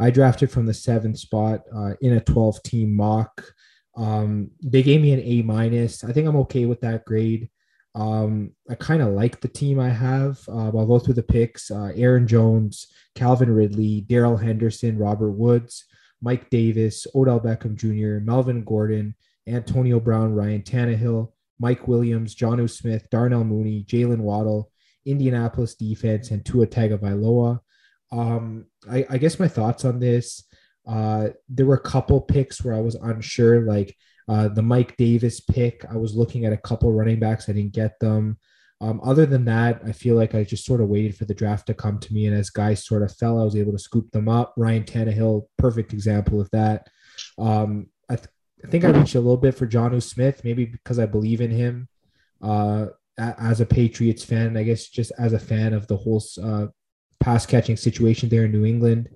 [0.00, 3.52] I drafted from the seventh spot uh, in a 12 team mock.
[3.98, 6.04] Um, they gave me an A minus.
[6.04, 7.50] I think I'm okay with that grade.
[7.94, 10.38] Um, I kind of like the team I have.
[10.48, 15.84] Uh, I'll go through the picks uh, Aaron Jones, Calvin Ridley, Darrell Henderson, Robert Woods,
[16.22, 19.16] Mike Davis, Odell Beckham Jr., Melvin Gordon,
[19.48, 24.70] Antonio Brown, Ryan Tannehill, Mike Williams, Jonnu Smith, Darnell Mooney, Jaylen Waddle,
[25.04, 27.60] Indianapolis defense, and Tua Tagovailoa.
[28.12, 30.44] Um, I, I guess my thoughts on this.
[30.88, 33.96] Uh, there were a couple picks where I was unsure, like
[34.28, 35.84] uh, the Mike Davis pick.
[35.90, 38.38] I was looking at a couple running backs, I didn't get them.
[38.80, 41.66] Um, other than that, I feel like I just sort of waited for the draft
[41.66, 44.10] to come to me, and as guys sort of fell, I was able to scoop
[44.12, 44.54] them up.
[44.56, 46.88] Ryan Tannehill, perfect example of that.
[47.38, 48.28] Um, I, th-
[48.64, 51.50] I think I reached a little bit for Jonnu Smith, maybe because I believe in
[51.50, 51.88] him
[52.40, 52.86] uh,
[53.18, 54.56] as a Patriots fan.
[54.56, 56.66] I guess just as a fan of the whole uh,
[57.20, 59.08] pass catching situation there in New England.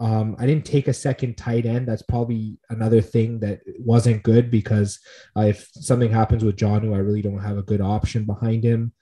[0.00, 1.88] Um, I didn't take a second tight end.
[1.88, 5.00] That's probably another thing that wasn't good because
[5.36, 8.92] uh, if something happens with Jonnu, I really don't have a good option behind him.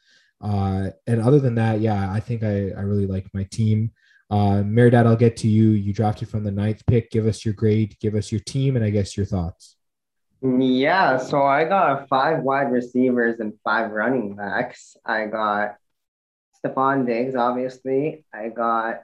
[0.40, 3.90] Uh, and other than that, yeah, I think I, I really like my team.
[4.31, 5.70] Uh, Mehrdad, I'll get to you.
[5.70, 7.10] You drafted from the ninth pick.
[7.10, 9.77] Give us your grade, give us your team, and I guess your thoughts.
[10.43, 14.97] Yeah, so I got five wide receivers and five running backs.
[15.05, 15.77] I got
[16.64, 18.24] Stefon Diggs, obviously.
[18.32, 19.02] I got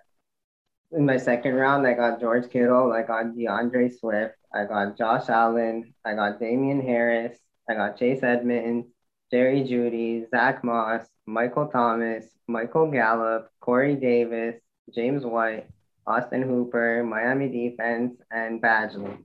[0.93, 5.28] in my second round, I got George Kittle, I got D'Andre Swift, I got Josh
[5.28, 7.39] Allen, I got Damien Harris,
[7.69, 8.89] I got Chase Edmonds,
[9.31, 14.56] Jerry Jeudy, Zach Moss, Michael Thomas, Michael Gallup, Corey Davis,
[14.94, 15.66] James White,
[16.06, 19.19] Austin Hooper, Miami defense, and Badgley.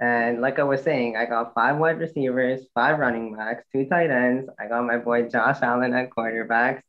[0.00, 4.10] And like I was saying, I got five wide receivers, five running backs, two tight
[4.10, 4.48] ends.
[4.58, 6.82] I got my boy Josh Allen at quarterbacks,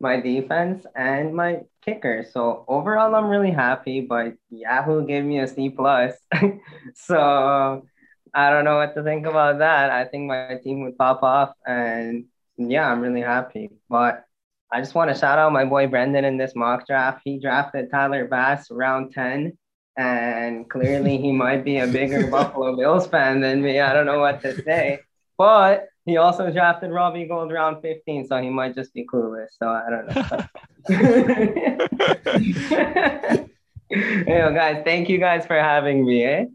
[0.00, 2.24] my defense, and my kicker.
[2.32, 4.00] So overall, I'm really happy.
[4.00, 6.14] But Yahoo gave me a C plus.
[6.94, 7.82] so
[8.34, 9.90] I don't know what to think about that.
[9.90, 13.70] I think my team would pop off, and yeah, I'm really happy.
[13.88, 14.24] But
[14.72, 17.22] I just want to shout out my boy Brendan in this mock draft.
[17.24, 19.56] He drafted Tyler Bass round 10,
[19.96, 23.80] and clearly he might be a bigger Buffalo Bills fan than me.
[23.80, 25.00] I don't know what to say.
[25.36, 29.50] But he also drafted Robbie Gould round 15, so he might just be clueless.
[29.56, 30.24] So I don't know.
[33.88, 36.24] hey, guys, thank you guys for having me.
[36.24, 36.46] Eh?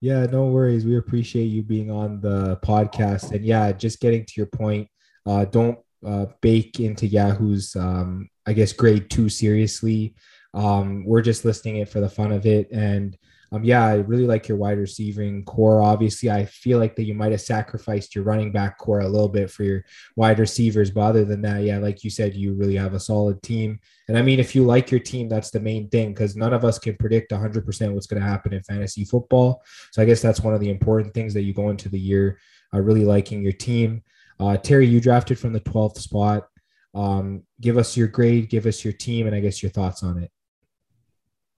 [0.00, 0.86] Yeah, no worries.
[0.86, 3.32] We appreciate you being on the podcast.
[3.32, 4.86] And yeah, just getting to your point,
[5.26, 10.14] uh, don't uh, bake into Yahoo's, um, I guess, grade too seriously.
[10.54, 12.70] Um, we're just listing it for the fun of it.
[12.70, 13.18] And
[13.52, 15.82] um, yeah, I really like your wide receiving core.
[15.82, 19.28] Obviously, I feel like that you might have sacrificed your running back core a little
[19.28, 20.92] bit for your wide receivers.
[20.92, 23.80] But other than that, yeah, like you said, you really have a solid team.
[24.06, 26.64] And I mean, if you like your team, that's the main thing because none of
[26.64, 29.62] us can predict 100% what's going to happen in fantasy football.
[29.90, 32.38] So I guess that's one of the important things that you go into the year
[32.72, 34.02] uh, really liking your team.
[34.38, 36.46] Uh, Terry, you drafted from the 12th spot.
[36.94, 40.18] Um, give us your grade, give us your team, and I guess your thoughts on
[40.18, 40.30] it.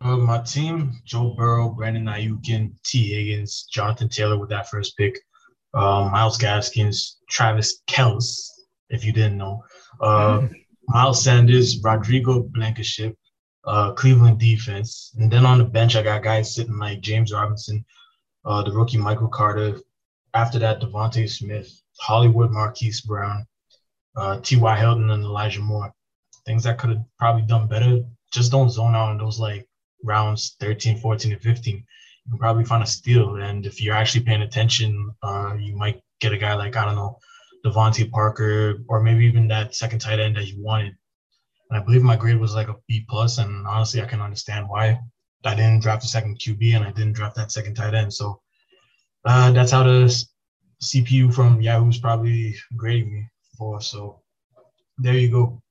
[0.04, 3.14] Uh, my team: Joe Burrow, Brandon Aiyuk, T.
[3.14, 5.16] Higgins, Jonathan Taylor with that first pick,
[5.74, 8.48] uh, Myles Gaskins, Travis Kelce,
[8.90, 9.62] if you didn't know,
[10.00, 10.48] uh,
[10.88, 13.16] Miles Sanders, Rodrigo Blankenship,
[13.64, 17.84] uh, Cleveland defense, and then on the bench I got guys sitting like James Robinson,
[18.44, 19.78] uh, the rookie Michael Carter.
[20.34, 21.70] After that, DeVonta Smith,
[22.00, 23.46] Hollywood Marquise Brown,
[24.16, 24.76] uh, T.Y.
[24.78, 25.92] Hilton, and Elijah Moore.
[26.44, 28.00] Things I could have probably done better.
[28.32, 29.68] Just don't zone out on those like
[30.02, 33.36] rounds 13, 14, and 15, you can probably find a steal.
[33.36, 36.96] And if you're actually paying attention, uh, you might get a guy like, I don't
[36.96, 37.18] know,
[37.64, 40.94] DeVante Parker, or maybe even that second tight end that you wanted.
[41.70, 44.68] And I believe my grade was like a B plus, and honestly, I can understand
[44.68, 44.98] why.
[45.44, 48.12] I didn't draft the second QB, and I didn't draft that second tight end.
[48.12, 48.40] So
[49.24, 50.24] uh, that's how the
[50.82, 53.80] CPU from Yahoo's probably grading me for.
[53.80, 54.20] So
[54.98, 55.62] there you go.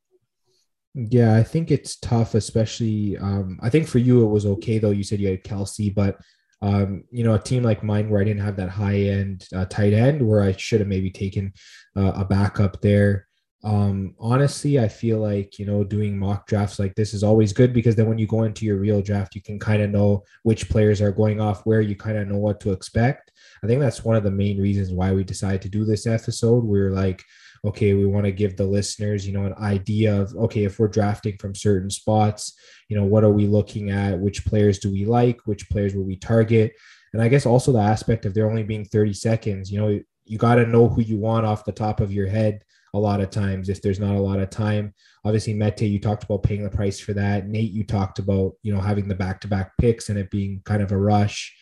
[0.93, 3.17] Yeah, I think it's tough, especially.
[3.17, 4.91] Um, I think for you it was okay though.
[4.91, 6.17] You said you had Kelce, but
[6.61, 9.65] um, you know, a team like mine where I didn't have that high end uh,
[9.65, 11.53] tight end, where I should have maybe taken
[11.95, 13.27] uh, a backup there.
[13.63, 17.73] Um, honestly, I feel like you know doing mock drafts like this is always good
[17.73, 20.69] because then when you go into your real draft, you can kind of know which
[20.69, 21.79] players are going off where.
[21.81, 23.31] You kind of know what to expect.
[23.63, 26.63] I think that's one of the main reasons why we decided to do this episode.
[26.65, 27.23] We we're like,
[27.63, 30.87] okay, we want to give the listeners, you know, an idea of, okay, if we're
[30.87, 32.57] drafting from certain spots,
[32.89, 34.19] you know, what are we looking at?
[34.19, 35.39] Which players do we like?
[35.45, 36.73] Which players will we target?
[37.13, 40.37] And I guess also the aspect of there only being 30 seconds, you know, you
[40.37, 42.63] got to know who you want off the top of your head
[42.93, 44.93] a lot of times if there's not a lot of time.
[45.23, 47.47] Obviously, Mete, you talked about paying the price for that.
[47.47, 50.61] Nate, you talked about, you know, having the back to back picks and it being
[50.65, 51.55] kind of a rush.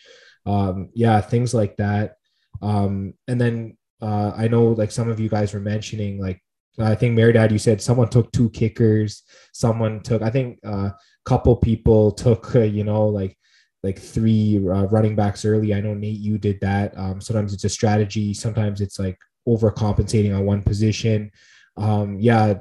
[0.46, 2.14] Um, yeah, things like that.
[2.62, 6.42] Um, and then uh, I know like some of you guys were mentioning like
[6.78, 9.22] I think Mehrdad, you said someone took two kickers.
[9.52, 10.90] Someone took, I think, a uh,
[11.24, 13.36] couple people took, uh, you know, like
[13.82, 15.74] like three uh, running backs early.
[15.74, 16.96] I know Nate, you did that.
[16.96, 18.34] Um, sometimes it's a strategy.
[18.34, 19.18] Sometimes it's like
[19.48, 21.30] overcompensating on one position.
[21.76, 22.54] Um, yeah,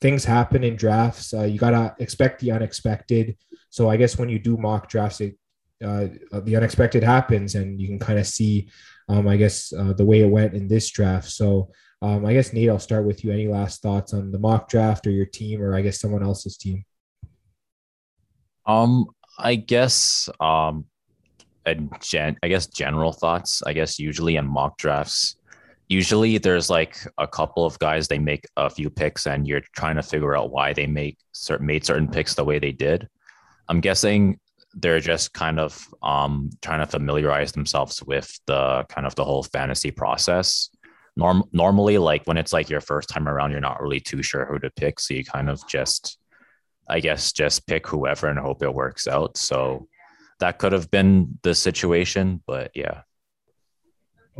[0.00, 1.32] things happen in drafts.
[1.32, 3.36] Uh, you gotta expect the unexpected.
[3.70, 5.36] So I guess when you do mock drafts, it,
[5.84, 6.08] uh,
[6.40, 8.68] the unexpected happens, and you can kind of see,
[9.08, 11.30] um, I guess, uh, the way it went in this draft.
[11.30, 11.70] So,
[12.02, 13.32] um, I guess Nate, I'll start with you.
[13.32, 16.56] Any last thoughts on the mock draft or your team, or I guess someone else's
[16.56, 16.84] team?
[18.66, 19.06] Um,
[19.38, 20.86] I guess, um,
[21.66, 23.62] a gen, I guess general thoughts.
[23.64, 25.36] I guess usually in mock drafts,
[25.88, 29.96] usually there's like a couple of guys they make a few picks, and you're trying
[29.96, 33.08] to figure out why they make certain made certain picks the way they did.
[33.68, 34.38] I'm guessing
[34.76, 39.42] they're just kind of um, trying to familiarize themselves with the kind of the whole
[39.42, 40.70] fantasy process.
[41.16, 44.44] Norm- normally, like when it's like your first time around, you're not really too sure
[44.46, 46.18] who to pick, so you kind of just,
[46.88, 49.36] I guess, just pick whoever and hope it works out.
[49.36, 49.86] So
[50.40, 53.02] that could have been the situation, but yeah.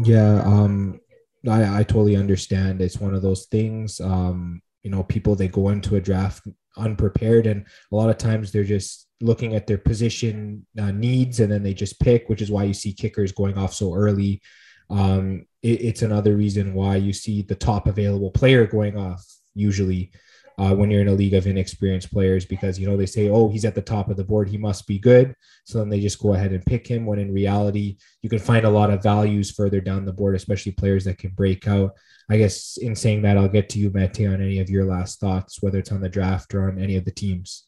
[0.02, 1.00] Yeah, um,
[1.48, 2.80] I, I totally understand.
[2.80, 4.00] It's one of those things.
[4.00, 8.50] Um, you know, people they go into a draft unprepared, and a lot of times
[8.50, 12.50] they're just looking at their position uh, needs, and then they just pick, which is
[12.50, 14.42] why you see kickers going off so early.
[14.90, 19.24] Um, it, it's another reason why you see the top available player going off
[19.54, 20.12] usually
[20.58, 23.48] uh, when you're in a league of inexperienced players because you know they say oh
[23.48, 24.48] he's at the top of the board.
[24.48, 25.34] He must be good.
[25.64, 28.66] So then they just go ahead and pick him when in reality you can find
[28.66, 31.92] a lot of values further down the board especially players that can break out.
[32.30, 35.20] I guess in saying that i'll get to you Mete on any of your last
[35.20, 37.64] thoughts whether it's on the draft or on any of the teams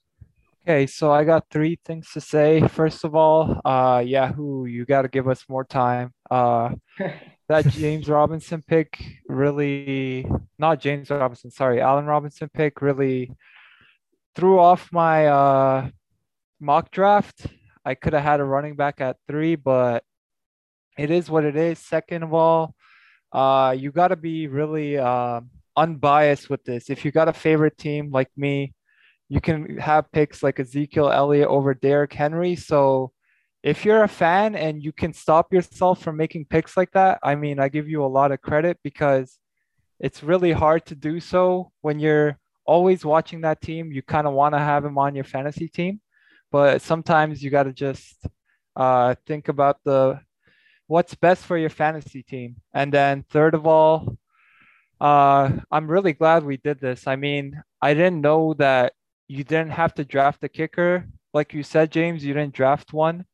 [0.69, 2.67] Okay, so I got three things to say.
[2.67, 6.13] First of all, uh, Yahoo, you got to give us more time.
[6.29, 6.71] Uh,
[7.49, 10.29] that James Robinson pick really,
[10.59, 13.31] not James Robinson, sorry, Allen Robinson pick really
[14.35, 15.89] threw off my uh,
[16.59, 17.47] mock draft.
[17.85, 20.03] I could have had a running back at three, but
[20.99, 21.79] it is what it is.
[21.79, 22.75] Second of all,
[23.31, 25.43] uh, you got to be really uh,
[25.77, 26.91] unbiased with this.
[26.91, 28.73] If you got a favorite team like me,
[29.29, 32.57] you can have picks like Ezekiel Elliott over Derrick Henry.
[32.57, 33.13] So
[33.63, 37.35] if you're a fan and you can stop yourself from making picks like that, I
[37.35, 39.39] mean, I give you a lot of credit because
[39.99, 43.91] it's really hard to do so when you're always watching that team.
[43.91, 46.01] You kind of want to have him on your fantasy team,
[46.53, 48.27] but sometimes you got to just
[48.77, 50.21] uh, think about the
[50.87, 52.57] what's best for your fantasy team.
[52.73, 54.17] And then third of all,
[55.01, 57.07] uh, I'm really glad we did this.
[57.07, 58.93] I mean, I didn't know that
[59.29, 61.07] you didn't have to draft a kicker.
[61.35, 63.25] Like you said, James, you didn't draft one.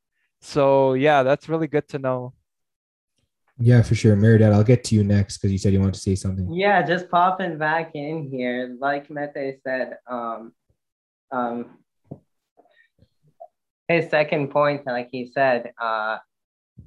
[0.41, 2.35] So yeah, that's really good to know.
[3.59, 4.17] Yeah, for sure.
[4.17, 6.53] Mehrdad, I'll get to you next because you said you wanted to say something.
[6.53, 8.77] Yeah, just popping back in here.
[8.81, 10.53] Like Mete said, um,
[11.31, 11.79] um,
[13.89, 16.19] his second point, like he said, uh,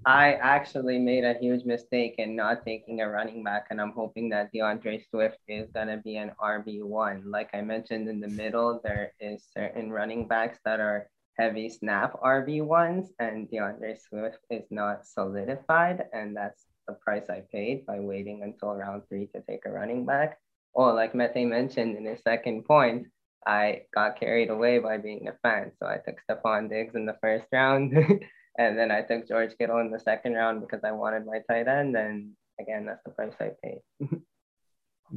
[0.06, 4.30] I actually made a huge mistake in not taking a running back, and I'm hoping
[4.30, 7.24] that D'Andre Swift is going to be an RB1.
[7.26, 12.20] Like I mentioned in the middle, there is certain running backs that are heavy snap
[12.22, 18.44] RB1s, and D'Andre Swift is not solidified, and that's the price I paid by waiting
[18.44, 20.40] until round three to take a running back.
[20.74, 23.08] Or like Mete mentioned in his second point,
[23.48, 25.72] I got carried away by being a fan.
[25.80, 27.94] So I took Stefon Diggs in the first round,
[28.57, 31.68] and then I took George Kittle in the second round because I wanted my tight
[31.68, 31.95] end.
[31.95, 33.82] And again, that's the price I paid.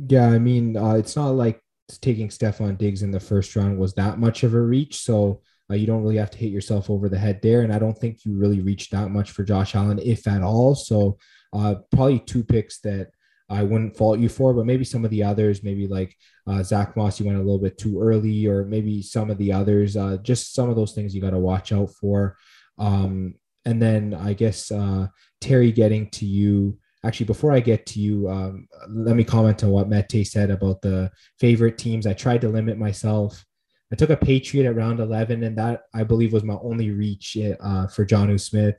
[0.08, 1.62] yeah, I mean, uh, it's not like
[2.00, 4.98] taking Stefon Diggs in the first round was that much of a reach.
[4.98, 5.40] So
[5.70, 7.62] uh, you don't really have to hit yourself over the head there.
[7.62, 10.74] And I don't think you really reached that much for Josh Allen, if at all.
[10.74, 11.18] So
[11.52, 13.10] uh, probably two picks that
[13.50, 16.14] I wouldn't fault you for, but maybe some of the others, maybe like
[16.46, 19.52] uh, Zach Moss, you went a little bit too early, or maybe some of the
[19.52, 22.36] others, uh, just some of those things you got to watch out for.
[22.78, 23.34] Um,
[23.64, 25.08] and then I guess uh,
[25.40, 26.78] Terry getting to you.
[27.04, 30.82] Actually, before I get to you, um, let me comment on what Mete said about
[30.82, 32.06] the favorite teams.
[32.06, 33.44] I tried to limit myself
[33.92, 37.36] I took a Patriot at round 11, and that I believe was my only reach
[37.60, 38.76] uh, for Jonnu Smith.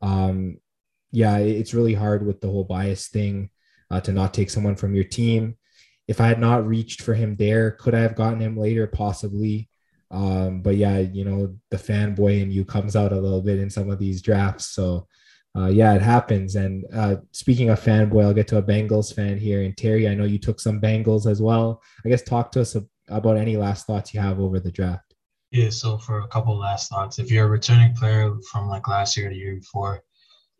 [0.00, 0.58] Um,
[1.12, 3.50] yeah, it's really hard with the whole bias thing
[3.90, 5.56] uh, to not take someone from your team.
[6.08, 8.86] If I had not reached for him there, could I have gotten him later?
[8.86, 9.68] Possibly.
[10.10, 13.70] Um, but yeah, you know, the fanboy in you comes out a little bit in
[13.70, 14.66] some of these drafts.
[14.66, 15.06] So
[15.56, 16.54] uh, yeah, it happens.
[16.54, 19.62] And uh, speaking of fanboy, I'll get to a Bengals fan here.
[19.62, 21.82] And Terry, I know you took some Bengals as well.
[22.04, 22.76] I guess talk to us
[23.08, 25.14] about any last thoughts you have over the draft.
[25.52, 29.16] Yeah, so for a couple last thoughts, if you're a returning player from like last
[29.16, 30.02] year the year before,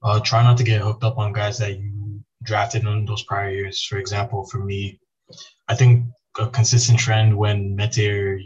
[0.02, 3.51] uh, try not to get hooked up on guys that you drafted in those prior
[3.51, 3.85] years.
[3.85, 5.01] For example, for me,
[5.68, 6.05] I think
[6.39, 8.40] a consistent trend when Mete or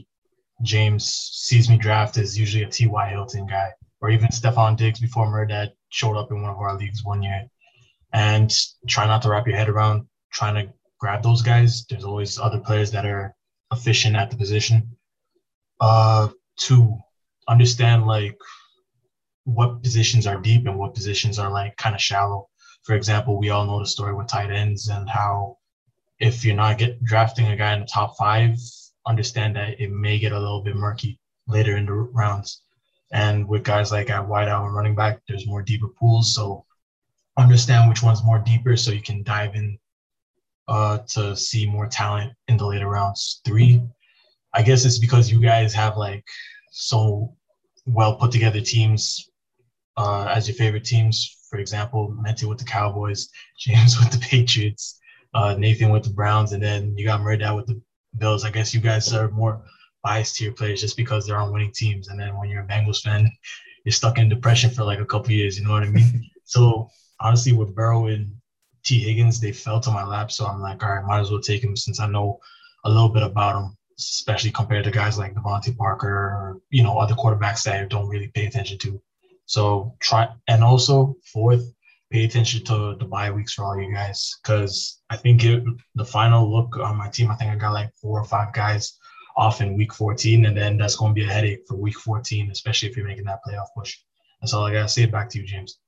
[0.63, 3.09] James sees me draft is usually a T.Y.
[3.11, 3.71] Hilton guy,
[4.01, 7.47] or even Stefon Diggs before Mehrdad showed up in one of our leagues one year.
[8.13, 8.53] And
[8.89, 11.87] try not to wrap your head around trying to grab those guys.
[11.89, 13.35] There's always other players that are
[13.73, 14.97] efficient at the position.
[15.81, 16.29] Uh,
[16.59, 16.99] to
[17.49, 18.37] understand like
[19.45, 22.49] what positions are deep and what positions are like kind of shallow.
[22.85, 25.57] For example, we all know the story with tight ends and how
[26.19, 28.57] if you're not get drafting a guy in the top five,
[29.11, 32.63] understand that it may get a little bit murky later in the rounds.
[33.13, 36.35] And with guys like at wideout and running back, there's more deeper pools.
[36.35, 36.65] So
[37.37, 39.79] understand which one's more deeper so you can dive in
[40.69, 43.41] uh, to see more talent in the later rounds.
[43.45, 43.83] Three,
[44.55, 46.25] I guess it's because you guys have like
[46.71, 47.35] so
[47.87, 49.29] well put together teams
[49.97, 51.37] uh, as your favorite teams.
[51.51, 53.29] For example, Mete with the Cowboys,
[53.59, 55.01] James with the Patriots,
[55.35, 57.81] uh, Nathan with the Browns, and then you got Mehrdad with the
[58.19, 58.45] Bills.
[58.45, 59.63] I guess you guys are more
[60.03, 62.09] biased to your players just because they're on winning teams.
[62.09, 63.31] And then when you're a Bengals fan,
[63.85, 65.59] you're stuck in depression for like a couple years.
[65.59, 66.29] You know what I mean?
[66.45, 66.89] so
[67.21, 68.33] honestly, with Burrow and
[68.85, 69.01] T.
[69.01, 70.33] Higgins, they fell to my lap.
[70.33, 72.41] So I'm like, all right, might as well take him since I know
[72.85, 76.99] a little bit about him, especially compared to guys like DeVante Parker or, you know,
[76.99, 79.01] other quarterbacks that I don't really pay attention to.
[79.47, 81.73] So try, and also fourth,
[82.11, 84.39] pay attention to the bye weeks for all you guys.
[84.45, 85.63] Cause I think it,
[85.95, 88.99] the final look on my team, I think I got like four or five guys
[89.37, 90.47] off in week 14.
[90.47, 93.25] And then that's going to be a headache for week 14, especially if you're making
[93.25, 93.97] that playoff push.
[94.41, 95.07] That's all I got to say.
[95.07, 95.79] Back to you, James.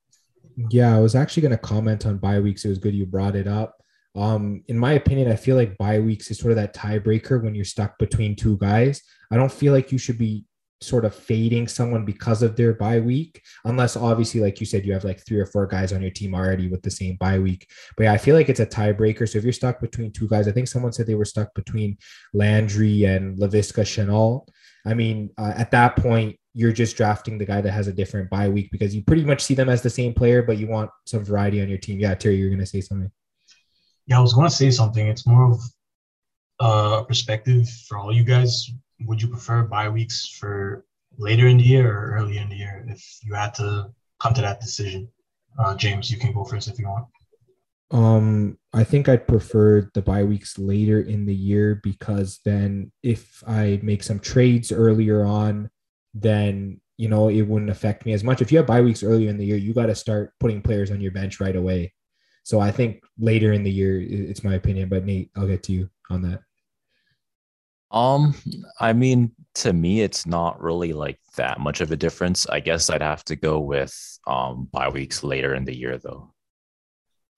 [0.70, 2.65] Yeah, I was actually going to comment on bye weeks.
[2.65, 3.77] It was good you brought it up.
[4.15, 7.55] Um, in my opinion, I feel like bye weeks is sort of that tiebreaker when
[7.55, 9.01] you're stuck between two guys.
[9.31, 10.44] I don't feel like you should be
[10.83, 14.93] sort of fading someone because of their bye week, unless obviously, like you said, you
[14.93, 17.71] have like three or four guys on your team already with the same bye week.
[17.97, 19.29] But yeah, I feel like it's a tiebreaker.
[19.29, 21.99] So if you're stuck between two guys, I think someone said they were stuck between
[22.35, 24.47] Landry and Laviska Shenault.
[24.85, 28.29] I mean, uh, at that point, you're just drafting the guy that has a different
[28.29, 30.91] bye week because you pretty much see them as the same player, but you want
[31.07, 31.99] some variety on your team.
[31.99, 33.11] Yeah, Terry, you're going to say something.
[34.07, 35.07] Yeah, I was going to say something.
[35.07, 35.61] It's more of
[36.61, 38.71] a perspective for all you guys.
[39.07, 40.85] Would you prefer bye weeks for
[41.19, 44.41] later in the year or early in the year if you had to come to
[44.41, 45.09] that decision?
[45.59, 47.07] Uh, James, you can go first if you want.
[47.91, 53.43] Um, I think I'd prefer the bye weeks later in the year because then if
[53.47, 55.70] I make some trades earlier on,
[56.15, 58.41] then you know it wouldn't affect me as much.
[58.41, 60.91] If you have bye weeks earlier in the year, you got to start putting players
[60.91, 61.93] on your bench right away.
[62.45, 64.89] So I think later in the year, it's my opinion.
[64.89, 66.41] But Nate, I'll get to you on that.
[67.93, 68.35] Um,
[68.81, 72.48] I mean, to me, it's not really like that much of a difference.
[72.48, 73.94] I guess I'd have to go with
[74.27, 76.32] um bye weeks later in the year, though.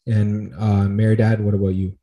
[0.07, 1.99] And uh, Mehrdad, what about you?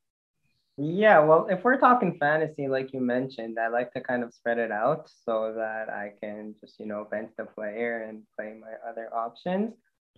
[0.77, 4.57] Yeah, well, if we're talking fantasy, like you mentioned, I like to kind of spread
[4.57, 8.73] it out so that I can just, you know, bench the player and play my
[8.89, 9.73] other options.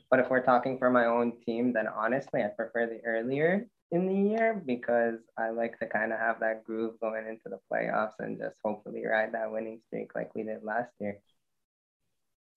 [0.09, 4.07] But if we're talking for my own team, then honestly, I prefer the earlier in
[4.07, 8.13] the year because I like to kind of have that groove going into the playoffs
[8.19, 11.19] and just hopefully ride that winning streak like we did last year.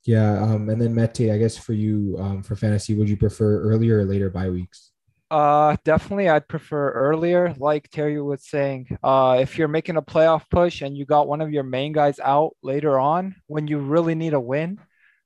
[0.06, 3.60] Yeah, um, and then Mete, I guess for you, um, for fantasy, would you prefer
[3.60, 4.92] earlier or later bye weeks?
[5.30, 7.54] Uh, definitely, I'd prefer earlier.
[7.58, 11.42] Like Terry was saying, uh, if you're making a playoff push and you got one
[11.42, 14.78] of your main guys out later on when you really need a win,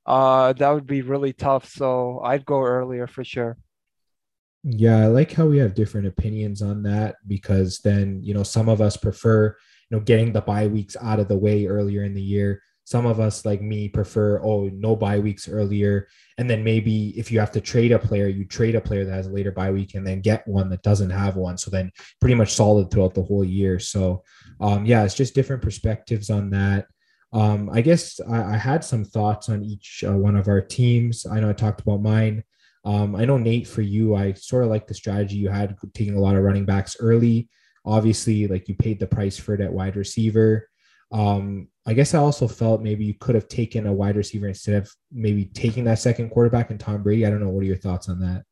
[0.06, 1.70] uh, that would be really tough.
[1.70, 3.58] So I'd go earlier for sure.
[4.62, 8.68] Yeah, I like how we have different opinions on that because then you know some
[8.68, 9.56] of us prefer
[9.90, 13.06] you know getting the bye weeks out of the way earlier in the year some
[13.06, 16.08] of us, like me, prefer, oh, no bye weeks earlier.
[16.38, 19.12] And then maybe if you have to trade a player, you trade a player that
[19.12, 21.56] has a later bye week and then get one that doesn't have one.
[21.56, 23.78] So then pretty much solid throughout the whole year.
[23.78, 24.24] So,
[24.60, 26.88] um, yeah, it's just different perspectives on that.
[27.32, 31.26] Um, I guess I, I, had some thoughts on each uh, one of our teams.
[31.26, 32.42] I know I talked about mine.
[32.84, 36.16] Um, I know Nate, for you, I sort of like the strategy you had taking
[36.16, 37.48] a lot of running backs early.
[37.84, 40.68] Obviously, like you paid the price for it at wide receiver.
[41.12, 44.76] Um, I guess I also felt maybe you could have taken a wide receiver instead
[44.76, 47.26] of maybe taking that second quarterback and Tom Brady.
[47.26, 47.48] I don't know.
[47.48, 48.44] What are your thoughts on that?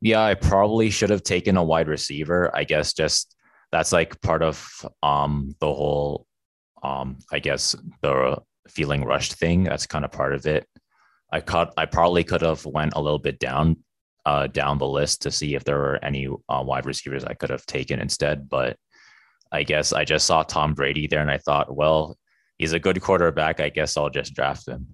[0.00, 2.54] Yeah, I probably should have taken a wide receiver.
[2.54, 3.36] I guess just
[3.70, 4.68] that's like part of
[5.02, 6.26] um the whole
[6.82, 8.38] um I guess the
[8.68, 9.64] feeling rushed thing.
[9.64, 10.66] That's kind of part of it.
[11.32, 13.78] I caught I probably could have went a little bit down
[14.24, 17.50] uh down the list to see if there were any uh, wide receivers I could
[17.50, 18.76] have taken instead, but
[19.50, 22.16] I guess I just saw Tom Brady there and I thought, well,
[22.58, 23.60] he's a good quarterback.
[23.60, 24.88] I guess I'll just draft him.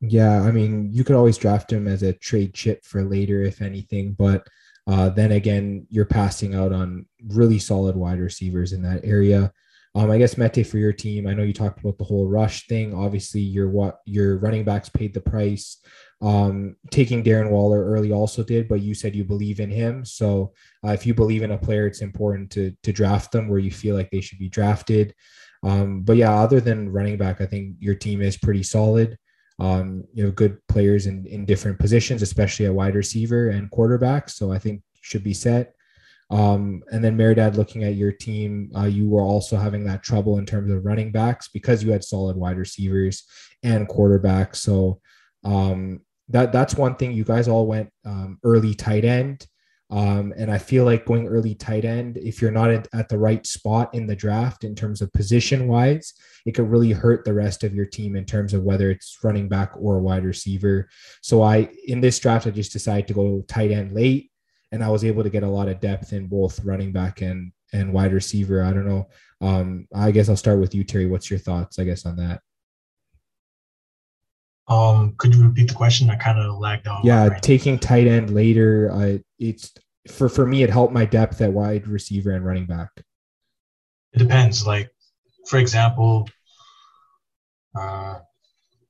[0.00, 3.62] Yeah, I mean, you could always draft him as a trade chip for later, if
[3.62, 4.12] anything.
[4.12, 4.46] But
[4.86, 9.52] uh, then again, you're passing out on really solid wide receivers in that area.
[9.96, 11.26] Um, I guess Mete for your team.
[11.26, 12.94] I know you talked about the whole rush thing.
[12.94, 15.78] Obviously, your what your running backs paid the price.
[16.22, 20.04] Um, taking Darren Waller early also did, but you said you believe in him.
[20.04, 20.52] So
[20.86, 23.70] uh, if you believe in a player, it's important to to draft them where you
[23.70, 25.14] feel like they should be drafted.
[25.62, 29.16] Um, but yeah, other than running back, I think your team is pretty solid.
[29.58, 34.28] um, you know, good players in, in different positions, especially a wide receiver and quarterback.
[34.28, 35.75] So I think should be set.
[36.30, 40.38] Um, and then Mehrdad, looking at your team, uh, you were also having that trouble
[40.38, 43.24] in terms of running backs because you had solid wide receivers
[43.62, 44.56] and quarterbacks.
[44.56, 45.00] So
[45.44, 47.12] um, that that's one thing.
[47.12, 49.46] You guys all went um, early tight end.
[49.88, 53.18] Um, and I feel like going early tight end, if you're not at, at the
[53.18, 56.12] right spot in the draft in terms of position wise,
[56.44, 59.48] it could really hurt the rest of your team in terms of whether it's running
[59.48, 60.88] back or wide receiver.
[61.22, 64.32] So I, in this draft, I just decided to go tight end late,
[64.76, 67.50] and I was able to get a lot of depth in both running back and
[67.72, 68.62] and wide receiver.
[68.62, 69.08] I don't know.
[69.40, 71.06] Um, I guess I'll start with you, Terry.
[71.06, 71.78] What's your thoughts?
[71.78, 72.42] I guess on that.
[74.68, 76.10] Um, could you repeat the question?
[76.10, 77.00] I kind of lagged on.
[77.04, 78.90] Yeah, taking tight end later.
[78.92, 79.72] Uh, it's
[80.10, 80.62] for for me.
[80.62, 82.90] It helped my depth at wide receiver and running back.
[84.12, 84.66] It depends.
[84.66, 84.90] Like,
[85.48, 86.28] for example,
[87.74, 88.18] uh,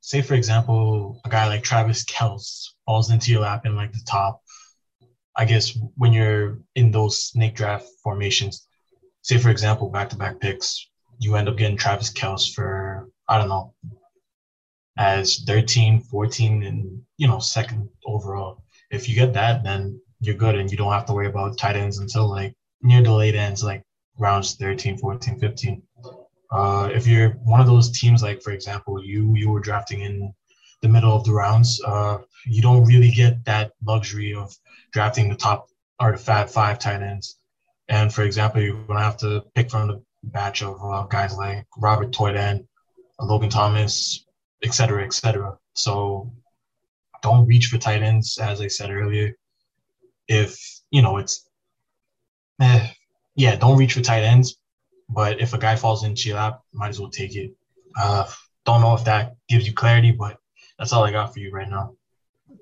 [0.01, 4.03] say for example, a guy like Travis Kelce falls into your lap in like the
[4.05, 4.43] top.
[5.37, 8.67] I guess when you're in those snake draft formations,
[9.23, 10.89] say for example, back to back picks,
[11.19, 13.75] you end up getting Travis Kelce for I don't know
[14.99, 18.63] as 13, 14, and you know, second overall.
[18.91, 21.77] If you get that, then you're good and you don't have to worry about tight
[21.77, 23.83] ends until like near the late ends, like
[24.19, 25.83] rounds 13, 14, 15.
[26.51, 30.33] Uh, if you're one of those teams, like for example, you you were drafting in
[30.83, 34.55] the middle of the rounds, uh, you don't really get that luxury of
[34.93, 35.69] drafting the top
[36.01, 37.39] or the fat five tight ends.
[37.89, 41.67] And for example, you're gonna have to pick from the batch of uh, guys like
[41.79, 42.67] Robert Tonyan,
[43.21, 44.25] Logan Thomas,
[44.63, 45.57] et cetera, et cetera.
[45.75, 46.33] So
[47.23, 49.33] don't reach for tight ends, as I said earlier.
[50.29, 50.59] If,
[50.91, 51.49] you know, it's,
[52.61, 52.89] eh,
[53.35, 54.59] yeah, don't reach for tight ends.
[55.09, 57.53] But if a guy falls into your lap, might as well take it.
[57.97, 58.27] Uh,
[58.65, 60.39] don't know if that gives you clarity, but
[60.79, 61.95] that's all I got for you right now.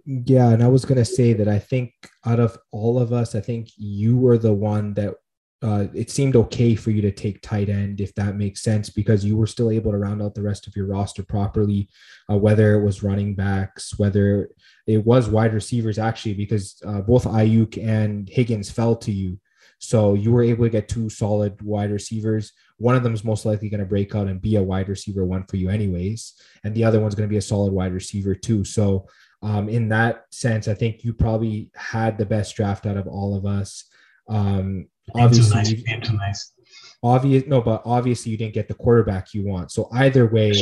[0.07, 1.93] Yeah, and I was gonna say that I think
[2.25, 5.15] out of all of us, I think you were the one that
[5.65, 9.25] uh, it seemed okay for you to take tight end if that makes sense because
[9.25, 11.89] you were still able to round out the rest of your roster properly,
[12.31, 14.51] uh, whether it was running backs, whether
[14.87, 19.41] it was wide receivers actually, because uh, both Aiyuk and Higgins fell to you.
[19.79, 22.53] So you were able to get two solid wide receivers.
[22.79, 25.25] One of them is most likely going to break out and be a wide receiver
[25.25, 26.35] one for you, anyways,
[26.65, 28.65] and the other one's going to be a solid wide receiver too.
[28.65, 29.07] So
[29.43, 33.37] um, in that sense, I think you probably had the best draft out of all
[33.37, 33.85] of us.
[34.29, 36.11] Um, obviously, nice.
[36.11, 36.53] Nice.
[37.03, 39.71] Obvious, no, but obviously you didn't get the quarterback you want.
[39.71, 40.53] So either way,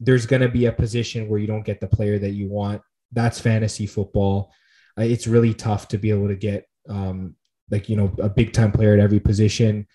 [0.00, 2.82] there's going to be a position where you don't get the player that you want.
[3.12, 4.52] That's fantasy football.
[4.98, 7.36] Uh, it's really tough to be able to get um,
[7.70, 9.86] like you know a big time player at every position.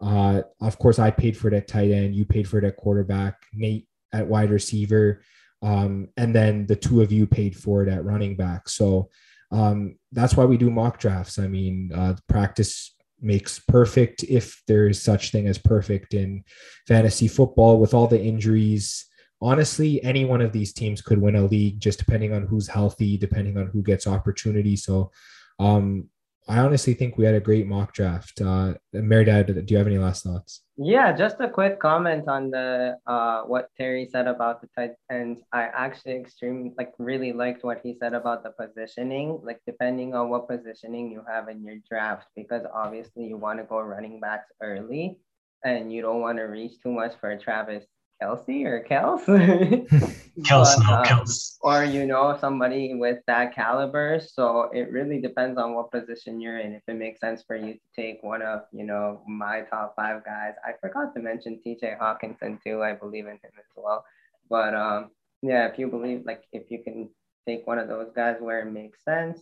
[0.00, 2.14] Uh, of course, I paid for it at tight end.
[2.14, 3.42] You paid for it at quarterback.
[3.52, 5.22] Nate at wide receiver,
[5.62, 8.68] um, and then the two of you paid for it at running back.
[8.68, 9.10] So
[9.50, 11.38] um, that's why we do mock drafts.
[11.38, 16.44] I mean, uh, practice makes perfect if there is such thing as perfect in
[16.86, 19.06] fantasy football with all the injuries.
[19.40, 23.16] Honestly, any one of these teams could win a league just depending on who's healthy,
[23.16, 24.76] depending on who gets opportunity.
[24.76, 25.10] So,
[25.58, 26.08] um,
[26.48, 28.40] I honestly think we had a great mock draft.
[28.40, 30.62] Uh, Mehrdad, do you have any last thoughts?
[30.78, 35.42] Yeah, just a quick comment on the uh, what Terry said about the tight ends.
[35.52, 40.30] I actually extremely like really liked what he said about the positioning, like depending on
[40.30, 44.50] what positioning you have in your draft, because obviously you want to go running backs
[44.62, 45.18] early,
[45.64, 47.84] and you don't want to reach too much for Travis
[48.22, 49.24] Kelce or Kels.
[50.42, 51.56] Kels, but, no, um, Kels.
[51.60, 54.20] Or, you know, somebody with that caliber.
[54.20, 56.72] So it really depends on what position you're in.
[56.74, 60.24] If it makes sense for you to take one of, you know, my top five
[60.24, 60.54] guys.
[60.64, 62.82] I forgot to mention TJ Hockenson too.
[62.82, 64.04] I believe in him as well.
[64.50, 65.10] But um,
[65.42, 67.10] yeah, if you believe, like, if you can
[67.46, 69.40] take one of those guys where it makes sense,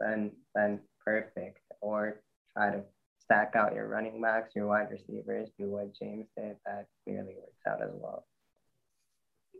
[0.00, 1.60] then then perfect.
[1.80, 2.20] Or
[2.52, 2.82] try to
[3.28, 6.56] stack out your running backs, your wide receivers, do what James did.
[6.64, 8.26] That clearly works out as well.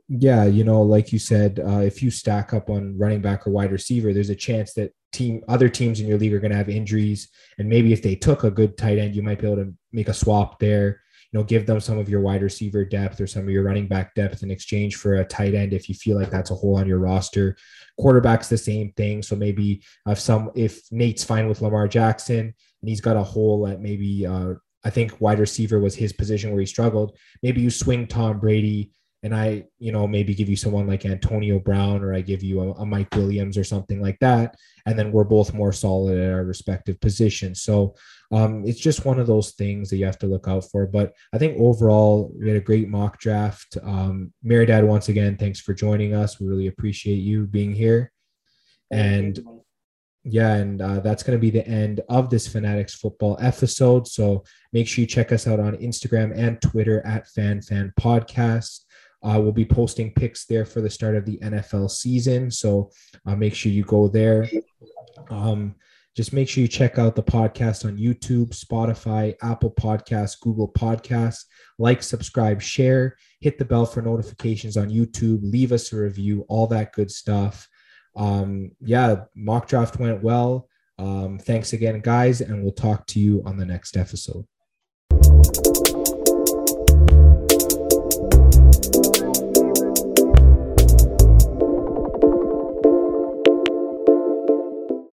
[0.09, 3.51] Yeah, you know, like you said, uh, if you stack up on running back or
[3.51, 6.57] wide receiver, there's a chance that team other teams in your league are going to
[6.57, 7.28] have injuries,
[7.59, 10.09] and maybe if they took a good tight end, you might be able to make
[10.09, 11.03] a swap there.
[11.31, 13.86] You know, give them some of your wide receiver depth or some of your running
[13.86, 16.78] back depth in exchange for a tight end if you feel like that's a hole
[16.78, 17.55] on your roster.
[18.01, 19.23] Quarterback's the same thing.
[19.23, 23.67] So maybe if some if Nate's fine with Lamar Jackson, and he's got a hole
[23.67, 27.17] at maybe uh, I think wide receiver was his position where he struggled.
[27.43, 28.93] Maybe you swing Tom Brady
[29.25, 32.61] and I, you know, maybe give you someone like Antonio Brown or I give you
[32.61, 34.55] a, a, Mike Williams or something like that.
[34.87, 37.63] And then we're both more solid at our respective positions.
[37.63, 37.97] So
[38.31, 40.87] um, it's just one of those things that you have to look out for.
[40.87, 43.77] But I think overall, we had a great mock draft.
[43.83, 46.39] Um, Dad, once again, thanks for joining us.
[46.39, 48.13] We really appreciate you being here.
[48.93, 49.39] And
[50.31, 54.07] yeah, and uh, that's going to be the end of this Fanatics football episode.
[54.07, 58.85] So make sure you check us out on Instagram and Twitter at Fan Fan Podcast.
[59.23, 62.51] Uh, we'll be posting picks there for the start of the NFL season.
[62.51, 62.91] So
[63.27, 64.49] uh, make sure you go there.
[65.31, 65.75] Um,
[66.15, 71.45] just make sure you check out the podcast on YouTube, Spotify, Apple Podcasts, Google Podcasts.
[71.79, 76.67] Like, subscribe, share, hit the bell for notifications on YouTube, leave us a review, all
[76.69, 77.69] that good stuff.
[78.19, 80.69] Um, yeah, mock draft went well.
[80.99, 84.45] Um, thanks again, guys, and we'll talk to you on the next episode.